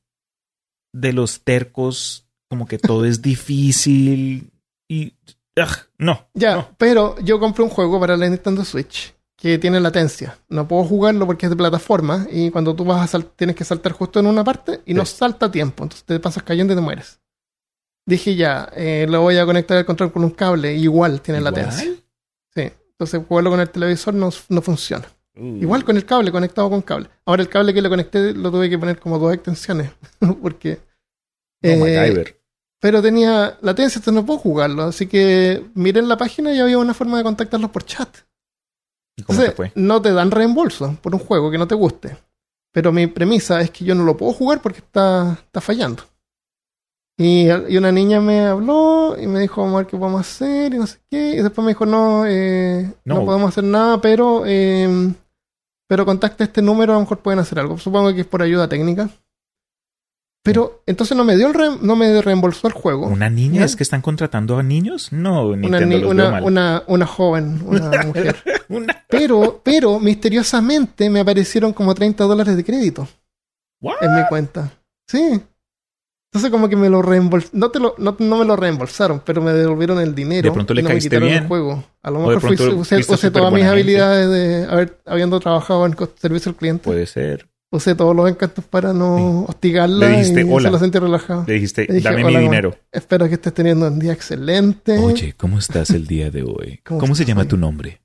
de 0.94 1.14
los 1.14 1.44
tercos, 1.44 2.30
como 2.50 2.66
que 2.66 2.78
todo 2.78 3.06
es 3.06 3.22
difícil 3.22 4.52
y... 4.90 5.14
ugh, 5.58 5.90
no. 5.98 6.28
Ya, 6.34 6.56
no. 6.56 6.70
pero 6.78 7.18
yo 7.20 7.40
compré 7.40 7.64
un 7.64 7.70
juego 7.70 8.00
para 8.00 8.16
la 8.18 8.30
Nintendo 8.30 8.64
Switch 8.66 9.14
que 9.42 9.58
tiene 9.58 9.80
latencia. 9.80 10.38
No 10.50 10.68
puedo 10.68 10.84
jugarlo 10.84 11.26
porque 11.26 11.48
es 11.48 11.50
de 11.50 11.56
plataforma 11.56 12.28
y 12.32 12.52
cuando 12.52 12.76
tú 12.76 12.86
vas 12.86 13.02
a 13.02 13.08
sal- 13.08 13.26
tienes 13.36 13.56
que 13.56 13.64
saltar 13.64 13.92
justo 13.92 14.20
en 14.20 14.28
una 14.28 14.44
parte 14.44 14.82
y 14.86 14.94
no 14.94 15.04
salta 15.04 15.48
a 15.48 15.52
tiempo, 15.52 15.84
entonces 15.84 16.06
te 16.06 16.20
pasas 16.20 16.44
cayendo 16.44 16.74
y 16.74 16.76
te 16.76 16.82
mueres. 16.82 17.20
Dije 18.06 18.36
ya, 18.36 18.70
eh, 18.76 19.08
lo 19.10 19.22
voy 19.22 19.38
a 19.38 19.46
conectar 19.46 19.78
al 19.78 19.86
control 19.86 20.12
con 20.12 20.24
un 20.24 20.30
cable, 20.32 20.76
y 20.76 20.84
igual 20.84 21.22
tiene 21.22 21.40
¿Igual? 21.40 21.54
latencia. 21.56 21.92
Sí, 22.54 22.72
entonces 22.92 23.22
jugarlo 23.28 23.50
con 23.50 23.60
el 23.60 23.70
televisor 23.70 24.14
no, 24.14 24.30
no 24.50 24.62
funciona. 24.62 25.06
Uh, 25.36 25.56
Igual 25.58 25.84
con 25.86 25.96
el 25.98 26.06
cable, 26.06 26.32
conectado 26.32 26.70
con 26.70 26.82
cable. 26.84 27.10
Ahora 27.26 27.42
el 27.42 27.50
cable 27.50 27.74
que 27.74 27.82
le 27.82 27.90
conecté 27.90 28.34
lo 28.34 28.52
tuve 28.52 28.70
que 28.70 28.78
poner 28.78 29.00
como 29.00 29.18
dos 29.18 29.34
extensiones. 29.34 29.90
porque. 30.42 30.80
eh, 31.64 32.36
pero 32.80 33.02
tenía 33.02 33.58
latencia, 33.62 34.00
entonces 34.00 34.14
no 34.14 34.26
puedo 34.26 34.40
jugarlo. 34.40 34.84
Así 34.84 35.08
que 35.08 35.64
miré 35.74 36.00
en 36.00 36.10
la 36.10 36.18
página 36.18 36.54
y 36.54 36.60
había 36.60 36.78
una 36.78 36.94
forma 36.94 37.18
de 37.18 37.24
contactarlos 37.24 37.70
por 37.72 37.86
chat. 37.86 38.10
¿Y 39.18 39.24
cómo 39.24 39.44
te 39.44 39.50
Entonces, 39.50 39.56
fue? 39.56 39.72
no 39.76 40.02
te 40.02 40.12
dan 40.14 40.32
reembolso 40.32 40.98
por 41.02 41.14
un 41.14 41.20
juego 41.22 41.52
que 41.52 41.58
no 41.58 41.68
te 41.68 41.76
guste. 41.76 42.18
Pero 42.74 42.92
mi 42.92 43.08
premisa 43.08 43.60
es 43.62 43.70
que 43.72 43.84
yo 43.86 43.96
no 43.96 44.04
lo 44.04 44.16
puedo 44.18 44.34
jugar 44.34 44.62
porque 44.62 44.80
está, 44.80 45.34
está 45.46 45.60
fallando. 45.62 46.04
Y, 47.18 47.48
y 47.50 47.78
una 47.78 47.92
niña 47.92 48.20
me 48.22 48.46
habló 48.48 49.16
y 49.20 49.28
me 49.28 49.40
dijo, 49.42 49.62
vamos 49.62 49.76
a 49.76 49.78
ver 49.80 49.88
qué 49.88 49.98
podemos 49.98 50.22
hacer 50.22 50.74
y 50.74 50.78
no 50.78 50.88
sé 50.88 51.00
qué. 51.10 51.36
Y 51.36 51.42
después 51.42 51.64
me 51.64 51.72
dijo, 51.72 51.86
no, 51.86 52.26
eh, 52.26 52.92
no. 53.06 53.16
No. 53.20 53.26
podemos 53.26 53.50
hacer 53.50 53.66
nada, 53.66 54.00
pero, 54.02 54.44
eh, 54.46 55.14
pero 55.88 56.06
contacta 56.06 56.44
este 56.46 56.62
número, 56.62 56.94
a 56.94 56.96
lo 56.96 57.02
mejor 57.02 57.20
pueden 57.20 57.40
hacer 57.40 57.60
algo. 57.60 57.78
Supongo 57.78 58.14
que 58.14 58.22
es 58.22 58.28
por 58.28 58.42
ayuda 58.42 58.68
técnica. 58.70 59.10
Pero 60.44 60.82
entonces 60.88 61.16
no 61.16 61.24
me 61.24 61.36
dio 61.38 61.48
el 61.48 61.54
re- 61.54 61.78
no 61.82 61.96
me 61.96 62.20
reembolsó 62.22 62.68
el 62.68 62.74
juego. 62.74 63.06
¿Una 63.08 63.30
niña? 63.30 63.64
¿Es 63.64 63.76
que 63.76 63.84
están 63.84 64.02
contratando 64.02 64.58
a 64.58 64.64
niños? 64.64 65.12
No, 65.12 65.46
Una, 65.50 65.58
Nintendo 65.58 65.96
ni- 65.98 66.02
los 66.02 66.12
una, 66.12 66.32
mal. 66.32 66.44
una, 66.44 66.84
una 66.88 67.06
joven, 67.06 67.62
una 67.66 67.92
mujer. 68.06 68.36
Una- 68.70 69.06
Pero, 69.08 69.62
pero 69.64 70.00
misteriosamente 70.00 71.10
me 71.10 71.20
aparecieron 71.20 71.74
como 71.74 71.94
30 71.94 72.24
dólares 72.24 72.56
de 72.56 72.64
crédito 72.64 73.08
What? 73.82 73.98
en 74.02 74.16
mi 74.16 74.26
cuenta. 74.30 74.72
Sí. 75.08 75.42
Entonces 76.34 76.50
como 76.50 76.70
que 76.70 76.78
me 76.78 76.90
lo 76.90 77.02
reembolsaron. 77.02 77.60
No, 77.60 77.70
te 77.70 77.80
lo, 77.80 77.94
no, 77.98 78.16
no 78.18 78.38
me 78.38 78.46
lo 78.46 78.56
reembolsaron, 78.56 79.22
pero 79.26 79.42
me 79.42 79.52
devolvieron 79.52 80.00
el 80.00 80.16
dinero. 80.16 80.50
De 80.50 80.54
pronto 80.54 80.74
le 80.74 80.80
y 80.80 80.84
no 80.86 80.90
me 80.90 80.98
quitaron 81.00 81.28
bien. 81.28 81.42
el 81.44 81.48
juego. 81.50 81.84
A 82.02 82.10
lo 82.10 82.20
mejor 82.20 82.38
usé, 82.80 82.96
usé 82.96 83.30
todas 83.32 83.52
mis 83.52 83.62
gente. 83.64 83.68
habilidades 83.68 84.30
de 84.30 84.66
haber 84.72 85.02
habiendo 85.06 85.40
trabajado 85.42 85.86
en 85.86 85.96
servicio 86.16 86.50
al 86.52 86.56
cliente. 86.56 86.86
Puede 86.86 87.06
ser. 87.06 87.51
Usé 87.74 87.96
todos 87.96 88.14
los 88.14 88.30
encantos 88.30 88.66
para 88.66 88.92
no 88.92 89.46
hostigarla 89.46 90.10
Le 90.10 90.18
dijiste, 90.18 90.42
y 90.42 90.44
"Hola". 90.52 90.68
se 90.68 90.74
la 90.74 90.80
sentí 90.80 91.00
relajada. 91.00 91.46
Le 91.48 91.54
dijiste, 91.54 91.86
Le 91.88 91.96
dije, 91.96 92.10
dame 92.10 92.26
"Hola, 92.26 92.40
mi 92.40 92.46
dinero. 92.46 92.76
Espero 92.92 93.30
que 93.30 93.36
estés 93.36 93.54
teniendo 93.54 93.88
un 93.88 93.98
día 93.98 94.12
excelente. 94.12 94.98
Oye, 94.98 95.34
¿cómo 95.38 95.58
estás 95.58 95.90
el 95.92 96.06
día 96.06 96.30
de 96.30 96.44
hoy? 96.44 96.82
¿Cómo 96.86 97.00
¿Cómo, 97.00 97.16
se 97.16 97.24
llama 97.24 97.42
hoy? 97.42 97.48
tu 97.48 97.56
nombre? 97.56 98.02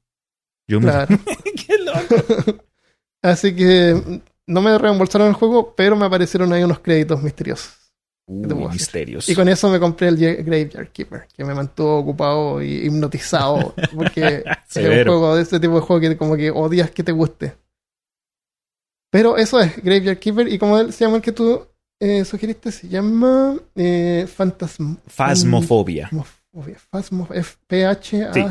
Yo 0.69 0.81
me... 0.81 0.87
Claro. 0.87 1.19
¡Qué 1.67 1.79
loco! 1.79 2.64
Así 3.23 3.57
que 3.57 3.95
mm, 3.95 4.21
no 4.53 4.62
me 4.62 4.79
reembolsaron 4.79 5.27
el 5.27 5.35
juego, 5.35 5.75
pero 5.77 5.97
me 5.97 6.07
aparecieron 6.07 6.53
ahí 6.53 6.62
unos 6.62 6.79
créditos 6.79 7.21
misteriosos. 7.21 7.73
Hacer? 8.29 8.57
misterios. 8.73 9.29
Y 9.29 9.35
con 9.35 9.49
eso 9.49 9.69
me 9.71 9.79
compré 9.81 10.09
el 10.09 10.17
Graveyard 10.17 10.89
Keeper, 10.91 11.27
que 11.37 11.45
me 11.45 11.55
mantuvo 11.55 11.99
ocupado 11.99 12.61
y 12.61 12.87
hipnotizado, 12.87 13.75
porque 13.95 14.43
es 14.69 14.77
un 14.77 15.05
juego 15.05 15.37
de 15.37 15.43
este 15.43 15.61
tipo 15.61 15.75
de 15.75 15.81
juego 15.81 16.01
que 16.01 16.17
como 16.17 16.37
que 16.37 16.51
odias 16.51 16.91
que 16.91 17.05
te 17.05 17.12
guste. 17.12 17.55
Pero 19.17 19.37
eso 19.39 19.59
es, 19.61 19.77
Graveyard 19.83 20.19
Keeper, 20.19 20.47
y 20.49 20.59
como 20.59 20.79
él- 20.79 20.93
se 20.93 21.05
llama 21.05 21.17
el 21.17 21.23
que 21.23 21.33
tú 21.33 21.67
eh, 22.01 22.25
sugeriste, 22.27 22.71
se 22.71 22.89
llama 22.89 23.57
eh, 23.75 24.27
Phantasm... 24.37 24.97
Fasmofobia. 25.07 26.11
F-P-H 27.31 28.29
Sí. 28.33 28.45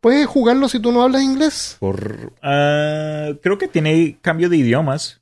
¿Puedes 0.00 0.26
jugarlo 0.26 0.68
si 0.68 0.78
tú 0.80 0.92
no 0.92 1.02
hablas 1.02 1.22
inglés? 1.22 1.76
Por, 1.80 2.32
ah, 2.42 3.30
creo 3.42 3.58
que 3.58 3.68
tiene 3.68 4.18
cambio 4.20 4.48
de 4.48 4.56
idiomas. 4.58 5.20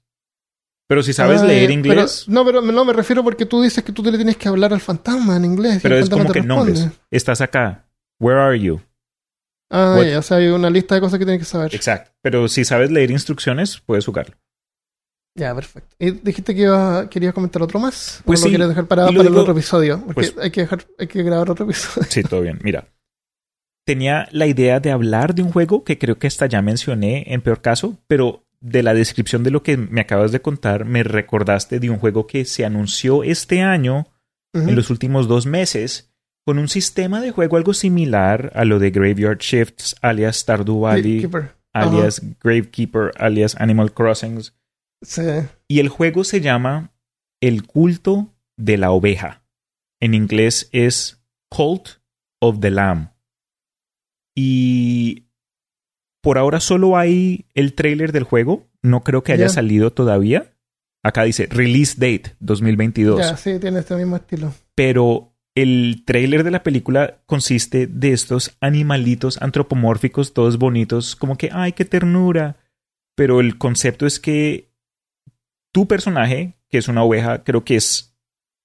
Pero 0.88 1.02
si 1.02 1.12
sabes 1.12 1.40
Ah, 1.42 1.46
leer 1.46 1.70
inglés, 1.70 2.24
pero- 2.26 2.34
no, 2.34 2.44
pero 2.44 2.60
no 2.62 2.84
me 2.84 2.92
refiero 2.92 3.24
porque 3.24 3.44
tú 3.46 3.60
dices 3.62 3.82
que 3.82 3.92
tú 3.92 4.02
le 4.04 4.12
tienes 4.16 4.36
que 4.36 4.48
hablar 4.48 4.72
al 4.72 4.80
fantasma 4.80 5.36
en 5.36 5.44
inglés. 5.46 5.76
y 5.76 5.80
pero 5.80 5.96
el 5.96 6.04
es 6.04 6.10
como 6.10 6.26
te 6.26 6.32
que 6.34 6.40
responde. 6.40 6.72
nombres. 6.74 6.98
Estás 7.10 7.40
acá. 7.40 7.84
Where 8.20 8.38
are 8.40 8.58
you? 8.60 8.80
Ah, 9.70 10.00
ya, 10.08 10.20
o 10.20 10.22
sea, 10.22 10.36
hay 10.36 10.46
una 10.46 10.70
lista 10.70 10.94
de 10.94 11.00
cosas 11.00 11.18
que 11.18 11.24
tienes 11.24 11.40
que 11.40 11.44
saber. 11.50 11.74
Exacto. 11.74 12.12
Pero 12.22 12.46
si 12.48 12.64
sabes 12.64 12.90
leer 12.92 13.10
instrucciones, 13.10 13.80
puedes 13.84 14.06
jugarlo. 14.06 14.36
Ya, 15.36 15.54
perfecto. 15.54 15.94
¿Y 15.98 16.10
dijiste 16.12 16.54
que 16.54 16.62
iba, 16.62 17.08
querías 17.10 17.34
comentar 17.34 17.62
otro 17.62 17.78
más? 17.78 18.22
Pues 18.24 18.40
¿O 18.42 18.46
lo 18.46 18.50
quieres 18.50 18.68
dejar 18.68 18.86
parado 18.86 19.08
para 19.14 19.28
el 19.28 19.36
otro 19.36 19.52
episodio? 19.52 19.98
Porque 20.00 20.14
pues- 20.32 20.34
hay 20.38 20.50
que 20.50 20.62
dejar, 20.62 20.84
hay 20.98 21.06
que 21.06 21.22
grabar 21.22 21.50
otro 21.50 21.64
episodio. 21.66 22.06
Sí, 22.10 22.22
todo 22.22 22.40
bien. 22.40 22.58
Mira. 22.62 22.88
Tenía 23.84 24.26
la 24.32 24.46
idea 24.46 24.80
de 24.80 24.90
hablar 24.90 25.34
de 25.34 25.42
un 25.42 25.52
juego 25.52 25.84
que 25.84 25.96
creo 25.98 26.18
que 26.18 26.26
hasta 26.26 26.46
ya 26.46 26.60
mencioné 26.60 27.24
en 27.32 27.40
peor 27.40 27.60
caso, 27.60 27.98
pero 28.08 28.44
de 28.60 28.82
la 28.82 28.94
descripción 28.94 29.44
de 29.44 29.52
lo 29.52 29.62
que 29.62 29.76
me 29.76 30.00
acabas 30.00 30.32
de 30.32 30.40
contar, 30.40 30.84
me 30.86 31.04
recordaste 31.04 31.78
de 31.78 31.90
un 31.90 31.98
juego 31.98 32.26
que 32.26 32.44
se 32.46 32.64
anunció 32.64 33.22
este 33.22 33.60
año, 33.60 34.06
Ujú. 34.54 34.68
en 34.70 34.74
los 34.74 34.90
últimos 34.90 35.28
dos 35.28 35.46
meses, 35.46 36.10
con 36.44 36.58
un 36.58 36.68
sistema 36.68 37.20
de 37.20 37.30
juego 37.30 37.56
algo 37.58 37.74
similar 37.74 38.50
a 38.54 38.64
lo 38.64 38.78
de 38.80 38.90
Graveyard 38.90 39.38
Shifts, 39.38 39.94
alias 40.00 40.36
Stardew 40.38 40.80
Valley, 40.80 41.28
alias 41.72 42.22
Gravekeeper, 42.42 43.12
alias 43.18 43.54
Animal 43.60 43.92
Crossings. 43.92 44.54
Sí. 45.06 45.22
Y 45.68 45.80
el 45.80 45.88
juego 45.88 46.24
se 46.24 46.40
llama 46.40 46.92
El 47.40 47.66
culto 47.66 48.34
de 48.56 48.76
la 48.76 48.90
oveja. 48.90 49.42
En 50.00 50.14
inglés 50.14 50.68
es 50.72 51.22
Cult 51.48 51.88
of 52.40 52.60
the 52.60 52.70
Lamb. 52.70 53.10
Y 54.34 55.24
por 56.22 56.38
ahora 56.38 56.60
solo 56.60 56.96
hay 56.96 57.46
el 57.54 57.74
trailer 57.74 58.12
del 58.12 58.24
juego. 58.24 58.68
No 58.82 59.02
creo 59.02 59.22
que 59.22 59.32
haya 59.32 59.46
Ya. 59.46 59.50
salido 59.50 59.92
todavía. 59.92 60.52
Acá 61.02 61.22
dice 61.22 61.46
Release 61.46 61.94
Date 61.96 62.36
2022. 62.40 63.18
Ya, 63.20 63.36
sí, 63.36 63.58
tiene 63.60 63.78
este 63.80 63.94
mismo 63.96 64.16
estilo. 64.16 64.52
Pero 64.74 65.32
el 65.54 66.02
trailer 66.04 66.42
de 66.44 66.50
la 66.50 66.62
película 66.62 67.22
consiste 67.26 67.86
de 67.86 68.12
estos 68.12 68.56
animalitos 68.60 69.40
antropomórficos, 69.40 70.34
todos 70.34 70.58
bonitos, 70.58 71.16
como 71.16 71.36
que, 71.38 71.48
ay, 71.52 71.72
qué 71.72 71.84
ternura. 71.84 72.56
Pero 73.14 73.40
el 73.40 73.56
concepto 73.56 74.04
es 74.06 74.20
que 74.20 74.65
tu 75.76 75.86
personaje, 75.86 76.54
que 76.70 76.78
es 76.78 76.88
una 76.88 77.02
oveja, 77.02 77.44
creo 77.44 77.62
que 77.62 77.76
es, 77.76 78.16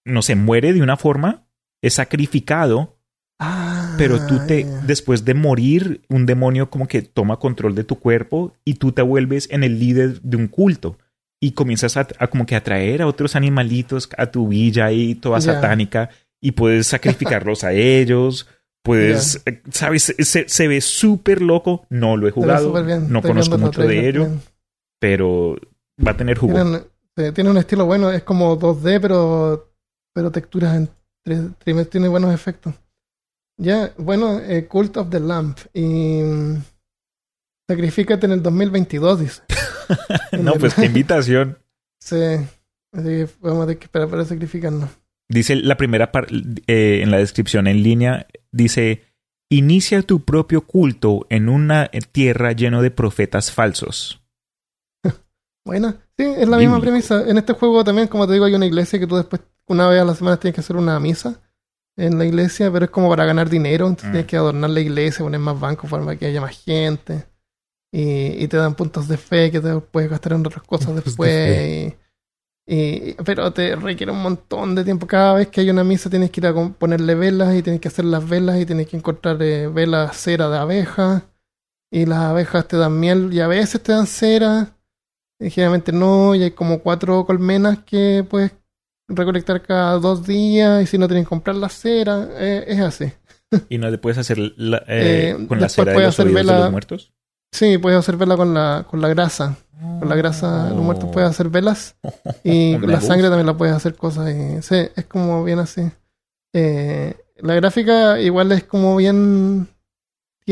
no 0.05 0.21
se 0.21 0.35
muere 0.35 0.71
de 0.71 0.81
una 0.81 0.95
forma, 0.95 1.45
es 1.81 1.95
sacrificado, 1.95 3.01
Ah, 3.37 3.95
pero 3.97 4.25
tú 4.27 4.39
te, 4.47 4.65
después 4.85 5.25
de 5.25 5.33
morir, 5.33 6.03
un 6.07 6.25
demonio 6.25 6.69
como 6.69 6.87
que 6.87 7.01
toma 7.01 7.37
control 7.37 7.75
de 7.75 7.83
tu 7.83 7.99
cuerpo 7.99 8.53
y 8.63 8.75
tú 8.75 8.93
te 8.93 9.01
vuelves 9.01 9.49
en 9.51 9.65
el 9.65 9.77
líder 9.77 10.21
de 10.21 10.37
un 10.37 10.47
culto. 10.47 10.99
Y 11.41 11.51
comienzas 11.51 11.97
a, 11.97 12.07
a 12.17 12.27
como 12.27 12.45
que 12.45 12.55
atraer 12.55 13.01
a 13.01 13.07
otros 13.07 13.35
animalitos 13.35 14.07
a 14.15 14.27
tu 14.27 14.47
villa 14.47 14.85
ahí 14.85 15.15
toda 15.15 15.41
satánica 15.41 16.11
y 16.39 16.51
puedes 16.51 16.87
sacrificarlos 16.87 17.65
a 17.65 17.73
ellos. 17.73 18.47
Puedes, 18.83 19.41
eh, 19.45 19.61
¿sabes? 19.71 20.15
Se, 20.17 20.47
se 20.47 20.67
ve 20.69 20.79
súper 20.79 21.41
loco. 21.41 21.85
No 21.89 22.15
lo 22.15 22.29
he 22.29 22.31
jugado. 22.31 22.71
bien. 22.85 23.11
No 23.11 23.21
conozco 23.21 23.57
mucho 23.57 23.81
de 23.81 24.07
ello, 24.07 24.29
pero 24.97 25.57
va 26.05 26.11
a 26.11 26.17
tener 26.17 26.37
jugo. 26.37 26.53
Tiene 27.33 27.49
un 27.49 27.57
estilo 27.57 27.85
bueno, 27.85 28.11
es 28.11 28.23
como 28.23 28.57
2D, 28.59 28.99
pero, 29.01 29.71
pero 30.13 30.31
texturas 30.31 30.75
en 30.75 30.89
3D, 31.25 31.89
tiene 31.89 32.07
buenos 32.07 32.33
efectos. 32.33 32.73
Ya, 33.57 33.93
bueno, 33.97 34.39
eh, 34.39 34.65
Cult 34.67 34.97
of 34.97 35.09
the 35.09 35.19
Lamp. 35.19 35.59
Y 35.73 36.21
mm, 36.23 36.63
sacrifícate 37.69 38.25
en 38.25 38.31
el 38.33 38.43
2022, 38.43 39.19
dice. 39.19 39.41
No, 40.41 40.53
el- 40.53 40.59
pues 40.59 40.73
qué 40.73 40.85
invitación. 40.85 41.57
Sí, 42.03 42.15
así 42.15 43.03
que 43.03 43.27
vamos 43.41 43.59
a 43.59 43.65
tener 43.67 43.77
que 43.77 43.85
esperar 43.85 44.09
para 44.09 44.25
sacrificarnos. 44.25 44.89
Dice 45.29 45.55
la 45.55 45.77
primera 45.77 46.11
parte 46.11 46.33
en 46.65 47.11
la 47.11 47.17
descripción 47.19 47.67
en 47.67 47.83
línea, 47.83 48.25
dice, 48.51 49.03
inicia 49.51 50.01
tu 50.01 50.25
propio 50.25 50.61
culto 50.61 51.27
en 51.29 51.47
una 51.47 51.91
tierra 52.11 52.53
lleno 52.53 52.81
de 52.81 52.89
profetas 52.89 53.51
falsos. 53.51 54.20
Bueno, 55.65 55.93
sí, 56.17 56.25
es 56.25 56.47
la 56.47 56.57
misma 56.57 56.79
premisa. 56.81 57.29
En 57.29 57.37
este 57.37 57.53
juego 57.53 57.83
también, 57.83 58.07
como 58.07 58.25
te 58.27 58.33
digo, 58.33 58.45
hay 58.45 58.55
una 58.55 58.65
iglesia 58.65 58.99
que 58.99 59.07
tú 59.07 59.15
después, 59.15 59.41
una 59.67 59.87
vez 59.87 60.01
a 60.01 60.05
la 60.05 60.15
semana, 60.15 60.37
tienes 60.37 60.55
que 60.55 60.61
hacer 60.61 60.75
una 60.75 60.99
misa 60.99 61.39
en 61.97 62.17
la 62.17 62.25
iglesia, 62.25 62.71
pero 62.71 62.85
es 62.85 62.91
como 62.91 63.09
para 63.09 63.25
ganar 63.25 63.49
dinero. 63.49 63.85
Entonces 63.87 64.09
Mm. 64.09 64.11
tienes 64.13 64.27
que 64.27 64.37
adornar 64.37 64.69
la 64.71 64.79
iglesia, 64.79 65.23
poner 65.23 65.39
más 65.39 65.59
bancos 65.59 65.89
para 65.89 66.15
que 66.15 66.25
haya 66.25 66.41
más 66.41 66.57
gente. 66.63 67.25
Y, 67.93 68.43
y 68.43 68.47
te 68.47 68.57
dan 68.57 68.73
puntos 68.75 69.07
de 69.07 69.17
fe 69.17 69.51
que 69.51 69.59
te 69.59 69.77
puedes 69.79 70.09
gastar 70.09 70.33
en 70.33 70.45
otras 70.45 70.63
cosas 70.63 70.87
Puntos 70.87 71.03
de 71.03 71.09
después. 71.09 71.95
Y, 72.67 73.09
y- 73.11 73.13
pero 73.25 73.51
te 73.51 73.75
requiere 73.75 74.11
un 74.11 74.21
montón 74.21 74.75
de 74.75 74.83
tiempo. 74.83 75.05
Cada 75.07 75.33
vez 75.33 75.47
que 75.49 75.61
hay 75.61 75.69
una 75.69 75.83
misa 75.83 76.09
tienes 76.09 76.31
que 76.31 76.39
ir 76.39 76.47
a 76.47 76.53
ponerle 76.53 77.15
velas 77.15 77.53
y 77.55 77.61
tienes 77.61 77.81
que 77.81 77.89
hacer 77.89 78.05
las 78.05 78.27
velas 78.27 78.59
y 78.59 78.65
tienes 78.65 78.87
que 78.87 78.97
encontrar 78.97 79.41
eh, 79.41 79.67
velas 79.67 80.15
cera 80.17 80.49
de 80.49 80.57
abeja. 80.57 81.23
Y 81.91 82.05
las 82.05 82.19
abejas 82.19 82.67
te 82.67 82.77
dan 82.77 82.97
miel 82.99 83.33
y 83.33 83.41
a 83.41 83.47
veces 83.47 83.83
te 83.83 83.91
dan 83.91 84.07
cera. 84.07 84.77
Generalmente 85.49 85.91
no, 85.91 86.35
y 86.35 86.43
hay 86.43 86.51
como 86.51 86.79
cuatro 86.79 87.25
colmenas 87.25 87.79
que 87.85 88.25
puedes 88.29 88.51
recolectar 89.07 89.61
cada 89.61 89.97
dos 89.99 90.25
días 90.25 90.83
y 90.83 90.85
si 90.85 90.97
no 90.97 91.07
tienes 91.07 91.25
que 91.25 91.29
comprar 91.29 91.55
la 91.55 91.69
cera, 91.69 92.27
eh, 92.37 92.65
es 92.67 92.79
así. 92.79 93.11
Y 93.69 93.77
no 93.77 93.89
le 93.89 93.97
puedes 93.97 94.17
hacer 94.17 94.37
la- 94.55 94.83
eh, 94.87 95.35
Eh, 95.37 95.47
con 95.47 95.59
la 95.59 95.67
cera 95.67 95.91
de 95.93 95.99
los 95.99 96.09
hacer 96.09 96.27
de 96.31 96.43
los 96.43 96.71
muertos. 96.71 97.11
Sí, 97.51 97.77
puedes 97.77 97.99
hacer 97.99 98.15
vela 98.15 98.37
con 98.37 98.53
la, 98.53 98.85
con 98.89 99.01
la 99.01 99.09
grasa. 99.09 99.57
Con 99.99 100.07
la 100.07 100.15
grasa 100.15 100.65
de 100.65 100.75
los 100.75 100.83
muertos 100.83 101.09
puedes 101.11 101.27
hacer 101.29 101.49
velas 101.49 101.95
y 102.43 102.73
con 102.77 102.89
la 102.91 102.97
gusta. 102.99 103.07
sangre 103.13 103.27
también 103.29 103.47
la 103.47 103.57
puedes 103.57 103.75
hacer 103.75 103.95
cosas. 103.95 104.29
Y, 104.29 104.61
sí, 104.61 104.75
es 104.95 105.05
como 105.07 105.43
bien 105.43 105.59
así. 105.59 105.81
Eh, 106.53 107.15
la 107.37 107.55
gráfica 107.55 108.19
igual 108.19 108.51
es 108.51 108.63
como 108.63 108.95
bien 108.97 109.67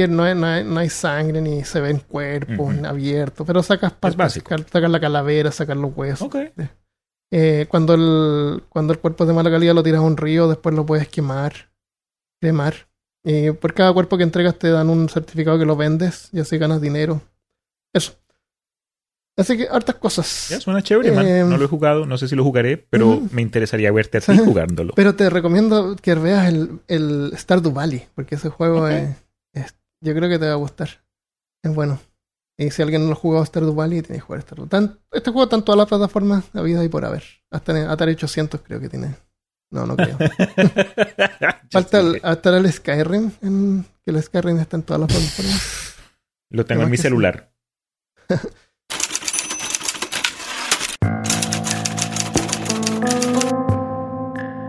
no 0.07 0.23
hay, 0.23 0.35
no 0.35 0.45
hay, 0.47 0.63
no 0.63 0.79
hay 0.79 0.89
sangre 0.89 1.41
ni 1.41 1.63
se 1.63 1.81
ven 1.81 1.99
cuerpos 1.99 2.75
abiertos, 2.83 3.45
pero 3.45 3.61
sacas 3.63 3.91
partes, 3.93 4.41
sacas 4.71 4.89
la 4.91 4.99
calavera, 4.99 5.51
sacas 5.51 5.77
los 5.77 5.95
huesos. 5.95 6.21
Ok. 6.27 6.35
Eh, 7.31 7.67
cuando, 7.69 7.93
el, 7.93 8.63
cuando 8.69 8.93
el 8.93 8.99
cuerpo 8.99 9.23
es 9.23 9.27
de 9.27 9.33
mala 9.33 9.51
calidad 9.51 9.75
lo 9.75 9.83
tiras 9.83 9.99
a 9.99 10.03
un 10.03 10.17
río, 10.17 10.47
después 10.47 10.73
lo 10.75 10.85
puedes 10.85 11.07
quemar, 11.07 11.53
cremar. 12.41 12.73
Y 13.23 13.51
por 13.51 13.73
cada 13.73 13.93
cuerpo 13.93 14.17
que 14.17 14.23
entregas 14.23 14.57
te 14.57 14.69
dan 14.69 14.89
un 14.89 15.09
certificado 15.09 15.59
que 15.59 15.65
lo 15.65 15.75
vendes 15.75 16.29
y 16.31 16.39
así 16.39 16.57
ganas 16.57 16.81
dinero. 16.81 17.21
Eso. 17.93 18.13
Así 19.37 19.55
que 19.57 19.67
hartas 19.69 19.95
cosas. 19.95 20.47
Ya 20.49 20.59
suena 20.59 20.81
chévere, 20.81 21.11
man. 21.11 21.25
Eh, 21.25 21.43
No 21.45 21.57
lo 21.57 21.63
he 21.63 21.67
jugado, 21.67 22.05
no 22.05 22.17
sé 22.17 22.27
si 22.27 22.35
lo 22.35 22.43
jugaré, 22.43 22.77
pero 22.77 23.21
me 23.31 23.41
interesaría 23.41 23.91
verte 23.91 24.17
a 24.17 24.21
ti 24.25 24.37
jugándolo. 24.37 24.93
Pero 24.95 25.15
te 25.15 25.29
recomiendo 25.29 25.95
que 25.95 26.13
veas 26.15 26.47
el, 26.49 26.79
el 26.87 27.31
Stardew 27.37 27.71
Valley, 27.71 28.05
porque 28.15 28.35
ese 28.35 28.49
juego 28.49 28.87
es- 28.89 29.15
yo 30.01 30.13
creo 30.15 30.29
que 30.29 30.39
te 30.39 30.45
va 30.47 30.53
a 30.53 30.55
gustar. 30.55 30.89
Es 31.63 31.73
bueno. 31.73 31.99
Y 32.57 32.71
si 32.71 32.81
alguien 32.81 33.01
no 33.03 33.07
lo 33.07 33.13
ha 33.13 33.15
jugado 33.15 33.45
Stardew 33.45 33.73
Valley, 33.73 34.01
tiene 34.01 34.15
que 34.17 34.25
jugar 34.25 34.41
Stardew. 34.41 34.67
Tan- 34.67 34.99
este 35.11 35.31
juego 35.31 35.43
está 35.45 35.55
en 35.55 35.63
todas 35.63 35.77
las 35.77 35.87
plataformas 35.87 36.43
habidas 36.53 36.83
y 36.85 36.89
por 36.89 37.05
haber. 37.05 37.23
Hasta 37.51 37.77
en 37.77 37.87
Atari 37.89 38.13
800 38.13 38.61
creo 38.61 38.79
que 38.79 38.89
tiene. 38.89 39.15
No, 39.71 39.85
no 39.85 39.95
creo. 39.95 40.17
Falta 41.71 41.99
el, 41.99 42.19
hasta 42.23 42.57
el 42.57 42.71
Skyrim, 42.71 43.31
en- 43.41 43.85
que 44.03 44.11
el 44.11 44.21
Skyrim 44.23 44.57
está 44.59 44.77
en 44.77 44.83
todas 44.83 44.99
las 45.01 45.09
plataformas. 45.09 45.95
Lo 46.49 46.65
tengo 46.65 46.83
en 46.83 46.89
mi 46.89 46.97
sí. 46.97 47.03
celular. 47.03 47.51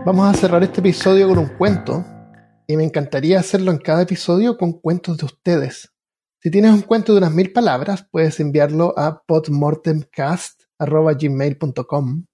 Vamos 0.05 0.27
a 0.27 0.37
cerrar 0.37 0.63
este 0.63 0.79
episodio 0.79 1.27
con 1.29 1.37
un 1.37 1.47
cuento. 1.57 2.03
Y 2.71 2.77
me 2.77 2.85
encantaría 2.85 3.37
hacerlo 3.37 3.71
en 3.71 3.79
cada 3.79 4.03
episodio 4.03 4.57
con 4.57 4.71
cuentos 4.71 5.17
de 5.17 5.25
ustedes. 5.25 5.91
Si 6.41 6.49
tienes 6.49 6.71
un 6.71 6.83
cuento 6.83 7.11
de 7.11 7.17
unas 7.17 7.33
mil 7.33 7.51
palabras, 7.51 8.07
puedes 8.09 8.39
enviarlo 8.39 8.97
a 8.97 9.23
podmortemcast.gmail.com 9.27 12.25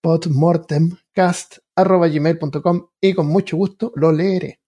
podmortemcast.gmail.com 0.00 2.86
y 2.98 3.12
con 3.12 3.26
mucho 3.26 3.58
gusto 3.58 3.92
lo 3.94 4.10
leeré. 4.10 4.62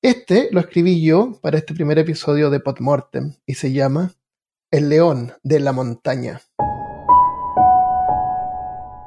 Este 0.00 0.48
lo 0.50 0.60
escribí 0.60 1.04
yo 1.04 1.38
para 1.42 1.58
este 1.58 1.74
primer 1.74 1.98
episodio 1.98 2.48
de 2.48 2.60
Podmortem 2.60 3.34
y 3.44 3.52
se 3.52 3.72
llama 3.72 4.14
El 4.70 4.88
león 4.88 5.34
de 5.42 5.60
la 5.60 5.72
montaña. 5.72 6.40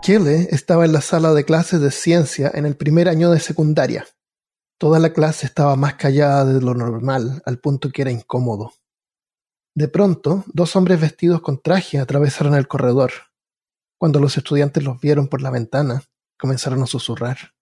Kelly 0.03 0.49
estaba 0.51 0.85
en 0.85 0.93
la 0.93 1.01
sala 1.01 1.33
de 1.33 1.45
clases 1.45 1.81
de 1.81 1.89
ciencia 1.89 2.51
en 2.53 2.67
el 2.67 2.77
primer 2.77 3.09
año 3.09 3.31
de 3.31 3.39
secundaria. 3.39 4.05
Toda 4.81 4.97
la 4.97 5.13
clase 5.13 5.45
estaba 5.45 5.75
más 5.75 5.93
callada 5.93 6.43
de 6.43 6.59
lo 6.59 6.73
normal, 6.73 7.43
al 7.45 7.59
punto 7.59 7.91
que 7.91 8.01
era 8.01 8.09
incómodo. 8.09 8.73
De 9.75 9.87
pronto, 9.87 10.43
dos 10.47 10.75
hombres 10.75 10.99
vestidos 10.99 11.41
con 11.41 11.61
traje 11.61 11.99
atravesaron 11.99 12.55
el 12.55 12.67
corredor. 12.67 13.11
Cuando 13.99 14.19
los 14.19 14.37
estudiantes 14.37 14.83
los 14.83 14.99
vieron 14.99 15.27
por 15.27 15.43
la 15.43 15.51
ventana, 15.51 16.01
comenzaron 16.35 16.81
a 16.81 16.87
susurrar. 16.87 17.53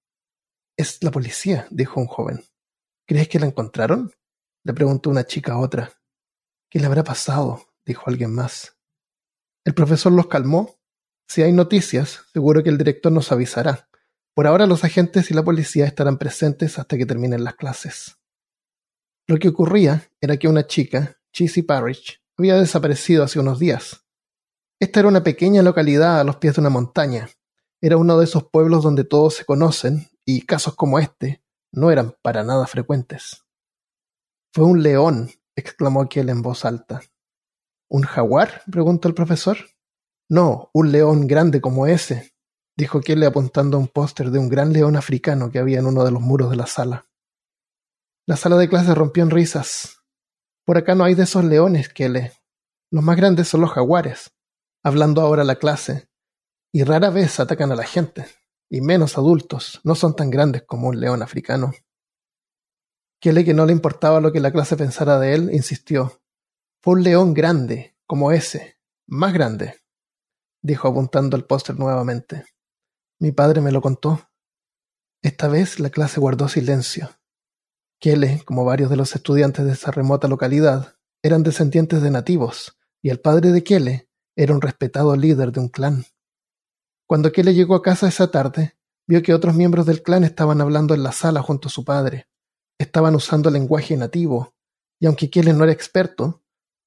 Es 0.77 1.03
la 1.03 1.11
policía, 1.11 1.67
dijo 1.71 1.99
un 1.99 2.07
joven. 2.07 2.45
¿Crees 3.05 3.27
que 3.27 3.37
la 3.37 3.47
encontraron? 3.47 4.13
le 4.63 4.73
preguntó 4.73 5.09
una 5.09 5.25
chica 5.25 5.55
a 5.55 5.59
otra. 5.59 5.91
¿Qué 6.69 6.79
le 6.79 6.85
habrá 6.85 7.03
pasado? 7.03 7.65
dijo 7.85 8.03
alguien 8.07 8.33
más. 8.33 8.77
El 9.65 9.73
profesor 9.73 10.13
los 10.13 10.27
calmó 10.27 10.79
si 11.27 11.41
hay 11.41 11.51
noticias, 11.51 12.21
seguro 12.31 12.63
que 12.63 12.69
el 12.69 12.77
director 12.77 13.11
nos 13.11 13.29
avisará. 13.33 13.88
Por 14.39 14.47
ahora 14.47 14.67
los 14.67 14.85
agentes 14.85 15.29
y 15.31 15.33
la 15.33 15.43
policía 15.43 15.85
estarán 15.85 16.17
presentes 16.17 16.79
hasta 16.79 16.97
que 16.97 17.05
terminen 17.05 17.43
las 17.43 17.55
clases. 17.55 18.15
Lo 19.27 19.37
que 19.37 19.49
ocurría 19.49 20.09
era 20.21 20.37
que 20.37 20.47
una 20.47 20.65
chica, 20.65 21.17
Chissy 21.33 21.61
Parrish, 21.61 22.23
había 22.37 22.55
desaparecido 22.55 23.25
hace 23.25 23.41
unos 23.41 23.59
días. 23.59 24.05
Esta 24.79 25.01
era 25.01 25.09
una 25.09 25.23
pequeña 25.23 25.61
localidad 25.61 26.21
a 26.21 26.23
los 26.23 26.37
pies 26.37 26.55
de 26.55 26.61
una 26.61 26.69
montaña. 26.69 27.29
Era 27.81 27.97
uno 27.97 28.17
de 28.17 28.23
esos 28.23 28.45
pueblos 28.49 28.81
donde 28.81 29.03
todos 29.03 29.35
se 29.35 29.43
conocen 29.43 30.07
y 30.23 30.45
casos 30.45 30.73
como 30.73 30.99
este 30.99 31.43
no 31.73 31.91
eran 31.91 32.15
para 32.21 32.41
nada 32.45 32.65
frecuentes. 32.65 33.43
Fue 34.53 34.63
un 34.63 34.81
león, 34.83 35.31
exclamó 35.57 36.01
aquel 36.01 36.29
en 36.29 36.41
voz 36.41 36.63
alta. 36.63 37.01
¿Un 37.89 38.03
jaguar? 38.03 38.61
preguntó 38.71 39.09
el 39.09 39.15
profesor. 39.15 39.57
No, 40.29 40.69
un 40.73 40.93
león 40.93 41.27
grande 41.27 41.59
como 41.59 41.87
ese, 41.87 42.31
dijo 42.79 43.01
Kelly 43.01 43.25
apuntando 43.25 43.75
a 43.75 43.79
un 43.81 43.89
póster 43.89 44.31
de 44.31 44.39
un 44.39 44.47
gran 44.47 44.71
león 44.71 44.95
africano 44.95 45.51
que 45.51 45.59
había 45.59 45.79
en 45.79 45.85
uno 45.85 46.05
de 46.05 46.11
los 46.11 46.21
muros 46.21 46.49
de 46.49 46.55
la 46.55 46.65
sala. 46.65 47.05
La 48.25 48.37
sala 48.37 48.55
de 48.55 48.69
clase 48.69 48.95
rompió 48.95 49.21
en 49.21 49.29
risas. 49.29 50.01
Por 50.65 50.77
acá 50.77 50.95
no 50.95 51.03
hay 51.03 51.13
de 51.13 51.23
esos 51.23 51.43
leones, 51.43 51.89
Kelly. 51.89 52.31
Los 52.89 53.03
más 53.03 53.17
grandes 53.17 53.49
son 53.49 53.61
los 53.61 53.71
jaguares, 53.71 54.31
hablando 54.81 55.21
ahora 55.21 55.43
la 55.43 55.55
clase, 55.57 56.09
y 56.71 56.83
rara 56.83 57.09
vez 57.09 57.41
atacan 57.41 57.71
a 57.73 57.75
la 57.75 57.83
gente, 57.83 58.25
y 58.69 58.79
menos 58.79 59.17
adultos, 59.17 59.81
no 59.83 59.93
son 59.93 60.15
tan 60.15 60.29
grandes 60.29 60.63
como 60.63 60.87
un 60.87 61.01
león 61.01 61.21
africano. 61.21 61.73
Kelly, 63.19 63.43
que 63.43 63.53
no 63.53 63.65
le 63.65 63.73
importaba 63.73 64.21
lo 64.21 64.31
que 64.31 64.39
la 64.39 64.51
clase 64.51 64.77
pensara 64.77 65.19
de 65.19 65.33
él, 65.33 65.49
insistió. 65.51 66.21
Fue 66.81 66.93
un 66.93 67.03
león 67.03 67.33
grande, 67.33 67.97
como 68.05 68.31
ese, 68.31 68.79
más 69.05 69.33
grande 69.33 69.79
dijo 70.61 70.87
apuntando 70.87 71.37
al 71.37 71.45
póster 71.45 71.77
nuevamente. 71.77 72.45
Mi 73.21 73.33
padre 73.33 73.59
me 73.59 73.73
lo 73.73 73.81
contó. 73.81 74.29
Esta 75.21 75.49
vez 75.49 75.81
la 75.81 75.89
clase 75.89 76.21
guardó 76.21 76.47
silencio. 76.47 77.09
Kele, 77.99 78.41
como 78.45 78.63
varios 78.63 78.89
de 78.89 78.95
los 78.95 79.13
estudiantes 79.13 79.65
de 79.65 79.73
esa 79.73 79.91
remota 79.91 80.29
localidad, 80.29 80.95
eran 81.21 81.43
descendientes 81.43 82.01
de 82.01 82.11
nativos, 82.11 82.77
y 83.01 83.09
el 83.09 83.19
padre 83.19 83.51
de 83.51 83.61
Kele 83.61 84.09
era 84.37 84.53
un 84.53 84.61
respetado 84.61 85.17
líder 85.17 85.51
de 85.51 85.59
un 85.59 85.67
clan. 85.67 86.05
Cuando 87.05 87.33
Kele 87.33 87.53
llegó 87.53 87.75
a 87.75 87.81
casa 87.81 88.07
esa 88.07 88.31
tarde, 88.31 88.77
vio 89.05 89.21
que 89.21 89.33
otros 89.33 89.53
miembros 89.53 89.85
del 89.85 90.01
clan 90.01 90.23
estaban 90.23 90.61
hablando 90.61 90.93
en 90.93 91.03
la 91.03 91.11
sala 91.11 91.41
junto 91.41 91.67
a 91.67 91.71
su 91.71 91.83
padre. 91.83 92.29
Estaban 92.79 93.15
usando 93.15 93.51
lenguaje 93.51 93.97
nativo, 93.97 94.53
y 94.97 95.07
aunque 95.07 95.29
Kele 95.29 95.51
no 95.51 95.65
era 95.65 95.73
experto, 95.73 96.41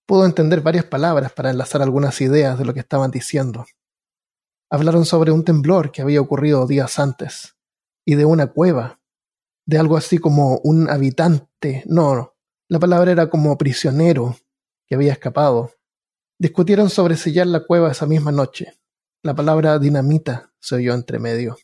pudo 0.07 0.25
entender 0.25 0.63
varias 0.63 0.87
palabras 0.87 1.31
para 1.35 1.51
enlazar 1.51 1.83
algunas 1.83 2.19
ideas 2.23 2.59
de 2.59 2.65
lo 2.65 2.73
que 2.73 2.81
estaban 2.81 3.11
diciendo. 3.11 3.67
Hablaron 4.73 5.05
sobre 5.05 5.33
un 5.33 5.45
temblor 5.45 5.93
que 5.93 6.01
había 6.01 6.23
ocurrido 6.23 6.67
días 6.67 6.99
antes, 6.99 7.59
y 8.07 8.15
de 8.15 8.25
una 8.25 8.47
cueva, 8.47 9.03
de 9.67 9.77
algo 9.77 9.99
así 9.99 10.17
como 10.17 10.61
un 10.65 10.89
habitante, 10.89 11.83
no, 11.85 12.35
la 12.71 12.79
palabra 12.79 13.13
era 13.13 13.29
como 13.29 13.59
prisionero 13.59 14.35
que 14.87 14.95
había 14.95 15.13
escapado. 15.13 15.73
Discutieron 16.39 16.89
sobre 16.89 17.19
sellar 17.19 17.49
la 17.49 17.67
cueva 17.67 17.93
esa 17.93 18.07
misma 18.07 18.33
noche. 18.33 18.81
La 19.23 19.35
palabra 19.35 19.79
dinamita 19.79 20.55
se 20.59 20.77
oyó 20.77 20.95
entre 20.95 21.19
medio. 21.19 21.59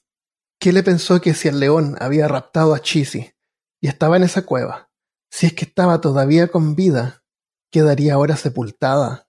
le 0.62 0.82
pensó 0.82 1.18
que 1.22 1.32
si 1.32 1.48
el 1.48 1.60
león 1.60 1.96
había 2.00 2.28
raptado 2.28 2.74
a 2.74 2.80
Chisi 2.80 3.32
y 3.80 3.88
estaba 3.88 4.18
en 4.18 4.24
esa 4.24 4.44
cueva, 4.44 4.90
si 5.30 5.46
es 5.46 5.54
que 5.54 5.64
estaba 5.64 6.02
todavía 6.02 6.48
con 6.48 6.74
vida, 6.74 7.24
quedaría 7.70 8.12
ahora 8.12 8.36
sepultada. 8.36 9.27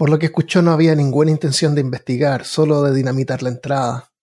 Por 0.00 0.08
lo 0.08 0.18
que 0.18 0.24
escuchó 0.24 0.62
no 0.62 0.72
había 0.72 0.94
ninguna 0.94 1.30
intención 1.30 1.74
de 1.74 1.82
investigar, 1.82 2.46
solo 2.46 2.80
de 2.80 2.94
dinamitar 2.94 3.42
la 3.42 3.50
entrada. 3.50 4.14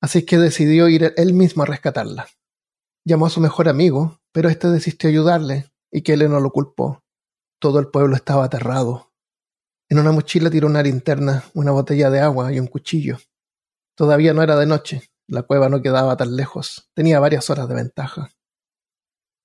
Así 0.00 0.24
que 0.24 0.38
decidió 0.38 0.88
ir 0.88 1.12
él 1.18 1.34
mismo 1.34 1.62
a 1.62 1.66
rescatarla. 1.66 2.26
Llamó 3.04 3.26
a 3.26 3.30
su 3.30 3.38
mejor 3.42 3.68
amigo, 3.68 4.18
pero 4.32 4.48
éste 4.48 4.70
desistió 4.70 5.10
ayudarle, 5.10 5.70
y 5.92 6.00
Kelly 6.00 6.26
no 6.26 6.40
lo 6.40 6.52
culpó. 6.52 7.02
Todo 7.60 7.80
el 7.80 7.88
pueblo 7.88 8.16
estaba 8.16 8.44
aterrado. 8.44 9.12
En 9.90 9.98
una 9.98 10.10
mochila 10.10 10.48
tiró 10.48 10.68
una 10.68 10.82
linterna, 10.82 11.44
una 11.52 11.72
botella 11.72 12.08
de 12.08 12.20
agua 12.20 12.50
y 12.54 12.58
un 12.58 12.66
cuchillo. 12.66 13.18
Todavía 13.94 14.32
no 14.32 14.42
era 14.42 14.56
de 14.56 14.64
noche, 14.64 15.02
la 15.28 15.42
cueva 15.42 15.68
no 15.68 15.82
quedaba 15.82 16.16
tan 16.16 16.34
lejos, 16.34 16.88
tenía 16.94 17.20
varias 17.20 17.50
horas 17.50 17.68
de 17.68 17.74
ventaja. 17.74 18.30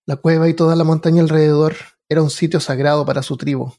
La 0.08 0.16
cueva 0.16 0.48
y 0.48 0.54
toda 0.54 0.78
la 0.78 0.86
montaña 0.86 1.22
alrededor 1.22 1.76
era 2.08 2.24
un 2.24 2.30
sitio 2.30 2.62
sagrado 2.62 3.06
para 3.06 3.24
su 3.24 3.36
tribu. 3.36 3.74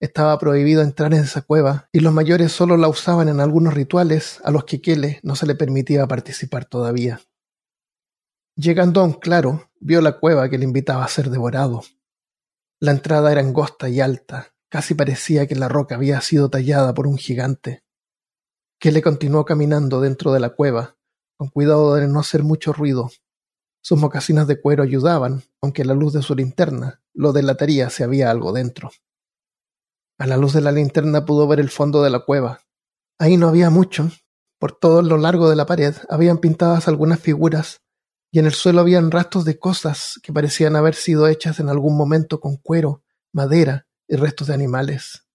Estaba 0.00 0.38
prohibido 0.38 0.82
entrar 0.82 1.12
en 1.12 1.24
esa 1.24 1.42
cueva 1.42 1.88
y 1.92 1.98
los 2.00 2.12
mayores 2.12 2.52
solo 2.52 2.76
la 2.76 2.88
usaban 2.88 3.28
en 3.28 3.40
algunos 3.40 3.74
rituales 3.74 4.40
a 4.44 4.52
los 4.52 4.64
que 4.64 4.80
Kele 4.80 5.18
no 5.24 5.34
se 5.34 5.46
le 5.46 5.56
permitía 5.56 6.06
participar 6.06 6.66
todavía. 6.66 7.20
Llegando 8.54 9.00
a 9.00 9.04
un 9.04 9.14
claro, 9.14 9.70
vio 9.80 10.00
la 10.00 10.18
cueva 10.20 10.48
que 10.48 10.58
le 10.58 10.64
invitaba 10.64 11.04
a 11.04 11.08
ser 11.08 11.30
devorado. 11.30 11.82
La 12.80 12.92
entrada 12.92 13.32
era 13.32 13.40
angosta 13.40 13.88
y 13.88 14.00
alta, 14.00 14.54
casi 14.68 14.94
parecía 14.94 15.48
que 15.48 15.56
la 15.56 15.68
roca 15.68 15.96
había 15.96 16.20
sido 16.20 16.48
tallada 16.48 16.94
por 16.94 17.08
un 17.08 17.18
gigante. 17.18 17.82
Kele 18.78 19.02
continuó 19.02 19.44
caminando 19.44 20.00
dentro 20.00 20.32
de 20.32 20.38
la 20.38 20.50
cueva, 20.50 20.96
con 21.36 21.48
cuidado 21.48 21.96
de 21.96 22.06
no 22.06 22.20
hacer 22.20 22.44
mucho 22.44 22.72
ruido. 22.72 23.10
Sus 23.80 23.98
mocasinas 23.98 24.46
de 24.46 24.60
cuero 24.60 24.84
ayudaban, 24.84 25.42
aunque 25.60 25.84
la 25.84 25.94
luz 25.94 26.12
de 26.12 26.22
su 26.22 26.36
linterna 26.36 27.02
lo 27.14 27.32
delataría 27.32 27.90
si 27.90 28.04
había 28.04 28.30
algo 28.30 28.52
dentro. 28.52 28.92
A 30.18 30.26
la 30.26 30.36
luz 30.36 30.52
de 30.52 30.60
la 30.60 30.72
linterna 30.72 31.24
pudo 31.24 31.46
ver 31.46 31.60
el 31.60 31.70
fondo 31.70 32.02
de 32.02 32.10
la 32.10 32.20
cueva. 32.20 32.62
Ahí 33.20 33.36
no 33.36 33.48
había 33.48 33.70
mucho. 33.70 34.10
Por 34.58 34.72
todo 34.72 35.00
lo 35.02 35.16
largo 35.16 35.48
de 35.48 35.54
la 35.54 35.64
pared 35.64 35.94
habían 36.08 36.38
pintadas 36.38 36.88
algunas 36.88 37.20
figuras 37.20 37.82
y 38.32 38.40
en 38.40 38.46
el 38.46 38.52
suelo 38.52 38.80
habían 38.80 39.12
rastros 39.12 39.44
de 39.44 39.58
cosas 39.60 40.18
que 40.22 40.32
parecían 40.32 40.74
haber 40.74 40.96
sido 40.96 41.28
hechas 41.28 41.60
en 41.60 41.68
algún 41.68 41.96
momento 41.96 42.40
con 42.40 42.56
cuero, 42.56 43.04
madera 43.32 43.86
y 44.08 44.16
restos 44.16 44.48
de 44.48 44.54
animales. 44.54 45.28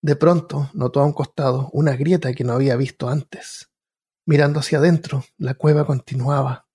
De 0.00 0.16
pronto 0.16 0.70
notó 0.72 1.00
a 1.00 1.04
un 1.04 1.12
costado 1.12 1.68
una 1.72 1.94
grieta 1.94 2.32
que 2.32 2.44
no 2.44 2.54
había 2.54 2.76
visto 2.76 3.08
antes. 3.08 3.70
Mirando 4.24 4.60
hacia 4.60 4.78
adentro, 4.78 5.24
la 5.36 5.54
cueva 5.54 5.86
continuaba. 5.86 6.66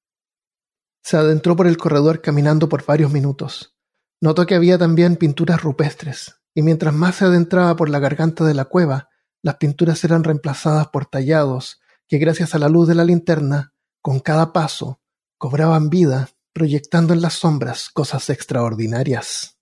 Se 1.04 1.18
adentró 1.18 1.56
por 1.56 1.66
el 1.66 1.78
corredor 1.78 2.22
caminando 2.22 2.70
por 2.70 2.86
varios 2.86 3.12
minutos. 3.12 3.76
Notó 4.22 4.46
que 4.46 4.56
había 4.56 4.78
también 4.78 5.18
pinturas 5.18 5.62
rupestres, 5.62 6.43
y 6.56 6.62
mientras 6.62 6.94
más 6.94 7.16
se 7.16 7.26
adentraba 7.26 7.76
por 7.76 7.90
la 7.90 8.00
garganta 8.00 8.44
de 8.44 8.54
la 8.54 8.66
cueva, 8.66 9.10
las 9.42 9.56
pinturas 9.56 10.04
eran 10.04 10.24
reemplazadas 10.24 10.88
por 10.88 11.06
tallados 11.06 11.82
que 12.08 12.18
gracias 12.18 12.54
a 12.56 12.60
la 12.60 12.70
luz 12.70 12.88
de 12.88 12.96
la 12.96 13.06
linterna, 13.06 13.74
con 14.02 14.20
cada 14.20 14.54
paso, 14.54 15.02
cobraban 15.38 15.90
vida, 15.90 16.30
proyectando 16.54 17.14
en 17.14 17.22
las 17.22 17.34
sombras 17.34 17.90
cosas 17.90 18.30
extraordinarias. 18.30 19.58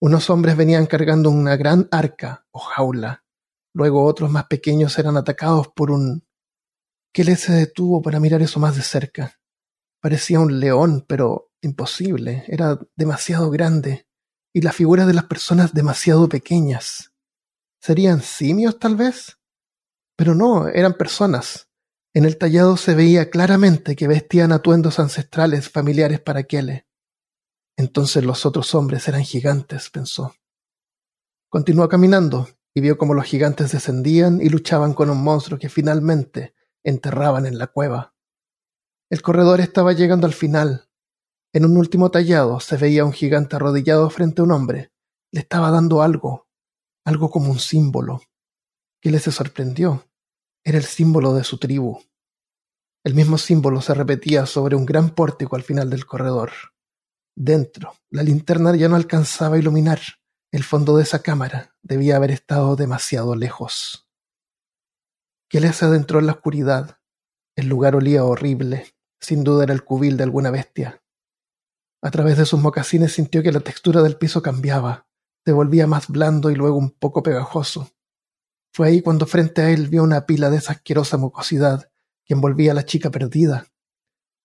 Unos 0.00 0.28
hombres 0.28 0.56
venían 0.56 0.86
cargando 0.86 1.30
una 1.30 1.56
gran 1.56 1.88
arca 1.90 2.46
o 2.50 2.58
jaula. 2.58 3.24
Luego 3.72 4.04
otros 4.04 4.30
más 4.30 4.46
pequeños 4.46 4.98
eran 4.98 5.16
atacados 5.16 5.68
por 5.68 5.90
un... 5.90 6.26
Kelly 7.12 7.36
se 7.36 7.52
detuvo 7.52 8.02
para 8.02 8.20
mirar 8.20 8.42
eso 8.42 8.58
más 8.60 8.76
de 8.76 8.82
cerca. 8.82 9.40
Parecía 10.00 10.40
un 10.40 10.60
león, 10.60 11.04
pero 11.08 11.52
imposible. 11.62 12.44
Era 12.48 12.78
demasiado 12.96 13.50
grande. 13.50 14.03
Y 14.54 14.62
las 14.62 14.76
figuras 14.76 15.06
de 15.06 15.14
las 15.14 15.24
personas 15.24 15.74
demasiado 15.74 16.28
pequeñas. 16.28 17.12
¿Serían 17.80 18.22
simios, 18.22 18.78
tal 18.78 18.96
vez? 18.96 19.38
Pero 20.16 20.34
no, 20.34 20.68
eran 20.68 20.94
personas. 20.94 21.68
En 22.14 22.24
el 22.24 22.38
tallado 22.38 22.76
se 22.76 22.94
veía 22.94 23.28
claramente 23.28 23.96
que 23.96 24.06
vestían 24.06 24.52
atuendos 24.52 25.00
ancestrales 25.00 25.68
familiares 25.68 26.20
para 26.20 26.44
Kele. 26.44 26.86
Entonces 27.76 28.24
los 28.24 28.46
otros 28.46 28.74
hombres 28.76 29.08
eran 29.08 29.24
gigantes, 29.24 29.90
pensó. 29.90 30.34
Continuó 31.48 31.88
caminando 31.88 32.48
y 32.72 32.80
vio 32.80 32.96
cómo 32.98 33.14
los 33.14 33.24
gigantes 33.24 33.72
descendían 33.72 34.40
y 34.40 34.48
luchaban 34.48 34.94
con 34.94 35.10
un 35.10 35.22
monstruo 35.22 35.58
que 35.58 35.68
finalmente 35.68 36.54
enterraban 36.84 37.46
en 37.46 37.58
la 37.58 37.66
cueva. 37.66 38.14
El 39.10 39.22
corredor 39.22 39.60
estaba 39.60 39.92
llegando 39.92 40.26
al 40.26 40.32
final. 40.32 40.88
En 41.54 41.64
un 41.64 41.76
último 41.76 42.10
tallado 42.10 42.58
se 42.58 42.76
veía 42.76 43.04
un 43.04 43.12
gigante 43.12 43.54
arrodillado 43.54 44.10
frente 44.10 44.40
a 44.40 44.44
un 44.44 44.50
hombre. 44.50 44.90
Le 45.30 45.38
estaba 45.38 45.70
dando 45.70 46.02
algo, 46.02 46.48
algo 47.04 47.30
como 47.30 47.48
un 47.52 47.60
símbolo. 47.60 48.22
le 49.02 49.20
se 49.20 49.30
sorprendió. 49.30 50.04
Era 50.64 50.78
el 50.78 50.84
símbolo 50.84 51.32
de 51.32 51.44
su 51.44 51.58
tribu. 51.58 52.02
El 53.04 53.14
mismo 53.14 53.38
símbolo 53.38 53.80
se 53.82 53.94
repetía 53.94 54.46
sobre 54.46 54.74
un 54.74 54.84
gran 54.84 55.10
pórtico 55.14 55.54
al 55.54 55.62
final 55.62 55.90
del 55.90 56.06
corredor. 56.06 56.50
Dentro, 57.36 57.94
la 58.10 58.24
linterna 58.24 58.74
ya 58.74 58.88
no 58.88 58.96
alcanzaba 58.96 59.54
a 59.54 59.58
iluminar. 59.60 60.00
El 60.50 60.64
fondo 60.64 60.96
de 60.96 61.04
esa 61.04 61.22
cámara 61.22 61.76
debía 61.82 62.16
haber 62.16 62.32
estado 62.32 62.74
demasiado 62.74 63.36
lejos. 63.36 64.08
le 65.52 65.72
se 65.72 65.84
adentró 65.84 66.18
en 66.18 66.26
la 66.26 66.32
oscuridad. 66.32 66.98
El 67.54 67.68
lugar 67.68 67.94
olía 67.94 68.24
horrible. 68.24 68.92
Sin 69.20 69.44
duda 69.44 69.62
era 69.62 69.72
el 69.72 69.84
cubil 69.84 70.16
de 70.16 70.24
alguna 70.24 70.50
bestia. 70.50 71.03
A 72.04 72.10
través 72.10 72.36
de 72.36 72.44
sus 72.44 72.60
mocasines 72.60 73.14
sintió 73.14 73.42
que 73.42 73.50
la 73.50 73.60
textura 73.60 74.02
del 74.02 74.18
piso 74.18 74.42
cambiaba 74.42 75.06
se 75.42 75.52
volvía 75.52 75.86
más 75.86 76.08
blando 76.08 76.50
y 76.50 76.54
luego 76.54 76.76
un 76.76 76.90
poco 76.90 77.22
pegajoso. 77.22 77.92
Fue 78.74 78.88
ahí 78.88 79.00
cuando 79.00 79.24
frente 79.24 79.62
a 79.62 79.70
él 79.70 79.88
vio 79.88 80.02
una 80.02 80.26
pila 80.26 80.50
de 80.50 80.58
esa 80.58 80.72
asquerosa 80.72 81.16
mucosidad 81.16 81.90
que 82.26 82.34
envolvía 82.34 82.72
a 82.72 82.74
la 82.74 82.84
chica 82.84 83.10
perdida. 83.10 83.72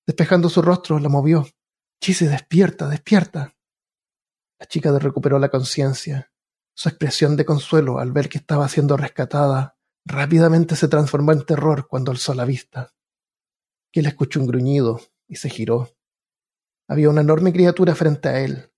Despejando 0.08 0.48
su 0.48 0.62
rostro, 0.62 1.00
la 1.00 1.10
movió. 1.10 1.48
Chise, 2.02 2.30
despierta, 2.30 2.88
despierta. 2.88 3.58
La 4.58 4.66
chica 4.66 4.98
recuperó 4.98 5.38
la 5.38 5.50
conciencia. 5.50 6.32
Su 6.74 6.88
expresión 6.88 7.36
de 7.36 7.44
consuelo 7.44 8.00
al 8.00 8.14
ver 8.14 8.30
que 8.30 8.38
estaba 8.38 8.70
siendo 8.70 8.96
rescatada 8.96 9.78
rápidamente 10.06 10.78
se 10.78 10.88
transformó 10.88 11.34
en 11.34 11.46
terror 11.46 11.88
cuando 11.90 12.12
alzó 12.12 12.34
la 12.34 12.46
vista. 12.46 12.94
Que 13.92 14.02
le 14.02 14.08
escuchó 14.08 14.40
un 14.40 14.48
gruñido 14.48 15.02
y 15.28 15.36
se 15.36 15.50
giró. 15.50 15.99
Había 16.90 17.10
una 17.10 17.22
enorme 17.22 17.54
criatura 17.54 17.96
frente 17.96 18.28
a 18.28 18.40
él, 18.42 18.70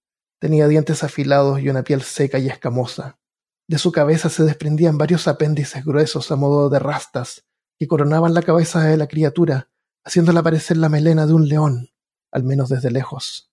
Tenía 0.41 0.67
dientes 0.67 1.03
afilados 1.03 1.61
y 1.61 1.69
una 1.69 1.83
piel 1.83 2.01
seca 2.01 2.39
y 2.39 2.47
escamosa. 2.47 3.19
De 3.67 3.77
su 3.77 3.91
cabeza 3.91 4.27
se 4.27 4.43
desprendían 4.43 4.97
varios 4.97 5.27
apéndices 5.27 5.85
gruesos 5.85 6.31
a 6.31 6.35
modo 6.35 6.67
de 6.71 6.79
rastas 6.79 7.45
que 7.77 7.87
coronaban 7.87 8.33
la 8.33 8.41
cabeza 8.41 8.81
de 8.81 8.97
la 8.97 9.07
criatura, 9.07 9.69
haciéndola 10.03 10.41
parecer 10.41 10.77
la 10.77 10.89
melena 10.89 11.27
de 11.27 11.33
un 11.33 11.47
león, 11.47 11.91
al 12.31 12.43
menos 12.43 12.69
desde 12.69 12.89
lejos. 12.89 13.51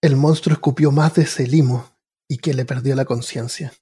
El 0.00 0.16
monstruo 0.16 0.54
escupió 0.54 0.90
más 0.90 1.14
de 1.14 1.24
ese 1.24 1.46
limo 1.46 1.98
y 2.26 2.38
que 2.38 2.54
le 2.54 2.64
perdió 2.64 2.94
la 2.96 3.04
conciencia. 3.04 3.74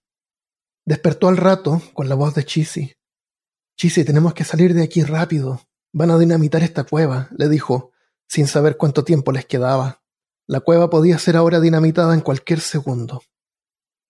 Despertó 0.85 1.29
al 1.29 1.37
rato 1.37 1.81
con 1.95 2.09
la 2.09 2.17
voz 2.17 2.35
de 2.35 2.45
Chisi. 2.45 2.97
Chisi, 3.77 4.05
tenemos 4.05 4.35
que 4.35 4.43
salir 4.43 4.75
de 4.75 4.83
aquí 4.83 5.05
rápido. 5.05 5.61
Van 5.93 6.11
a 6.11 6.19
dinamitar 6.19 6.65
esta 6.65 6.83
cueva, 6.83 7.29
le 7.31 7.49
dijo, 7.49 7.93
sin 8.27 8.49
saber 8.49 8.77
cuánto 8.77 9.05
tiempo 9.05 9.31
les 9.31 9.47
quedaba. 9.47 10.00
La 10.51 10.59
cueva 10.59 10.91
podía 10.91 11.17
ser 11.17 11.37
ahora 11.37 11.61
dinamitada 11.61 12.13
en 12.13 12.23
cualquier 12.23 12.59
segundo. 12.59 13.23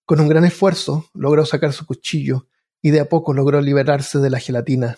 Con 0.06 0.20
un 0.20 0.28
gran 0.28 0.46
esfuerzo 0.46 1.04
logró 1.12 1.44
sacar 1.44 1.74
su 1.74 1.84
cuchillo 1.84 2.46
y 2.80 2.92
de 2.92 3.00
a 3.00 3.10
poco 3.10 3.34
logró 3.34 3.60
liberarse 3.60 4.20
de 4.20 4.30
la 4.30 4.38
gelatina. 4.38 4.96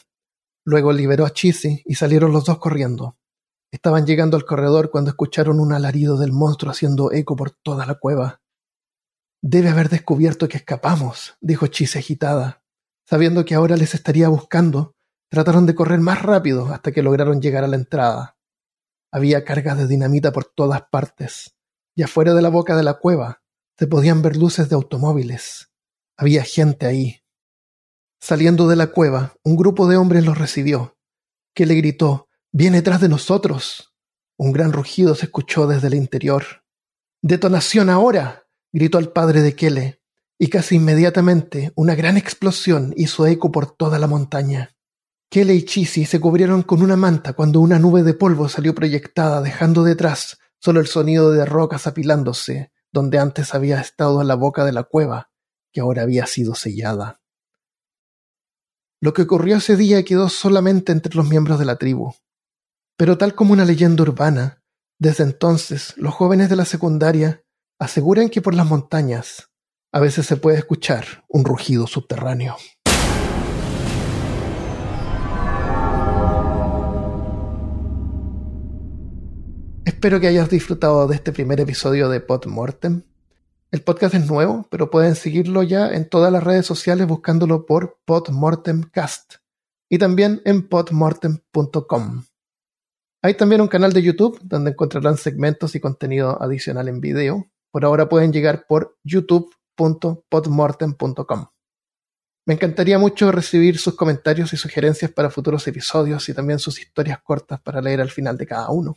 Luego 0.64 0.92
liberó 0.92 1.26
a 1.26 1.32
Chisi 1.32 1.82
y 1.84 1.96
salieron 1.96 2.30
los 2.30 2.44
dos 2.44 2.58
corriendo. 2.58 3.18
Estaban 3.72 4.06
llegando 4.06 4.36
al 4.36 4.44
corredor 4.44 4.92
cuando 4.92 5.10
escucharon 5.10 5.58
un 5.58 5.72
alarido 5.72 6.16
del 6.16 6.30
monstruo 6.30 6.70
haciendo 6.70 7.10
eco 7.10 7.34
por 7.34 7.50
toda 7.50 7.86
la 7.86 7.96
cueva. 7.96 8.40
Debe 9.42 9.70
haber 9.70 9.88
descubierto 9.88 10.48
que 10.48 10.58
escapamos, 10.58 11.34
dijo 11.40 11.66
Chisi 11.66 11.98
agitada. 11.98 12.62
Sabiendo 13.04 13.44
que 13.44 13.56
ahora 13.56 13.76
les 13.76 13.94
estaría 13.94 14.28
buscando, 14.28 14.94
trataron 15.28 15.66
de 15.66 15.74
correr 15.74 15.98
más 15.98 16.22
rápido 16.22 16.68
hasta 16.72 16.92
que 16.92 17.02
lograron 17.02 17.42
llegar 17.42 17.64
a 17.64 17.66
la 17.66 17.74
entrada. 17.74 18.36
Había 19.12 19.44
cargas 19.44 19.76
de 19.76 19.86
dinamita 19.86 20.32
por 20.32 20.46
todas 20.46 20.82
partes, 20.90 21.54
y 21.94 22.02
afuera 22.02 22.32
de 22.34 22.42
la 22.42 22.48
boca 22.48 22.74
de 22.76 22.82
la 22.82 22.94
cueva 22.94 23.42
se 23.78 23.86
podían 23.86 24.22
ver 24.22 24.36
luces 24.36 24.68
de 24.68 24.74
automóviles. 24.74 25.70
Había 26.16 26.42
gente 26.44 26.86
ahí. 26.86 27.22
Saliendo 28.20 28.68
de 28.68 28.76
la 28.76 28.88
cueva, 28.88 29.34
un 29.44 29.56
grupo 29.56 29.86
de 29.88 29.96
hombres 29.96 30.24
los 30.24 30.38
recibió, 30.38 30.96
que 31.54 31.66
gritó 31.66 32.28
Viene 32.54 32.82
tras 32.82 33.00
de 33.00 33.08
nosotros. 33.08 33.94
Un 34.36 34.52
gran 34.52 34.72
rugido 34.72 35.14
se 35.14 35.26
escuchó 35.26 35.66
desde 35.66 35.88
el 35.88 35.94
interior. 35.94 36.64
¡Detonación 37.22 37.88
ahora! 37.88 38.46
gritó 38.72 38.98
el 38.98 39.10
padre 39.10 39.40
de 39.40 39.54
Kele, 39.56 40.02
y 40.38 40.48
casi 40.48 40.76
inmediatamente 40.76 41.72
una 41.76 41.94
gran 41.94 42.16
explosión 42.16 42.92
hizo 42.96 43.26
eco 43.26 43.50
por 43.50 43.74
toda 43.74 43.98
la 43.98 44.06
montaña. 44.06 44.76
Kelly 45.32 45.54
y 45.54 45.62
Chisi 45.62 46.04
se 46.04 46.20
cubrieron 46.20 46.62
con 46.62 46.82
una 46.82 46.94
manta 46.94 47.32
cuando 47.32 47.60
una 47.60 47.78
nube 47.78 48.02
de 48.02 48.12
polvo 48.12 48.50
salió 48.50 48.74
proyectada, 48.74 49.40
dejando 49.40 49.82
detrás 49.82 50.38
solo 50.58 50.78
el 50.78 50.88
sonido 50.88 51.30
de 51.30 51.46
rocas 51.46 51.86
apilándose, 51.86 52.70
donde 52.92 53.18
antes 53.18 53.54
había 53.54 53.80
estado 53.80 54.22
la 54.24 54.34
boca 54.34 54.62
de 54.66 54.72
la 54.72 54.82
cueva, 54.82 55.30
que 55.72 55.80
ahora 55.80 56.02
había 56.02 56.26
sido 56.26 56.54
sellada. 56.54 57.22
Lo 59.00 59.14
que 59.14 59.22
ocurrió 59.22 59.56
ese 59.56 59.74
día 59.78 60.04
quedó 60.04 60.28
solamente 60.28 60.92
entre 60.92 61.14
los 61.14 61.26
miembros 61.26 61.58
de 61.58 61.64
la 61.64 61.76
tribu. 61.76 62.12
Pero 62.98 63.16
tal 63.16 63.34
como 63.34 63.54
una 63.54 63.64
leyenda 63.64 64.02
urbana, 64.02 64.62
desde 64.98 65.24
entonces 65.24 65.94
los 65.96 66.12
jóvenes 66.12 66.50
de 66.50 66.56
la 66.56 66.66
secundaria 66.66 67.42
aseguran 67.78 68.28
que 68.28 68.42
por 68.42 68.52
las 68.52 68.66
montañas 68.66 69.48
a 69.92 69.98
veces 69.98 70.26
se 70.26 70.36
puede 70.36 70.58
escuchar 70.58 71.24
un 71.26 71.46
rugido 71.46 71.86
subterráneo. 71.86 72.58
Espero 80.02 80.18
que 80.18 80.26
hayas 80.26 80.50
disfrutado 80.50 81.06
de 81.06 81.14
este 81.14 81.30
primer 81.30 81.60
episodio 81.60 82.08
de 82.08 82.18
Podmortem. 82.18 83.04
El 83.70 83.82
podcast 83.82 84.16
es 84.16 84.26
nuevo, 84.26 84.66
pero 84.68 84.90
pueden 84.90 85.14
seguirlo 85.14 85.62
ya 85.62 85.92
en 85.92 86.08
todas 86.08 86.32
las 86.32 86.42
redes 86.42 86.66
sociales 86.66 87.06
buscándolo 87.06 87.66
por 87.66 88.00
Podmortemcast 88.04 89.34
y 89.88 89.98
también 89.98 90.42
en 90.44 90.68
podmortem.com. 90.68 92.24
Hay 93.22 93.34
también 93.34 93.60
un 93.60 93.68
canal 93.68 93.92
de 93.92 94.02
YouTube 94.02 94.40
donde 94.42 94.72
encontrarán 94.72 95.18
segmentos 95.18 95.76
y 95.76 95.80
contenido 95.80 96.36
adicional 96.42 96.88
en 96.88 97.00
video. 97.00 97.46
Por 97.70 97.84
ahora 97.84 98.08
pueden 98.08 98.32
llegar 98.32 98.66
por 98.66 98.98
youtube.podmortem.com. 99.04 101.46
Me 102.44 102.54
encantaría 102.54 102.98
mucho 102.98 103.30
recibir 103.30 103.78
sus 103.78 103.94
comentarios 103.94 104.52
y 104.52 104.56
sugerencias 104.56 105.12
para 105.12 105.30
futuros 105.30 105.68
episodios 105.68 106.28
y 106.28 106.34
también 106.34 106.58
sus 106.58 106.80
historias 106.80 107.20
cortas 107.22 107.60
para 107.60 107.80
leer 107.80 108.00
al 108.00 108.10
final 108.10 108.36
de 108.36 108.48
cada 108.48 108.68
uno. 108.70 108.96